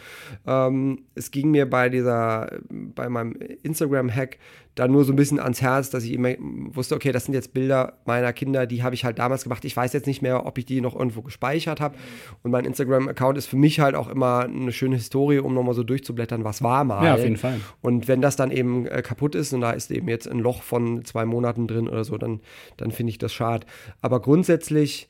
Ähm, 0.48 1.06
es 1.14 1.30
ging 1.30 1.52
mir 1.52 1.70
bei 1.70 1.90
dieser, 1.90 2.60
bei 2.70 3.10
meinem 3.10 3.34
Instagram-Hack 3.62 4.40
da 4.76 4.88
nur 4.88 5.06
so 5.06 5.14
ein 5.14 5.16
bisschen 5.16 5.40
ans 5.40 5.62
Herz, 5.62 5.92
dass 5.92 6.04
ich 6.04 6.14
immer 6.14 6.34
wusste, 6.40 6.96
okay, 6.96 7.12
das 7.12 7.26
sind 7.26 7.36
jetzt 7.36 7.54
Bilder 7.54 8.00
meiner 8.06 8.34
Kinder, 8.34 8.66
die 8.66 8.82
habe 8.82 8.96
ich 8.96 9.06
halt 9.06 9.20
damals 9.20 9.44
gemacht. 9.44 9.64
Ich 9.66 9.78
weiß 9.78 9.94
jetzt 9.94 10.08
nicht 10.08 10.22
mehr, 10.22 10.46
ob 10.48 10.58
ich 10.58 10.66
die 10.66 10.82
noch 10.82 10.96
irgendwo 10.96 11.22
gespeichert 11.22 11.80
habe. 11.80 11.96
Und 12.42 12.52
mein 12.52 12.66
Instagram-Account 12.66 13.38
ist 13.38 13.46
für 13.46 13.56
mich 13.56 13.80
halt 13.80 13.96
auch 13.96 14.10
immer 14.10 14.42
eine 14.42 14.72
schöne 14.72 14.96
Historie, 14.96 15.40
um 15.40 15.54
nochmal 15.54 15.76
so 15.76 15.84
durchzublättern, 15.84 16.44
was 16.44 16.64
war 16.64 16.84
mal. 16.84 17.06
Ja, 17.06 17.14
auf 17.14 17.24
jeden 17.24 17.38
Fall. 17.38 17.60
Und 17.82 18.08
wenn 18.08 18.22
das 18.22 18.36
dann 18.36 18.50
eben 18.50 18.88
äh, 18.88 19.04
kaputt 19.04 19.36
ist 19.36 19.54
und 19.54 19.62
da 19.62 19.72
ist 19.72 19.92
eben 19.92 20.08
jetzt 20.08 20.28
ein 20.28 20.40
Loch 20.40 20.64
von 20.64 21.06
zwei 21.06 21.26
Monaten 21.26 21.68
drin 21.68 21.88
oder 21.88 22.04
so, 22.04 22.18
dann, 22.18 22.42
dann 22.78 22.90
finde 22.90 23.12
ich 23.12 23.20
das 23.20 23.32
schade. 23.32 23.68
Aber 24.02 24.22
grundsätzlich, 24.22 25.08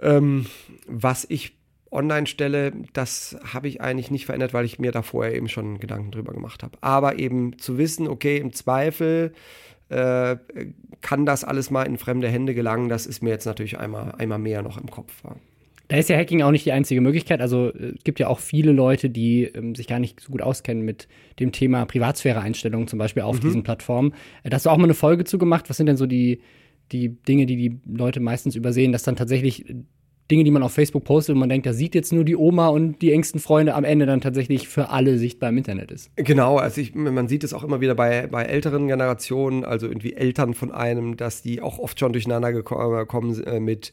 ähm, 0.00 0.46
was 0.86 1.26
ich 1.28 1.57
online 1.90 2.26
stelle, 2.26 2.72
das 2.92 3.36
habe 3.44 3.68
ich 3.68 3.80
eigentlich 3.80 4.10
nicht 4.10 4.26
verändert, 4.26 4.54
weil 4.54 4.64
ich 4.64 4.78
mir 4.78 4.92
da 4.92 5.02
vorher 5.02 5.34
eben 5.34 5.48
schon 5.48 5.78
Gedanken 5.78 6.10
drüber 6.10 6.32
gemacht 6.32 6.62
habe. 6.62 6.76
Aber 6.80 7.18
eben 7.18 7.58
zu 7.58 7.78
wissen, 7.78 8.08
okay, 8.08 8.38
im 8.38 8.52
Zweifel 8.52 9.32
äh, 9.88 10.36
kann 11.00 11.24
das 11.26 11.44
alles 11.44 11.70
mal 11.70 11.84
in 11.84 11.98
fremde 11.98 12.28
Hände 12.28 12.54
gelangen, 12.54 12.88
das 12.88 13.06
ist 13.06 13.22
mir 13.22 13.30
jetzt 13.30 13.46
natürlich 13.46 13.78
einmal, 13.78 14.12
einmal 14.18 14.38
mehr 14.38 14.62
noch 14.62 14.78
im 14.78 14.90
Kopf. 14.90 15.12
Ja. 15.24 15.36
Da 15.88 15.96
ist 15.96 16.10
ja 16.10 16.18
Hacking 16.18 16.42
auch 16.42 16.50
nicht 16.50 16.66
die 16.66 16.72
einzige 16.72 17.00
Möglichkeit. 17.00 17.40
Also 17.40 17.70
es 17.70 17.80
äh, 17.80 17.94
gibt 18.04 18.20
ja 18.20 18.28
auch 18.28 18.40
viele 18.40 18.72
Leute, 18.72 19.08
die 19.08 19.44
ähm, 19.44 19.74
sich 19.74 19.86
gar 19.86 19.98
nicht 19.98 20.20
so 20.20 20.30
gut 20.30 20.42
auskennen 20.42 20.84
mit 20.84 21.08
dem 21.40 21.50
Thema 21.50 21.86
Privatsphäre-Einstellungen, 21.86 22.88
zum 22.88 22.98
Beispiel 22.98 23.22
auf 23.22 23.36
mhm. 23.36 23.40
diesen 23.40 23.62
Plattformen. 23.62 24.12
Äh, 24.42 24.50
da 24.50 24.56
hast 24.56 24.66
du 24.66 24.70
auch 24.70 24.76
mal 24.76 24.84
eine 24.84 24.94
Folge 24.94 25.24
zugemacht. 25.24 25.70
Was 25.70 25.78
sind 25.78 25.86
denn 25.86 25.96
so 25.96 26.04
die, 26.04 26.42
die 26.92 27.08
Dinge, 27.08 27.46
die 27.46 27.56
die 27.56 27.80
Leute 27.90 28.20
meistens 28.20 28.54
übersehen, 28.54 28.92
dass 28.92 29.02
dann 29.02 29.16
tatsächlich 29.16 29.64
Dinge, 30.30 30.44
die 30.44 30.50
man 30.50 30.62
auf 30.62 30.72
Facebook 30.72 31.04
postet 31.04 31.34
und 31.34 31.40
man 31.40 31.48
denkt, 31.48 31.66
da 31.66 31.72
sieht 31.72 31.94
jetzt 31.94 32.12
nur 32.12 32.24
die 32.24 32.36
Oma 32.36 32.68
und 32.68 33.00
die 33.00 33.12
engsten 33.12 33.40
Freunde 33.40 33.74
am 33.74 33.84
Ende 33.84 34.04
dann 34.06 34.20
tatsächlich 34.20 34.68
für 34.68 34.90
alle 34.90 35.18
sichtbar 35.18 35.48
im 35.50 35.58
Internet 35.58 35.90
ist. 35.90 36.10
Genau, 36.16 36.58
also 36.58 36.80
ich, 36.80 36.94
man 36.94 37.28
sieht 37.28 37.44
es 37.44 37.54
auch 37.54 37.64
immer 37.64 37.80
wieder 37.80 37.94
bei, 37.94 38.26
bei 38.26 38.44
älteren 38.44 38.88
Generationen, 38.88 39.64
also 39.64 39.86
irgendwie 39.86 40.12
Eltern 40.12 40.54
von 40.54 40.70
einem, 40.70 41.16
dass 41.16 41.42
die 41.42 41.62
auch 41.62 41.78
oft 41.78 41.98
schon 41.98 42.12
durcheinander 42.12 42.52
gekommen 42.52 43.42
äh, 43.44 43.60
mit 43.60 43.92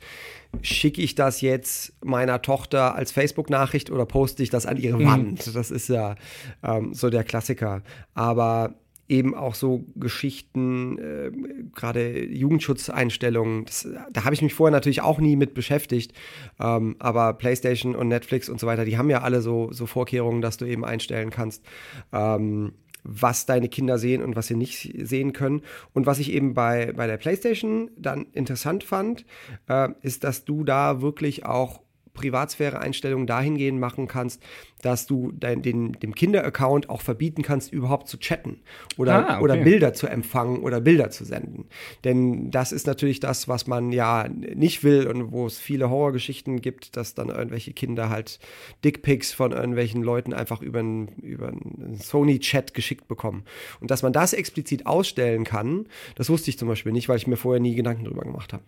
schicke 0.61 1.01
ich 1.01 1.15
das 1.15 1.41
jetzt 1.41 1.93
meiner 2.03 2.41
Tochter 2.41 2.95
als 2.95 3.11
Facebook-Nachricht 3.11 3.91
oder 3.91 4.05
poste 4.05 4.43
ich 4.43 4.49
das 4.49 4.65
an 4.65 4.77
ihre 4.77 4.99
mhm. 4.99 5.05
Wand? 5.05 5.55
Das 5.55 5.71
ist 5.71 5.89
ja 5.89 6.15
ähm, 6.63 6.93
so 6.93 7.09
der 7.09 7.23
Klassiker. 7.23 7.81
Aber 8.13 8.75
eben 9.07 9.35
auch 9.35 9.55
so 9.55 9.85
Geschichten, 9.95 10.97
äh, 10.97 11.31
gerade 11.75 12.25
Jugendschutzeinstellungen. 12.25 13.65
Das, 13.65 13.87
da 14.11 14.25
habe 14.25 14.33
ich 14.33 14.41
mich 14.41 14.53
vorher 14.53 14.71
natürlich 14.71 15.01
auch 15.01 15.19
nie 15.19 15.35
mit 15.35 15.53
beschäftigt. 15.53 16.13
Ähm, 16.59 16.95
aber 16.99 17.33
PlayStation 17.33 17.95
und 17.95 18.07
Netflix 18.07 18.49
und 18.49 18.59
so 18.59 18.67
weiter, 18.67 18.85
die 18.85 18.97
haben 18.97 19.09
ja 19.09 19.21
alle 19.21 19.41
so, 19.41 19.71
so 19.71 19.85
Vorkehrungen, 19.85 20.41
dass 20.41 20.57
du 20.57 20.65
eben 20.65 20.83
einstellen 20.83 21.29
kannst. 21.29 21.63
Ähm, 22.11 22.73
was 23.07 23.45
deine 23.45 23.69
Kinder 23.69 23.99
sehen 23.99 24.23
und 24.23 24.35
was 24.35 24.47
sie 24.47 24.55
nicht 24.55 24.91
sehen 25.07 25.31
können. 25.31 25.61
Und 25.93 26.07
was 26.07 26.17
ich 26.17 26.31
eben 26.31 26.55
bei, 26.55 26.91
bei 26.93 27.05
der 27.05 27.17
PlayStation 27.17 27.91
dann 27.95 28.25
interessant 28.33 28.83
fand, 28.83 29.25
äh, 29.69 29.89
ist, 30.01 30.23
dass 30.23 30.43
du 30.43 30.63
da 30.63 31.01
wirklich 31.01 31.45
auch 31.45 31.84
Privatsphäre-Einstellungen 32.15 33.27
dahingehend 33.27 33.79
machen 33.79 34.07
kannst, 34.07 34.41
dass 34.81 35.07
du 35.07 35.31
dein, 35.31 35.61
den, 35.61 35.93
dem 35.93 36.13
Kinder-Account 36.13 36.89
auch 36.89 37.01
verbieten 37.01 37.41
kannst, 37.41 37.73
überhaupt 37.73 38.07
zu 38.07 38.17
chatten 38.19 38.61
oder, 38.97 39.27
ah, 39.27 39.35
okay. 39.35 39.43
oder 39.43 39.57
Bilder 39.57 39.93
zu 39.93 40.07
empfangen 40.07 40.59
oder 40.59 40.79
Bilder 40.79 41.09
zu 41.09 41.25
senden. 41.25 41.65
Denn 42.03 42.51
das 42.51 42.71
ist 42.71 42.85
natürlich 42.85 43.19
das, 43.19 43.47
was 43.47 43.67
man 43.67 43.91
ja 43.91 44.27
nicht 44.27 44.83
will 44.83 45.07
und 45.07 45.31
wo 45.31 45.47
es 45.47 45.57
viele 45.57 45.89
Horrorgeschichten 45.89 46.61
gibt, 46.61 46.97
dass 46.97 47.15
dann 47.15 47.29
irgendwelche 47.29 47.73
Kinder 47.73 48.09
halt 48.09 48.39
Dickpics 48.83 49.33
von 49.33 49.51
irgendwelchen 49.51 50.03
Leuten 50.03 50.33
einfach 50.33 50.61
über 50.61 50.79
einen, 50.79 51.07
über 51.21 51.47
einen 51.47 51.97
Sony-Chat 51.99 52.73
geschickt 52.73 53.07
bekommen. 53.07 53.43
Und 53.79 53.91
dass 53.91 54.03
man 54.03 54.13
das 54.13 54.33
explizit 54.33 54.85
ausstellen 54.85 55.45
kann, 55.45 55.87
das 56.15 56.29
wusste 56.29 56.51
ich 56.51 56.59
zum 56.59 56.67
Beispiel 56.67 56.91
nicht, 56.91 57.09
weil 57.09 57.17
ich 57.17 57.27
mir 57.27 57.37
vorher 57.37 57.61
nie 57.61 57.75
Gedanken 57.75 58.05
drüber 58.05 58.23
gemacht 58.23 58.53
habe. 58.53 58.63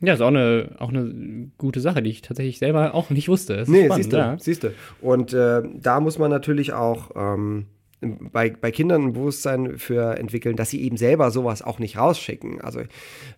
Ja, 0.00 0.14
ist 0.14 0.20
auch 0.20 0.28
eine, 0.28 0.76
auch 0.78 0.90
eine 0.90 1.50
gute 1.56 1.80
Sache, 1.80 2.02
die 2.02 2.10
ich 2.10 2.22
tatsächlich 2.22 2.58
selber 2.58 2.94
auch 2.94 3.10
nicht 3.10 3.28
wusste. 3.28 3.56
Das 3.56 3.68
nee, 3.68 3.88
siehst 3.88 4.12
du, 4.12 4.16
ja. 4.16 4.36
siehst 4.38 4.64
du. 4.64 4.72
Und 5.00 5.32
äh, 5.32 5.62
da 5.74 6.00
muss 6.00 6.18
man 6.18 6.30
natürlich 6.30 6.72
auch 6.72 7.10
ähm, 7.16 7.66
bei, 8.00 8.50
bei 8.50 8.70
Kindern 8.70 9.02
ein 9.02 9.12
Bewusstsein 9.12 9.78
für 9.78 10.18
entwickeln, 10.18 10.56
dass 10.56 10.70
sie 10.70 10.82
eben 10.82 10.96
selber 10.96 11.30
sowas 11.30 11.62
auch 11.62 11.78
nicht 11.78 11.96
rausschicken. 11.96 12.60
Also 12.60 12.82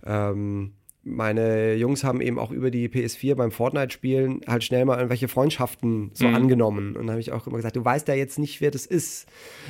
ähm, 0.05 0.73
meine 1.07 1.75
Jungs 1.75 2.03
haben 2.03 2.21
eben 2.21 2.37
auch 2.37 2.51
über 2.51 2.73
die 2.73 2.89
PS4 2.89 3.37
beim 3.37 3.53
Fortnite-Spielen 3.53 4.41
halt 4.49 4.65
schnell 4.65 4.85
mal 4.85 4.97
irgendwelche 4.97 5.29
Freundschaften 5.29 6.11
so 6.15 6.27
mhm. 6.27 6.35
angenommen. 6.35 6.97
Und 6.97 7.07
da 7.07 7.13
habe 7.13 7.21
ich 7.21 7.31
auch 7.31 7.47
immer 7.47 7.57
gesagt, 7.57 7.77
du 7.77 7.85
weißt 7.85 8.09
ja 8.09 8.15
jetzt 8.15 8.41
nicht, 8.41 8.61
wer 8.61 8.73
das 8.73 8.87
ist. 8.87 9.29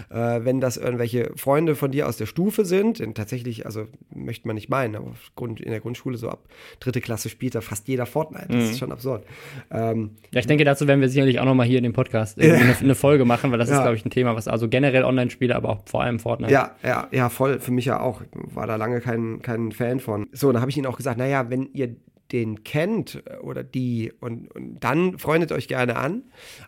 Äh, 0.08 0.40
wenn 0.44 0.62
das 0.62 0.78
irgendwelche 0.78 1.32
Freunde 1.36 1.74
von 1.74 1.90
dir 1.90 2.08
aus 2.08 2.16
der 2.16 2.24
Stufe 2.24 2.64
sind, 2.64 3.00
denn 3.00 3.14
tatsächlich, 3.14 3.66
also 3.66 3.86
möchte 4.14 4.48
man 4.48 4.54
nicht 4.54 4.70
meinen, 4.70 4.96
aber 4.96 5.12
Grund, 5.34 5.60
in 5.60 5.70
der 5.70 5.80
Grundschule 5.80 6.16
so 6.16 6.30
ab 6.30 6.48
dritte 6.80 7.02
Klasse 7.02 7.28
spielt 7.28 7.54
da 7.54 7.60
fast 7.60 7.86
jeder 7.86 8.06
Fortnite. 8.06 8.46
Das 8.48 8.56
mhm. 8.56 8.70
ist 8.70 8.78
schon 8.78 8.92
absurd. 8.92 9.24
Ähm, 9.70 10.12
ja, 10.30 10.40
ich 10.40 10.46
denke, 10.46 10.64
dazu 10.64 10.88
werden 10.88 11.02
wir 11.02 11.10
sicherlich 11.10 11.38
auch 11.38 11.44
noch 11.44 11.54
mal 11.54 11.66
hier 11.66 11.78
in 11.78 11.84
dem 11.84 11.92
Podcast 11.92 12.40
eine, 12.40 12.76
eine, 12.80 12.94
Folge 12.94 13.26
machen, 13.26 13.50
weil 13.50 13.58
das 13.58 13.68
ja. 13.68 13.76
ist, 13.76 13.82
glaube 13.82 13.96
ich, 13.96 14.06
ein 14.06 14.10
Thema, 14.10 14.34
was 14.36 14.48
also 14.48 14.68
generell 14.68 15.04
Online-Spiele, 15.04 15.54
aber 15.54 15.68
auch 15.68 15.80
vor 15.84 16.02
allem 16.02 16.18
Fortnite. 16.18 16.50
Ja, 16.50 16.76
ja, 16.82 17.08
ja, 17.12 17.28
voll. 17.28 17.60
Für 17.60 17.72
mich 17.72 17.84
ja 17.84 18.00
auch. 18.00 18.22
War 18.32 18.66
da 18.66 18.76
lange 18.76 19.02
kein, 19.02 19.42
kein 19.42 19.72
Fan 19.72 20.00
von. 20.00 20.28
So, 20.32 20.50
dann 20.50 20.62
habe 20.62 20.70
ich 20.70 20.78
ihnen 20.78 20.86
auch 20.86 20.96
gesagt, 20.96 21.18
naja, 21.18 21.25
wenn 21.50 21.70
ihr 21.72 21.96
den 22.32 22.64
kennt 22.64 23.22
äh, 23.26 23.36
oder 23.36 23.62
die 23.62 24.12
und, 24.20 24.50
und, 24.54 24.80
dann 24.80 25.18
freundet 25.18 25.52
euch 25.52 25.68
gerne 25.68 25.96
an, 25.96 26.24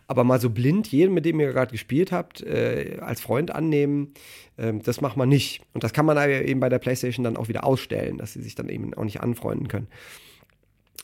aber 0.07 0.23
mal 0.23 0.39
so 0.39 0.49
blind 0.49 0.87
jeden, 0.87 1.13
mit 1.13 1.25
dem 1.25 1.39
ihr 1.39 1.51
gerade 1.51 1.71
gespielt 1.71 2.11
habt, 2.11 2.41
äh, 2.41 2.97
als 3.01 3.21
Freund 3.21 3.51
annehmen, 3.51 4.13
äh, 4.57 4.73
das 4.73 5.01
macht 5.01 5.17
man 5.17 5.29
nicht. 5.29 5.61
Und 5.73 5.83
das 5.83 5.93
kann 5.93 6.05
man 6.05 6.17
eben 6.29 6.59
bei 6.59 6.69
der 6.69 6.79
PlayStation 6.79 7.23
dann 7.23 7.37
auch 7.37 7.49
wieder 7.49 7.63
ausstellen, 7.63 8.17
dass 8.17 8.33
sie 8.33 8.41
sich 8.41 8.55
dann 8.55 8.69
eben 8.69 8.93
auch 8.93 9.03
nicht 9.03 9.21
anfreunden 9.21 9.67
können. 9.67 9.87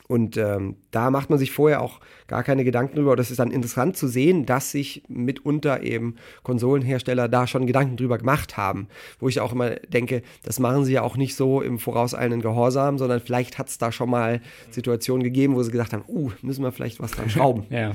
Und 0.08 0.36
ähm, 0.36 0.76
da 0.92 1.10
macht 1.10 1.30
man 1.30 1.38
sich 1.38 1.50
vorher 1.50 1.82
auch 1.82 2.00
gar 2.28 2.44
keine 2.44 2.64
Gedanken 2.64 2.96
drüber. 2.96 3.16
Das 3.16 3.30
ist 3.30 3.38
dann 3.38 3.50
interessant 3.50 3.96
zu 3.96 4.06
sehen, 4.06 4.46
dass 4.46 4.70
sich 4.70 5.02
mitunter 5.08 5.82
eben 5.82 6.16
Konsolenhersteller 6.44 7.28
da 7.28 7.46
schon 7.46 7.66
Gedanken 7.66 7.96
drüber 7.96 8.18
gemacht 8.18 8.56
haben. 8.56 8.88
Wo 9.18 9.28
ich 9.28 9.40
auch 9.40 9.52
immer 9.52 9.70
denke, 9.70 10.22
das 10.44 10.60
machen 10.60 10.84
sie 10.84 10.92
ja 10.92 11.02
auch 11.02 11.16
nicht 11.16 11.34
so 11.34 11.60
im 11.60 11.78
vorauseilenden 11.78 12.40
Gehorsam, 12.40 12.98
sondern 12.98 13.20
vielleicht 13.20 13.58
hat 13.58 13.68
es 13.68 13.78
da 13.78 13.90
schon 13.90 14.10
mal 14.10 14.40
Situationen 14.70 15.24
gegeben, 15.24 15.56
wo 15.56 15.62
sie 15.62 15.72
gesagt 15.72 15.92
haben, 15.92 16.04
uh, 16.06 16.30
müssen 16.40 16.62
wir 16.62 16.72
vielleicht 16.72 17.00
was 17.00 17.12
dran 17.12 17.28
schrauben. 17.28 17.64
ja. 17.70 17.92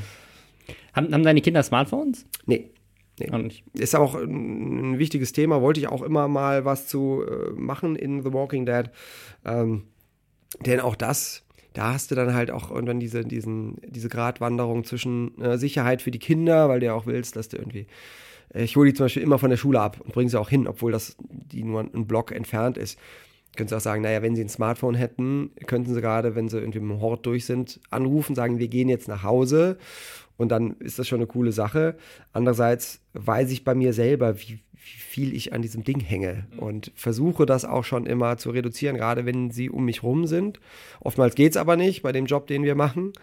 Haben, 0.93 1.13
haben 1.13 1.24
deine 1.24 1.41
Kinder 1.41 1.63
Smartphones? 1.63 2.26
Nee. 2.45 2.71
Nee. 3.19 3.52
Ist 3.74 3.95
auch 3.95 4.15
ein, 4.15 4.97
wichtiges 4.97 5.32
Thema, 5.32 5.62
wollte 5.62 5.80
ich 5.80 5.88
auch 5.88 6.02
immer 6.02 6.28
mal 6.28 6.65
was 6.65 6.88
zu 6.88 7.24
äh, 7.24 7.52
machen 7.52 7.95
in 7.95 8.24
The 8.24 8.34
Walking 8.34 8.65
Dead. 8.65 8.89
Ähm, 9.45 9.84
denn 10.65 10.80
auch 10.80 10.95
das 10.95 11.43
da 11.73 11.93
hast 11.93 12.12
du 12.12 12.15
dann 12.15 12.34
halt 12.34 12.51
auch 12.51 12.69
irgendwann 12.69 12.99
diese, 12.99 13.23
diesen, 13.23 13.77
diese 13.88 14.10
Gratwanderung 14.10 14.84
zwischen 14.84 15.39
äh, 15.41 15.57
Sicherheit 15.57 16.01
für 16.01 16.12
die 16.12 16.19
Kinder, 16.19 16.69
weil 16.69 16.79
du 16.79 16.88
ja 16.88 16.93
auch 16.93 17.05
willst, 17.05 17.36
dass 17.36 17.49
du 17.49 17.57
irgendwie. 17.57 17.88
Äh, 18.53 18.63
ich 18.63 18.75
hole 18.75 18.89
die 18.89 18.95
zum 18.95 19.05
Beispiel 19.05 19.23
immer 19.23 19.39
von 19.39 19.49
der 19.49 19.57
Schule 19.57 19.79
ab 19.79 19.99
und 20.01 20.13
bringe 20.13 20.29
sie 20.29 20.39
auch 20.39 20.49
hin, 20.49 20.67
obwohl 20.67 20.91
das 20.91 21.15
die 21.19 21.63
nur 21.63 21.81
ein 21.81 22.07
Block 22.07 22.31
entfernt 22.31 22.77
ist. 22.77 22.99
Könntest 23.55 23.75
auch 23.75 23.81
sagen, 23.81 24.01
naja, 24.01 24.21
wenn 24.21 24.36
sie 24.36 24.43
ein 24.43 24.49
Smartphone 24.49 24.95
hätten, 24.95 25.51
könnten 25.65 25.93
sie 25.93 25.99
gerade, 25.99 26.36
wenn 26.36 26.47
sie 26.47 26.60
irgendwie 26.60 26.79
im 26.79 27.01
Hort 27.01 27.25
durch 27.25 27.45
sind, 27.45 27.81
anrufen, 27.89 28.34
sagen, 28.34 28.60
wir 28.60 28.69
gehen 28.69 28.88
jetzt 28.88 29.10
nach 29.10 29.23
Hause. 29.23 29.77
Und 30.38 30.49
dann 30.49 30.77
ist 30.79 30.99
das 30.99 31.07
schon 31.07 31.19
eine 31.19 31.27
coole 31.27 31.51
Sache. 31.51 31.95
Andererseits 32.31 33.01
weiß 33.13 33.51
ich 33.51 33.65
bei 33.65 33.75
mir 33.75 33.93
selber, 33.93 34.39
wie 34.39 34.60
viel 34.82 35.36
ich 35.36 35.54
an 35.54 35.62
diesem 35.62 35.84
Ding 35.84 36.00
hänge 36.00 36.48
mhm. 36.54 36.60
und 36.60 36.91
versuche 36.96 37.46
das 37.46 37.65
auch 37.65 37.84
schon 37.84 38.06
immer 38.06 38.38
zu 38.38 38.50
reduzieren, 38.50 38.98
gerade 38.98 39.26
wenn 39.26 39.52
sie 39.52 39.70
um 39.70 39.86
mich 39.86 40.04
rum 40.04 40.26
sind. 40.26 40.60
Oftmals 41.00 41.36
geht 41.36 41.52
es 41.52 41.58
aber 41.58 41.78
nicht 41.78 42.02
bei 42.02 42.12
dem 42.12 42.26
Job, 42.26 42.48
den 42.48 42.63
wir 42.63 42.76
machen. 42.76 43.13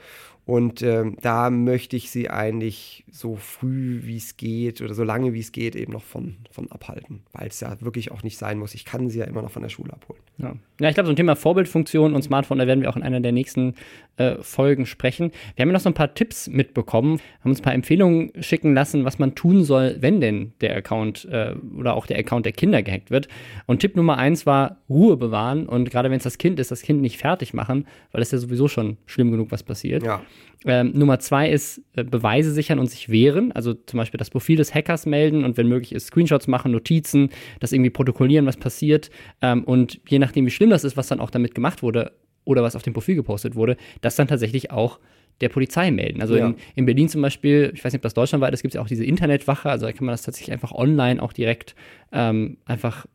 Und 0.49 0.81
ähm, 0.81 1.18
da 1.21 1.51
möchte 1.51 1.94
ich 1.94 2.11
sie 2.11 2.31
eigentlich 2.31 3.05
so 3.11 3.37
früh 3.37 4.01
wie 4.05 4.16
es 4.16 4.38
geht 4.38 4.81
oder 4.81 4.94
so 4.94 5.05
lange 5.05 5.35
wie 5.35 5.40
es 5.40 5.53
geht 5.53 5.77
eben 5.77 5.92
noch 5.92 6.05
von, 6.05 6.38
von 6.51 6.73
abhalten, 6.73 7.21
weil 7.35 7.49
es 7.49 7.61
ja 7.61 7.79
wirklich 7.83 8.12
auch 8.12 8.23
nicht 8.23 8.38
sein 8.38 8.59
muss. 8.59 8.73
Ich 8.73 8.87
kann 8.87 9.11
sie 9.11 9.18
ja 9.18 9.27
immer 9.27 9.42
noch 9.42 9.51
von 9.51 9.61
der 9.61 9.68
Schule 9.68 9.92
abholen. 9.92 10.23
Ja, 10.38 10.55
ja 10.81 10.88
ich 10.88 10.94
glaube, 10.94 11.09
so 11.09 11.12
ein 11.12 11.16
Thema 11.16 11.37
Vorbildfunktion 11.37 12.14
und 12.14 12.23
Smartphone, 12.23 12.57
da 12.57 12.66
werden 12.66 12.81
wir 12.81 12.88
auch 12.88 12.97
in 12.97 13.03
einer 13.03 13.21
der 13.21 13.33
nächsten 13.33 13.75
äh, 14.16 14.37
Folgen 14.37 14.87
sprechen. 14.87 15.33
Wir 15.55 15.64
haben 15.64 15.68
ja 15.68 15.75
noch 15.75 15.83
so 15.83 15.90
ein 15.90 15.94
paar 15.94 16.14
Tipps 16.14 16.49
mitbekommen, 16.49 17.21
haben 17.40 17.51
uns 17.51 17.61
ein 17.61 17.64
paar 17.64 17.75
Empfehlungen 17.75 18.33
schicken 18.40 18.73
lassen, 18.73 19.05
was 19.05 19.18
man 19.18 19.35
tun 19.35 19.64
soll, 19.64 19.99
wenn 20.01 20.23
denn 20.23 20.55
der 20.62 20.75
Account 20.75 21.27
äh, 21.27 21.47
oder 21.76 21.94
auch 21.94 22.06
der 22.06 22.18
Account 22.18 22.46
der 22.46 22.52
Kinder 22.52 22.82
gehackt 22.82 23.11
wird. 23.11 23.28
Und 23.66 23.80
Tipp 23.80 23.96
Nummer 23.96 24.18
eins 24.18 24.46
war 24.46 24.78
Ruhe 24.88 25.16
bewahren 25.16 25.66
und 25.66 25.90
gerade 25.90 26.11
wenn 26.11 26.18
es 26.18 26.24
das 26.24 26.38
Kind 26.38 26.58
ist, 26.61 26.70
das 26.70 26.82
Kind 26.82 27.00
nicht 27.00 27.18
fertig 27.18 27.54
machen, 27.54 27.87
weil 28.12 28.22
es 28.22 28.30
ja 28.30 28.38
sowieso 28.38 28.68
schon 28.68 28.96
schlimm 29.06 29.30
genug, 29.30 29.50
was 29.50 29.62
passiert. 29.62 30.02
Ja. 30.02 30.22
Ähm, 30.64 30.92
Nummer 30.94 31.20
zwei 31.20 31.48
ist 31.50 31.82
äh, 31.94 32.04
Beweise 32.04 32.52
sichern 32.52 32.78
und 32.78 32.88
sich 32.90 33.08
wehren. 33.08 33.52
Also 33.52 33.74
zum 33.74 33.98
Beispiel 33.98 34.18
das 34.18 34.30
Profil 34.30 34.56
des 34.56 34.74
Hackers 34.74 35.06
melden 35.06 35.44
und 35.44 35.56
wenn 35.56 35.68
möglich 35.68 35.92
ist 35.92 36.06
Screenshots 36.06 36.48
machen, 36.48 36.72
Notizen, 36.72 37.30
das 37.61 37.72
irgendwie 37.72 37.90
protokollieren, 37.90 38.46
was 38.46 38.56
passiert. 38.56 39.11
Ähm, 39.40 39.64
und 39.64 40.00
je 40.08 40.18
nachdem, 40.18 40.46
wie 40.46 40.50
schlimm 40.50 40.70
das 40.70 40.84
ist, 40.84 40.96
was 40.96 41.08
dann 41.08 41.20
auch 41.20 41.30
damit 41.30 41.54
gemacht 41.54 41.82
wurde 41.82 42.12
oder 42.44 42.62
was 42.62 42.74
auf 42.74 42.82
dem 42.82 42.94
Profil 42.94 43.14
gepostet 43.14 43.54
wurde, 43.54 43.76
das 44.00 44.16
dann 44.16 44.26
tatsächlich 44.26 44.70
auch 44.70 44.98
der 45.40 45.48
Polizei 45.48 45.90
melden. 45.90 46.20
Also 46.20 46.37
ja. 46.37 46.46
in, 46.48 46.57
in, 46.74 46.87
Berlin 46.87 47.09
zum 47.09 47.22
Beispiel, 47.22 47.70
ich 47.74 47.85
weiß 47.85 47.92
nicht, 47.92 48.01
ob 48.01 48.03
das 48.03 48.14
deutschlandweit 48.14 48.53
ist, 48.55 48.62
gibt 48.62 48.74
es 48.74 48.77
ja 48.77 48.83
auch 48.83 48.88
diese 48.88 49.05
Internetwache, 49.05 49.70
also 49.70 49.87
da 49.87 49.92
kann 49.92 50.07
man 50.07 50.12
das 50.12 50.22
tatsächlich 50.22 50.53
einfach 50.53 50.72
online 50.72 51.22
auch 51.22 51.33
direkt 51.33 51.74
ähm, 52.12 52.59
einfach 52.64 53.07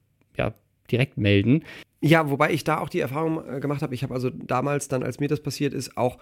direkt 0.91 1.17
melden. 1.17 1.63
Ja, 2.01 2.29
wobei 2.29 2.51
ich 2.51 2.63
da 2.63 2.79
auch 2.79 2.89
die 2.89 2.99
Erfahrung 2.99 3.41
äh, 3.47 3.59
gemacht 3.59 3.81
habe. 3.81 3.95
Ich 3.95 4.03
habe 4.03 4.13
also 4.13 4.29
damals 4.29 4.89
dann, 4.89 5.03
als 5.03 5.19
mir 5.19 5.29
das 5.29 5.39
passiert 5.39 5.73
ist, 5.73 5.97
auch 5.97 6.17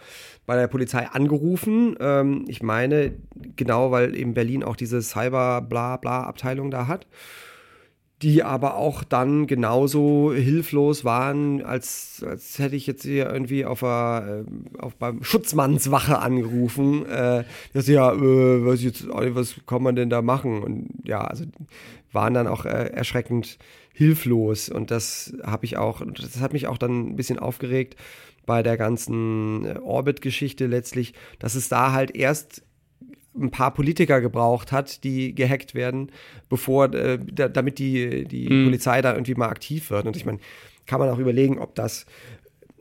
bei 0.45 0.55
der 0.55 0.67
Polizei 0.67 1.07
angerufen. 1.07 1.95
Ähm, 1.99 2.45
ich 2.47 2.61
meine, 2.61 3.13
genau, 3.55 3.91
weil 3.91 4.15
eben 4.15 4.33
Berlin 4.35 4.63
auch 4.63 4.75
diese 4.75 5.01
Cyber-Bla-Bla-Abteilung 5.01 6.69
da 6.69 6.87
hat 6.87 7.07
die 8.21 8.43
aber 8.43 8.75
auch 8.75 9.03
dann 9.03 9.47
genauso 9.47 10.33
hilflos 10.33 11.03
waren, 11.03 11.63
als, 11.63 12.23
als 12.27 12.59
hätte 12.59 12.75
ich 12.75 12.85
jetzt 12.85 13.03
hier 13.03 13.31
irgendwie 13.31 13.65
auf, 13.65 13.83
a, 13.83 14.19
äh, 14.19 14.43
auf 14.77 14.95
beim 14.95 15.23
Schutzmannswache 15.23 16.19
angerufen. 16.19 17.05
Äh, 17.07 17.43
das 17.73 17.87
ja, 17.87 18.13
äh, 18.13 18.65
was, 18.65 18.83
jetzt, 18.83 19.07
was 19.09 19.55
kann 19.65 19.81
man 19.81 19.95
denn 19.95 20.09
da 20.09 20.21
machen? 20.21 20.61
Und 20.61 20.89
ja, 21.03 21.21
also 21.21 21.45
waren 22.11 22.33
dann 22.33 22.47
auch 22.47 22.65
äh, 22.65 22.89
erschreckend 22.91 23.57
hilflos. 23.93 24.69
Und 24.69 24.91
das 24.91 25.33
habe 25.43 25.65
ich 25.65 25.77
auch, 25.77 26.01
das 26.05 26.39
hat 26.39 26.53
mich 26.53 26.67
auch 26.67 26.77
dann 26.77 27.11
ein 27.11 27.15
bisschen 27.15 27.39
aufgeregt 27.39 27.95
bei 28.45 28.63
der 28.63 28.77
ganzen 28.77 29.65
äh, 29.65 29.79
Orbit-Geschichte 29.79 30.67
letztlich, 30.67 31.13
dass 31.39 31.55
es 31.55 31.69
da 31.69 31.91
halt 31.91 32.15
erst 32.15 32.63
ein 33.39 33.51
paar 33.51 33.73
Politiker 33.73 34.21
gebraucht 34.21 34.71
hat, 34.71 35.03
die 35.03 35.33
gehackt 35.33 35.73
werden, 35.73 36.11
bevor, 36.49 36.93
äh, 36.93 37.19
da, 37.31 37.47
damit 37.47 37.79
die, 37.79 38.25
die 38.25 38.49
mhm. 38.49 38.65
Polizei 38.65 39.01
da 39.01 39.13
irgendwie 39.13 39.35
mal 39.35 39.49
aktiv 39.49 39.89
wird. 39.89 40.05
Und 40.05 40.15
ich 40.15 40.25
meine, 40.25 40.39
kann 40.85 40.99
man 40.99 41.09
auch 41.09 41.19
überlegen, 41.19 41.59
ob 41.59 41.75
das, 41.75 42.05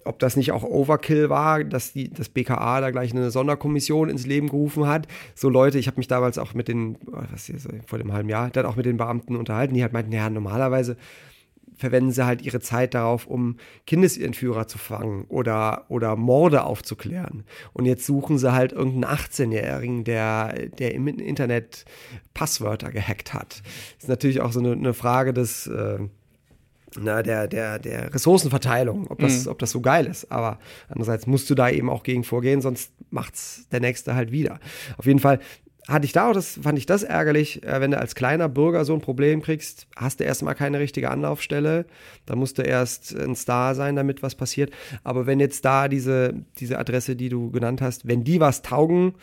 ob 0.05 0.19
das 0.19 0.37
nicht 0.37 0.53
auch 0.53 0.65
Overkill 0.65 1.31
war, 1.31 1.63
dass 1.63 1.93
die, 1.93 2.11
das 2.11 2.29
BKA 2.29 2.81
da 2.81 2.91
gleich 2.91 3.13
eine 3.13 3.31
Sonderkommission 3.31 4.09
ins 4.09 4.27
Leben 4.27 4.49
gerufen 4.49 4.87
hat. 4.87 5.07
So 5.35 5.49
Leute, 5.49 5.79
ich 5.79 5.87
habe 5.87 5.99
mich 5.99 6.09
damals 6.09 6.39
auch 6.39 6.55
mit 6.55 6.69
den, 6.69 6.97
was 7.03 7.47
hier, 7.47 7.57
vor 7.87 7.99
dem 7.99 8.13
halben 8.13 8.29
Jahr, 8.29 8.51
dann 8.51 8.67
auch 8.67 8.77
mit 8.77 8.87
den 8.87 8.97
Beamten 8.97 9.37
unterhalten, 9.37 9.75
die 9.75 9.83
halt 9.83 9.93
meinten, 9.93 10.13
ja, 10.13 10.29
normalerweise 10.29 10.97
verwenden 11.81 12.13
sie 12.13 12.25
halt 12.25 12.43
ihre 12.43 12.61
Zeit 12.61 12.95
darauf, 12.95 13.27
um 13.27 13.57
Kindesentführer 13.87 14.67
zu 14.67 14.79
fangen 14.79 15.25
oder, 15.29 15.87
oder 15.89 16.15
Morde 16.15 16.65
aufzuklären. 16.65 17.45
Und 17.73 17.87
jetzt 17.87 18.05
suchen 18.07 18.39
sie 18.39 18.53
halt 18.53 18.73
irgendeinen 18.73 19.17
18-Jährigen, 19.17 20.05
der, 20.05 20.69
der 20.79 20.95
im 20.95 21.09
Internet 21.09 21.87
Passwörter 22.35 22.93
gehackt 22.93 23.33
hat. 23.33 23.63
Das 23.95 24.05
ist 24.05 24.09
natürlich 24.09 24.41
auch 24.41 24.53
so 24.53 24.61
eine, 24.61 24.73
eine 24.73 24.95
Frage 24.95 25.33
des, 25.33 25.67
äh, 25.67 25.99
na, 26.99 27.23
der, 27.23 27.49
der, 27.49 27.79
der 27.79 28.13
Ressourcenverteilung, 28.13 29.07
ob 29.09 29.19
das, 29.19 29.45
mhm. 29.45 29.53
ob 29.53 29.59
das 29.59 29.71
so 29.71 29.81
geil 29.81 30.07
ist. 30.07 30.31
Aber 30.31 30.59
andererseits 30.89 31.27
musst 31.27 31.49
du 31.49 31.55
da 31.55 31.71
eben 31.71 31.89
auch 31.89 32.03
gegen 32.03 32.25
vorgehen, 32.25 32.61
sonst 32.61 32.93
macht's 33.11 33.67
der 33.73 33.81
Nächste 33.81 34.15
halt 34.15 34.33
wieder. 34.33 34.61
Auf 34.99 35.07
jeden 35.07 35.21
Fall 35.21 35.41
hatte 35.89 36.05
ich 36.05 36.13
da 36.13 36.31
auch, 36.31 36.35
das 36.35 36.61
fand 36.63 36.79
ich 36.79 36.87
das 36.87 37.03
ärgerlich, 37.03 37.63
äh, 37.65 37.81
wenn 37.81 37.91
du 37.91 37.99
als 37.99 38.15
kleiner 38.15 38.49
Bürger 38.49 38.85
so 38.85 38.95
ein 38.95 39.01
Problem 39.01 39.43
kriegst, 39.43 39.87
hast 39.97 40.21
du 40.21 40.25
erstmal 40.25 40.55
keine 40.55 40.79
richtige 40.79 41.11
Anlaufstelle. 41.11 41.87
Da 42.27 42.37
musst 42.37 42.59
du 42.59 42.63
erst 42.63 43.17
ein 43.17 43.35
Star 43.35 43.75
sein, 43.75 43.97
damit 43.97 44.23
was 44.23 44.35
passiert. 44.35 44.71
Aber 45.05 45.27
wenn 45.27 45.41
jetzt 45.41 45.65
da 45.65 45.89
diese, 45.89 46.35
diese 46.59 46.79
Adresse, 46.79 47.17
die 47.17 47.29
du 47.29 47.51
genannt 47.51 47.81
hast, 47.81 48.07
wenn 48.07 48.25
die 48.25 48.41
was 48.41 48.63
taugen, 48.63 49.15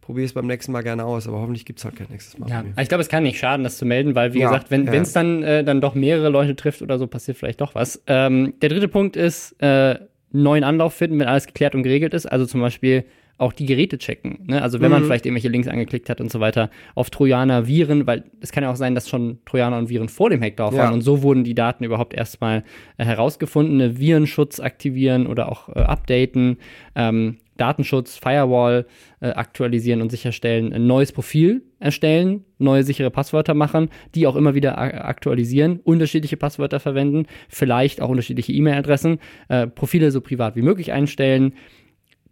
probier 0.00 0.24
es 0.24 0.32
beim 0.32 0.46
nächsten 0.46 0.72
Mal 0.72 0.82
gerne 0.82 1.04
aus, 1.04 1.26
aber 1.26 1.40
hoffentlich 1.40 1.64
gibt 1.64 1.80
es 1.80 1.84
halt 1.84 1.96
kein 1.96 2.06
nächstes 2.10 2.38
Mal. 2.38 2.48
Ja, 2.48 2.64
ich 2.80 2.88
glaube, 2.88 3.02
es 3.02 3.08
kann 3.08 3.24
nicht 3.24 3.38
schaden, 3.38 3.64
das 3.64 3.76
zu 3.76 3.84
melden, 3.84 4.14
weil, 4.14 4.34
wie 4.34 4.38
ja, 4.38 4.48
gesagt, 4.48 4.70
wenn 4.70 4.86
es 4.86 5.14
ja. 5.14 5.22
dann, 5.22 5.42
äh, 5.42 5.64
dann 5.64 5.80
doch 5.80 5.94
mehrere 5.94 6.28
Leute 6.28 6.54
trifft 6.54 6.80
oder 6.80 6.98
so, 6.98 7.06
passiert 7.06 7.36
vielleicht 7.36 7.60
doch 7.60 7.74
was. 7.74 8.00
Ähm, 8.06 8.54
der 8.62 8.68
dritte 8.68 8.88
Punkt 8.88 9.16
ist, 9.16 9.60
äh, 9.60 9.98
neuen 10.30 10.64
Anlauf 10.64 10.94
finden, 10.94 11.18
wenn 11.18 11.26
alles 11.26 11.46
geklärt 11.46 11.74
und 11.74 11.82
geregelt 11.82 12.14
ist. 12.14 12.26
Also 12.26 12.46
zum 12.46 12.60
Beispiel 12.60 13.04
auch 13.38 13.52
die 13.52 13.66
Geräte 13.66 13.98
checken. 13.98 14.38
Ne? 14.46 14.62
Also 14.62 14.80
wenn 14.80 14.88
mhm. 14.88 14.98
man 14.98 15.04
vielleicht 15.04 15.26
irgendwelche 15.26 15.48
Links 15.48 15.68
angeklickt 15.68 16.08
hat 16.08 16.20
und 16.20 16.30
so 16.30 16.40
weiter, 16.40 16.70
auf 16.94 17.10
Trojaner, 17.10 17.66
Viren, 17.66 18.06
weil 18.06 18.24
es 18.40 18.52
kann 18.52 18.62
ja 18.62 18.70
auch 18.70 18.76
sein, 18.76 18.94
dass 18.94 19.08
schon 19.08 19.38
Trojaner 19.44 19.78
und 19.78 19.88
Viren 19.88 20.08
vor 20.08 20.30
dem 20.30 20.40
Hack 20.42 20.56
drauf 20.56 20.72
ja. 20.74 20.84
waren 20.84 20.94
und 20.94 21.02
so 21.02 21.22
wurden 21.22 21.44
die 21.44 21.54
Daten 21.54 21.84
überhaupt 21.84 22.14
erstmal 22.14 22.64
äh, 22.96 23.04
herausgefunden. 23.04 23.76
Ne? 23.76 23.98
Virenschutz 23.98 24.60
aktivieren 24.60 25.26
oder 25.26 25.50
auch 25.50 25.68
äh, 25.68 25.80
updaten, 25.80 26.58
ähm, 26.94 27.38
Datenschutz, 27.56 28.16
Firewall 28.16 28.86
äh, 29.20 29.28
aktualisieren 29.28 30.02
und 30.02 30.10
sicherstellen, 30.10 30.72
ein 30.72 30.86
neues 30.86 31.12
Profil 31.12 31.62
erstellen, 31.78 32.44
neue 32.58 32.82
sichere 32.82 33.10
Passwörter 33.10 33.54
machen, 33.54 33.88
die 34.14 34.26
auch 34.26 34.36
immer 34.36 34.54
wieder 34.54 34.78
aktualisieren, 34.78 35.80
unterschiedliche 35.82 36.36
Passwörter 36.36 36.80
verwenden, 36.80 37.26
vielleicht 37.48 38.00
auch 38.00 38.08
unterschiedliche 38.08 38.52
E-Mail-Adressen, 38.52 39.18
äh, 39.48 39.66
Profile 39.66 40.10
so 40.10 40.20
privat 40.20 40.56
wie 40.56 40.62
möglich 40.62 40.92
einstellen, 40.92 41.54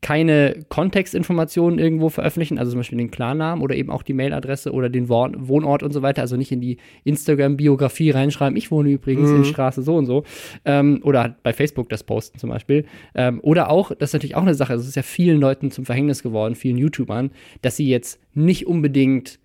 keine 0.05 0.67
Kontextinformationen 0.69 1.79
irgendwo 1.79 2.11
veröffentlichen, 2.11 2.59
also 2.59 2.73
zum 2.73 2.81
Beispiel 2.81 2.99
den 2.99 3.11
Klarnamen 3.11 3.65
oder 3.65 3.75
eben 3.75 3.91
auch 3.91 4.03
die 4.03 4.13
Mailadresse 4.13 4.71
oder 4.71 4.91
den 4.91 5.09
Wohnort 5.09 5.83
und 5.83 5.93
so 5.93 6.03
weiter, 6.03 6.21
also 6.21 6.37
nicht 6.37 6.53
in 6.53 6.61
die 6.61 6.77
Instagram-Biografie 7.05 8.11
reinschreiben, 8.11 8.55
ich 8.55 8.71
wohne 8.71 8.91
übrigens 8.91 9.31
mhm. 9.31 9.37
in 9.37 9.45
Straße 9.47 9.81
so 9.81 9.97
und 9.97 10.05
so, 10.05 10.25
ähm, 10.67 11.01
oder 11.05 11.37
bei 11.43 11.55
Facebook 11.55 11.89
das 11.89 12.05
posten 12.05 12.39
zum 12.39 12.51
Beispiel. 12.51 12.85
Ähm, 13.15 13.41
oder 13.43 13.71
auch, 13.71 13.93
das 13.95 14.11
ist 14.11 14.13
natürlich 14.13 14.37
auch 14.37 14.43
eine 14.43 14.55
Sache, 14.55 14.75
es 14.75 14.87
ist 14.87 14.95
ja 14.95 15.01
vielen 15.01 15.41
Leuten 15.41 15.71
zum 15.71 15.87
Verhängnis 15.87 16.23
geworden, 16.23 16.55
vielen 16.55 16.77
YouTubern, 16.77 17.31
dass 17.63 17.77
sie 17.77 17.89
jetzt 17.89 18.21
nicht 18.35 18.67
unbedingt 18.67 19.39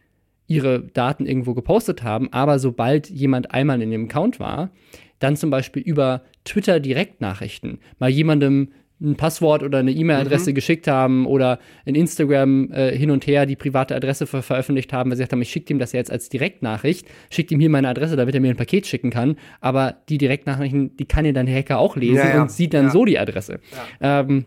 ihre 0.48 0.82
Daten 0.82 1.26
irgendwo 1.26 1.54
gepostet 1.54 2.04
haben, 2.04 2.34
aber 2.34 2.60
sobald 2.60 3.10
jemand 3.10 3.54
einmal 3.54 3.82
in 3.82 3.92
dem 3.92 4.04
Account 4.10 4.42
war, 4.42 4.72
dann 5.20 5.38
zum 5.38 5.52
Beispiel 5.52 5.84
über 5.84 6.24
Twitter 6.44 6.82
Direktnachrichten 6.82 7.80
mal 7.98 8.10
jemandem 8.10 8.74
ein 9.02 9.16
Passwort 9.16 9.64
oder 9.64 9.80
eine 9.80 9.92
E-Mail-Adresse 9.92 10.52
mhm. 10.52 10.56
geschickt 10.56 10.88
haben 10.88 11.26
oder 11.26 11.60
in 11.86 11.96
Instagram 11.96 12.72
äh, 12.72 12.96
hin 12.96 13.12
und 13.12 13.26
her 13.28 13.46
die 13.46 13.56
private 13.56 13.96
Adresse 13.96 14.28
ver 14.28 14.42
veröffentlicht 14.42 14.92
haben, 14.92 15.10
weil 15.10 15.18
sie 15.18 15.22
gesagt 15.22 15.34
haben, 15.34 15.42
ich 15.42 15.50
schicke 15.50 15.74
ihm 15.74 15.80
das 15.80 15.92
jetzt 15.94 16.12
als 16.12 16.30
Direktnachricht, 16.30 17.08
schickt 17.30 17.52
ihm 17.52 17.60
hier 17.60 17.70
meine 17.70 17.88
Adresse, 17.88 18.16
damit 18.16 18.36
er 18.36 18.42
mir 18.42 18.50
ein 18.50 18.58
Paket 18.58 18.88
schicken 18.88 19.10
kann. 19.10 19.38
Aber 19.62 19.98
die 20.10 20.18
Direktnachrichten, 20.18 20.98
die 20.98 21.06
kann 21.06 21.26
ja 21.26 21.32
dann 21.32 21.46
der 21.46 21.56
Hacker 21.56 21.80
auch 21.80 21.96
lesen 21.96 22.18
ja, 22.18 22.36
ja. 22.36 22.42
und 22.42 22.52
sieht 22.52 22.74
dann 22.74 22.86
ja. 22.86 22.92
so 22.92 23.06
die 23.06 23.18
Adresse. 23.18 23.60
Ähm, 24.02 24.46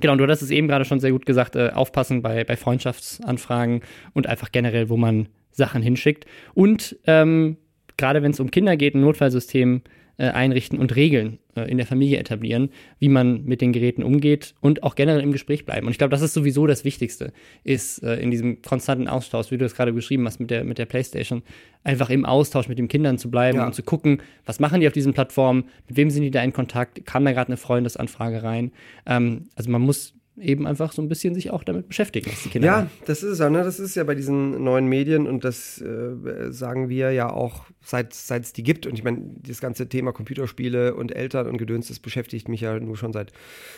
genau, 0.00 0.16
du 0.16 0.26
hast 0.28 0.42
es 0.42 0.50
eben 0.50 0.68
gerade 0.68 0.84
schon 0.84 1.00
sehr 1.00 1.10
gut 1.10 1.26
gesagt, 1.26 1.56
äh, 1.56 1.70
aufpassen 1.74 2.22
bei, 2.22 2.44
bei 2.44 2.56
Freundschaftsanfragen 2.56 3.80
und 4.12 4.28
einfach 4.28 4.52
generell, 4.52 4.88
wo 4.88 4.96
man 4.96 5.28
Sachen 5.50 5.82
hinschickt. 5.82 6.24
Und 6.54 6.96
ähm, 7.06 7.56
gerade 7.96 8.22
wenn 8.22 8.30
es 8.30 8.40
um 8.40 8.50
Kinder 8.50 8.76
geht, 8.76 8.94
ein 8.94 9.00
Notfallsystem 9.00 9.82
einrichten 10.28 10.78
und 10.78 10.94
Regeln 10.94 11.38
äh, 11.54 11.70
in 11.70 11.76
der 11.76 11.86
Familie 11.86 12.18
etablieren, 12.18 12.70
wie 12.98 13.08
man 13.08 13.44
mit 13.44 13.60
den 13.60 13.72
Geräten 13.72 14.02
umgeht 14.02 14.54
und 14.60 14.82
auch 14.82 14.94
generell 14.94 15.20
im 15.20 15.32
Gespräch 15.32 15.64
bleiben. 15.64 15.86
Und 15.86 15.92
ich 15.92 15.98
glaube, 15.98 16.10
das 16.10 16.22
ist 16.22 16.34
sowieso 16.34 16.66
das 16.66 16.84
Wichtigste, 16.84 17.32
ist 17.64 18.02
äh, 18.02 18.16
in 18.16 18.30
diesem 18.30 18.62
konstanten 18.62 19.08
Austausch, 19.08 19.50
wie 19.50 19.58
du 19.58 19.64
es 19.64 19.74
gerade 19.74 19.92
beschrieben 19.92 20.26
hast 20.26 20.40
mit 20.40 20.50
der, 20.50 20.64
mit 20.64 20.78
der 20.78 20.86
Playstation, 20.86 21.42
einfach 21.84 22.10
im 22.10 22.24
Austausch 22.24 22.68
mit 22.68 22.78
den 22.78 22.88
Kindern 22.88 23.18
zu 23.18 23.30
bleiben 23.30 23.58
ja. 23.58 23.66
und 23.66 23.74
zu 23.74 23.82
gucken, 23.82 24.22
was 24.46 24.60
machen 24.60 24.80
die 24.80 24.86
auf 24.86 24.92
diesen 24.92 25.12
Plattformen, 25.12 25.64
mit 25.88 25.96
wem 25.96 26.10
sind 26.10 26.22
die 26.22 26.30
da 26.30 26.42
in 26.42 26.52
Kontakt, 26.52 27.04
kam 27.04 27.24
da 27.24 27.32
gerade 27.32 27.48
eine 27.48 27.56
Freundesanfrage 27.56 28.42
rein. 28.42 28.72
Ähm, 29.06 29.48
also 29.56 29.70
man 29.70 29.82
muss 29.82 30.14
eben 30.38 30.66
einfach 30.66 30.92
so 30.92 31.02
ein 31.02 31.08
bisschen 31.08 31.34
sich 31.34 31.50
auch 31.50 31.62
damit 31.62 31.88
beschäftigen, 31.88 32.30
was 32.30 32.42
die 32.42 32.48
Kinder 32.48 32.66
Ja, 32.66 32.76
machen. 32.76 32.90
das 33.04 33.22
ist 33.22 33.32
es 33.32 33.38
ja, 33.38 33.50
ne? 33.50 33.62
Das 33.62 33.78
ist 33.78 33.94
ja 33.94 34.04
bei 34.04 34.14
diesen 34.14 34.64
neuen 34.64 34.86
Medien 34.86 35.26
und 35.26 35.44
das 35.44 35.80
äh, 35.80 36.50
sagen 36.50 36.88
wir 36.88 37.12
ja 37.12 37.30
auch, 37.30 37.66
seit 37.82 38.12
es 38.14 38.52
die 38.52 38.62
gibt. 38.62 38.86
Und 38.86 38.94
ich 38.94 39.04
meine, 39.04 39.22
das 39.46 39.60
ganze 39.60 39.88
Thema 39.88 40.12
Computerspiele 40.12 40.94
und 40.94 41.14
Eltern 41.14 41.48
und 41.48 41.58
Gedöns, 41.58 41.88
das 41.88 41.98
beschäftigt 41.98 42.48
mich 42.48 42.62
ja 42.62 42.80
nur 42.80 42.96
schon 42.96 43.12
seit, 43.12 43.32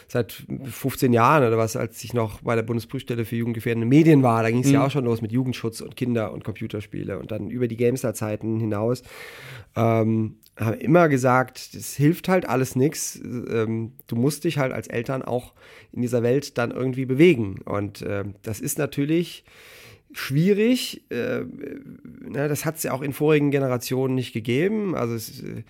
seit 0.06 0.44
15 0.64 1.12
Jahren 1.12 1.44
oder 1.44 1.58
was, 1.58 1.76
als 1.76 2.02
ich 2.04 2.14
noch 2.14 2.42
bei 2.42 2.54
der 2.54 2.62
Bundesprüfstelle 2.62 3.24
für 3.24 3.36
jugendgefährdende 3.36 3.86
Medien 3.86 4.22
war. 4.22 4.42
Da 4.42 4.50
ging 4.50 4.60
es 4.60 4.68
mhm. 4.68 4.74
ja 4.74 4.86
auch 4.86 4.90
schon 4.90 5.04
los 5.04 5.22
mit 5.22 5.32
Jugendschutz 5.32 5.80
und 5.80 5.96
Kinder 5.96 6.32
und 6.32 6.44
Computerspiele 6.44 7.18
und 7.18 7.32
dann 7.32 7.50
über 7.50 7.66
die 7.66 7.76
Gamester-Zeiten 7.76 8.60
hinaus. 8.60 9.02
Ähm, 9.74 10.36
haben 10.56 10.78
immer 10.78 11.08
gesagt, 11.08 11.74
das 11.74 11.94
hilft 11.94 12.28
halt 12.28 12.48
alles 12.48 12.76
nichts. 12.76 13.20
Ähm, 13.22 13.92
du 14.06 14.16
musst 14.16 14.44
dich 14.44 14.58
halt 14.58 14.72
als 14.72 14.86
Eltern 14.86 15.22
auch 15.22 15.52
in 15.92 16.02
dieser 16.02 16.22
Welt 16.22 16.58
dann 16.58 16.70
irgendwie 16.70 17.06
bewegen. 17.06 17.60
Und 17.64 18.02
äh, 18.02 18.24
das 18.42 18.60
ist 18.60 18.78
natürlich 18.78 19.44
schwierig. 20.12 21.04
Äh, 21.10 21.40
ne, 21.40 22.48
das 22.48 22.64
hat 22.64 22.76
es 22.76 22.84
ja 22.84 22.92
auch 22.92 23.02
in 23.02 23.12
vorigen 23.12 23.50
Generationen 23.50 24.14
nicht 24.14 24.32
gegeben. 24.32 24.94
Also 24.94 25.14
es, 25.14 25.42
äh, 25.42 25.64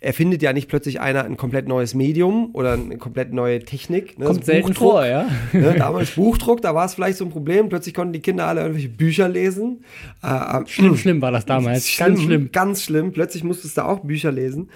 erfindet 0.00 0.42
ja 0.42 0.52
nicht 0.52 0.68
plötzlich 0.68 1.00
einer 1.00 1.24
ein 1.24 1.36
komplett 1.36 1.68
neues 1.68 1.94
Medium 1.94 2.54
oder 2.54 2.74
eine 2.74 2.98
komplett 2.98 3.32
neue 3.32 3.60
Technik. 3.60 4.18
Ne? 4.18 4.26
Kommt 4.26 4.44
selten 4.44 4.74
vor, 4.74 5.06
ja. 5.06 5.28
Ne? 5.52 5.74
Damals 5.78 6.12
Buchdruck, 6.12 6.62
da 6.62 6.74
war 6.74 6.86
es 6.86 6.94
vielleicht 6.94 7.18
so 7.18 7.24
ein 7.24 7.30
Problem. 7.30 7.68
Plötzlich 7.68 7.94
konnten 7.94 8.12
die 8.12 8.20
Kinder 8.20 8.46
alle 8.46 8.60
irgendwelche 8.60 8.88
Bücher 8.88 9.28
lesen. 9.28 9.84
Äh, 10.22 10.66
schlimm, 10.66 10.96
schlimm 10.96 11.22
war 11.22 11.32
das 11.32 11.46
damals. 11.46 11.88
Schlimm, 11.88 12.08
ganz 12.08 12.22
schlimm. 12.22 12.52
Ganz 12.52 12.82
schlimm. 12.82 13.12
Plötzlich 13.12 13.44
musstest 13.44 13.78
du 13.78 13.84
auch 13.84 14.00
Bücher 14.00 14.32
lesen. 14.32 14.70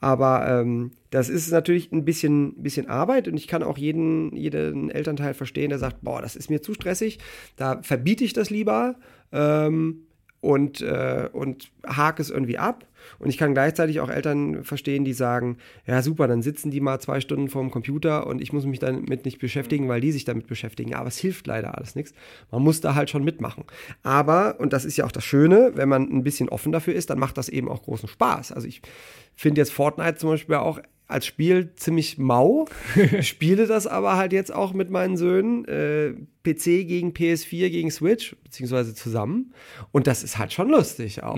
Aber 0.00 0.48
ähm, 0.48 0.92
das 1.10 1.28
ist 1.28 1.50
natürlich 1.50 1.92
ein 1.92 2.04
bisschen, 2.04 2.54
bisschen 2.62 2.88
Arbeit 2.88 3.28
und 3.28 3.36
ich 3.36 3.46
kann 3.46 3.62
auch 3.62 3.78
jeden, 3.78 4.34
jeden 4.34 4.90
Elternteil 4.90 5.34
verstehen, 5.34 5.68
der 5.68 5.78
sagt, 5.78 6.02
boah, 6.02 6.22
das 6.22 6.36
ist 6.36 6.50
mir 6.50 6.62
zu 6.62 6.74
stressig, 6.74 7.18
da 7.56 7.80
verbiete 7.82 8.24
ich 8.24 8.32
das 8.32 8.50
lieber. 8.50 8.96
Ähm, 9.30 10.06
und, 10.42 10.80
äh, 10.80 11.28
und 11.32 11.70
hake 11.86 12.20
es 12.20 12.28
irgendwie 12.28 12.58
ab. 12.58 12.84
Und 13.18 13.28
ich 13.28 13.38
kann 13.38 13.54
gleichzeitig 13.54 14.00
auch 14.00 14.08
Eltern 14.08 14.64
verstehen, 14.64 15.04
die 15.04 15.12
sagen, 15.12 15.58
ja 15.86 16.02
super, 16.02 16.28
dann 16.28 16.42
sitzen 16.42 16.70
die 16.70 16.80
mal 16.80 17.00
zwei 17.00 17.20
Stunden 17.20 17.48
vorm 17.48 17.70
Computer 17.70 18.26
und 18.26 18.40
ich 18.40 18.52
muss 18.52 18.66
mich 18.66 18.78
damit 18.78 19.24
nicht 19.24 19.38
beschäftigen, 19.38 19.88
weil 19.88 20.00
die 20.00 20.12
sich 20.12 20.24
damit 20.24 20.46
beschäftigen. 20.46 20.94
Aber 20.94 21.08
es 21.08 21.18
hilft 21.18 21.46
leider 21.46 21.76
alles 21.76 21.94
nichts. 21.94 22.14
Man 22.50 22.62
muss 22.62 22.80
da 22.80 22.94
halt 22.94 23.10
schon 23.10 23.24
mitmachen. 23.24 23.64
Aber, 24.02 24.60
und 24.60 24.72
das 24.72 24.84
ist 24.84 24.96
ja 24.96 25.04
auch 25.04 25.12
das 25.12 25.24
Schöne, 25.24 25.72
wenn 25.74 25.88
man 25.88 26.10
ein 26.10 26.24
bisschen 26.24 26.48
offen 26.48 26.72
dafür 26.72 26.94
ist, 26.94 27.10
dann 27.10 27.18
macht 27.18 27.38
das 27.38 27.48
eben 27.48 27.68
auch 27.68 27.82
großen 27.82 28.08
Spaß. 28.08 28.52
Also 28.52 28.66
ich 28.66 28.82
finde 29.34 29.60
jetzt 29.60 29.72
Fortnite 29.72 30.16
zum 30.16 30.30
Beispiel 30.30 30.56
auch 30.56 30.80
als 31.12 31.26
Spiel 31.26 31.74
ziemlich 31.76 32.18
mau, 32.18 32.66
spiele 33.20 33.66
das 33.66 33.86
aber 33.86 34.16
halt 34.16 34.32
jetzt 34.32 34.52
auch 34.52 34.72
mit 34.72 34.90
meinen 34.90 35.16
Söhnen, 35.16 35.64
äh, 35.66 36.14
PC 36.42 36.88
gegen 36.88 37.12
PS4 37.12 37.70
gegen 37.70 37.90
Switch, 37.90 38.34
beziehungsweise 38.42 38.94
zusammen. 38.94 39.52
Und 39.92 40.06
das 40.06 40.24
ist 40.24 40.38
halt 40.38 40.52
schon 40.52 40.70
lustig 40.70 41.22
auch. 41.22 41.36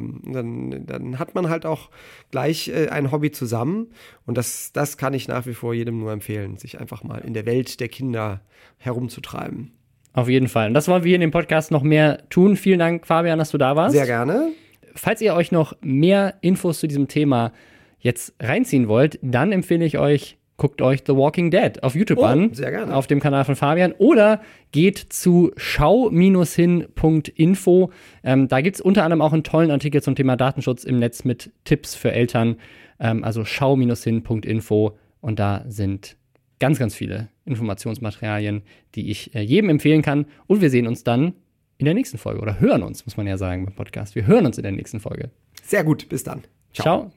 Mhm. 0.00 0.20
Ähm, 0.24 0.32
dann, 0.32 0.86
dann 0.98 1.18
hat 1.18 1.34
man 1.34 1.48
halt 1.48 1.66
auch 1.66 1.90
gleich 2.30 2.68
äh, 2.68 2.88
ein 2.88 3.12
Hobby 3.12 3.30
zusammen. 3.30 3.92
Und 4.26 4.38
das, 4.38 4.72
das 4.72 4.96
kann 4.96 5.14
ich 5.14 5.28
nach 5.28 5.46
wie 5.46 5.54
vor 5.54 5.74
jedem 5.74 5.98
nur 5.98 6.12
empfehlen, 6.12 6.56
sich 6.56 6.80
einfach 6.80 7.04
mal 7.04 7.18
in 7.18 7.34
der 7.34 7.46
Welt 7.46 7.80
der 7.80 7.88
Kinder 7.88 8.40
herumzutreiben. 8.78 9.72
Auf 10.12 10.28
jeden 10.28 10.48
Fall. 10.48 10.68
Und 10.68 10.74
das 10.74 10.88
wollen 10.88 11.02
wir 11.02 11.08
hier 11.08 11.16
in 11.16 11.20
dem 11.20 11.32
Podcast 11.32 11.70
noch 11.70 11.82
mehr 11.82 12.28
tun. 12.30 12.56
Vielen 12.56 12.78
Dank, 12.78 13.06
Fabian, 13.06 13.38
dass 13.38 13.50
du 13.50 13.58
da 13.58 13.74
warst. 13.74 13.94
Sehr 13.94 14.06
gerne. 14.06 14.52
Falls 14.94 15.20
ihr 15.20 15.34
euch 15.34 15.50
noch 15.50 15.74
mehr 15.80 16.34
Infos 16.40 16.78
zu 16.78 16.86
diesem 16.86 17.08
Thema 17.08 17.52
jetzt 17.98 18.34
reinziehen 18.40 18.86
wollt, 18.86 19.18
dann 19.22 19.50
empfehle 19.50 19.84
ich 19.84 19.98
euch, 19.98 20.38
guckt 20.56 20.82
euch 20.82 21.00
The 21.06 21.14
Walking 21.16 21.50
Dead 21.50 21.82
auf 21.82 21.94
YouTube 21.94 22.18
Oh, 22.18 22.24
an. 22.24 22.52
sehr 22.54 22.70
gerne. 22.70 22.94
Auf 22.94 23.06
dem 23.06 23.20
Kanal 23.20 23.44
von 23.44 23.56
Fabian. 23.56 23.92
Oder 23.98 24.40
geht 24.72 24.98
zu 24.98 25.52
schau-hin.info. 25.56 27.90
Ähm, 28.22 28.48
da 28.48 28.60
gibt 28.60 28.76
es 28.76 28.80
unter 28.80 29.04
anderem 29.04 29.22
auch 29.22 29.32
einen 29.32 29.44
tollen 29.44 29.70
Artikel 29.70 30.02
zum 30.02 30.14
Thema 30.14 30.36
Datenschutz 30.36 30.84
im 30.84 30.98
Netz 30.98 31.24
mit 31.24 31.50
Tipps 31.64 31.94
für 31.94 32.12
Eltern. 32.12 32.56
Ähm, 33.00 33.24
also 33.24 33.44
schau-hin.info. 33.44 34.96
Und 35.20 35.38
da 35.38 35.64
sind 35.68 36.16
ganz, 36.60 36.78
ganz 36.78 36.94
viele 36.94 37.28
Informationsmaterialien, 37.46 38.62
die 38.94 39.10
ich 39.10 39.34
äh, 39.34 39.40
jedem 39.40 39.70
empfehlen 39.70 40.02
kann. 40.02 40.26
Und 40.46 40.60
wir 40.60 40.70
sehen 40.70 40.86
uns 40.86 41.04
dann 41.04 41.34
in 41.78 41.86
der 41.86 41.94
nächsten 41.94 42.18
Folge. 42.18 42.40
Oder 42.40 42.60
hören 42.60 42.82
uns, 42.82 43.04
muss 43.06 43.16
man 43.16 43.26
ja 43.26 43.36
sagen 43.36 43.64
beim 43.66 43.74
Podcast. 43.74 44.14
Wir 44.14 44.26
hören 44.26 44.46
uns 44.46 44.58
in 44.58 44.62
der 44.62 44.72
nächsten 44.72 45.00
Folge. 45.00 45.30
Sehr 45.62 45.84
gut, 45.84 46.08
bis 46.08 46.24
dann. 46.24 46.42
Ciao. 46.72 47.14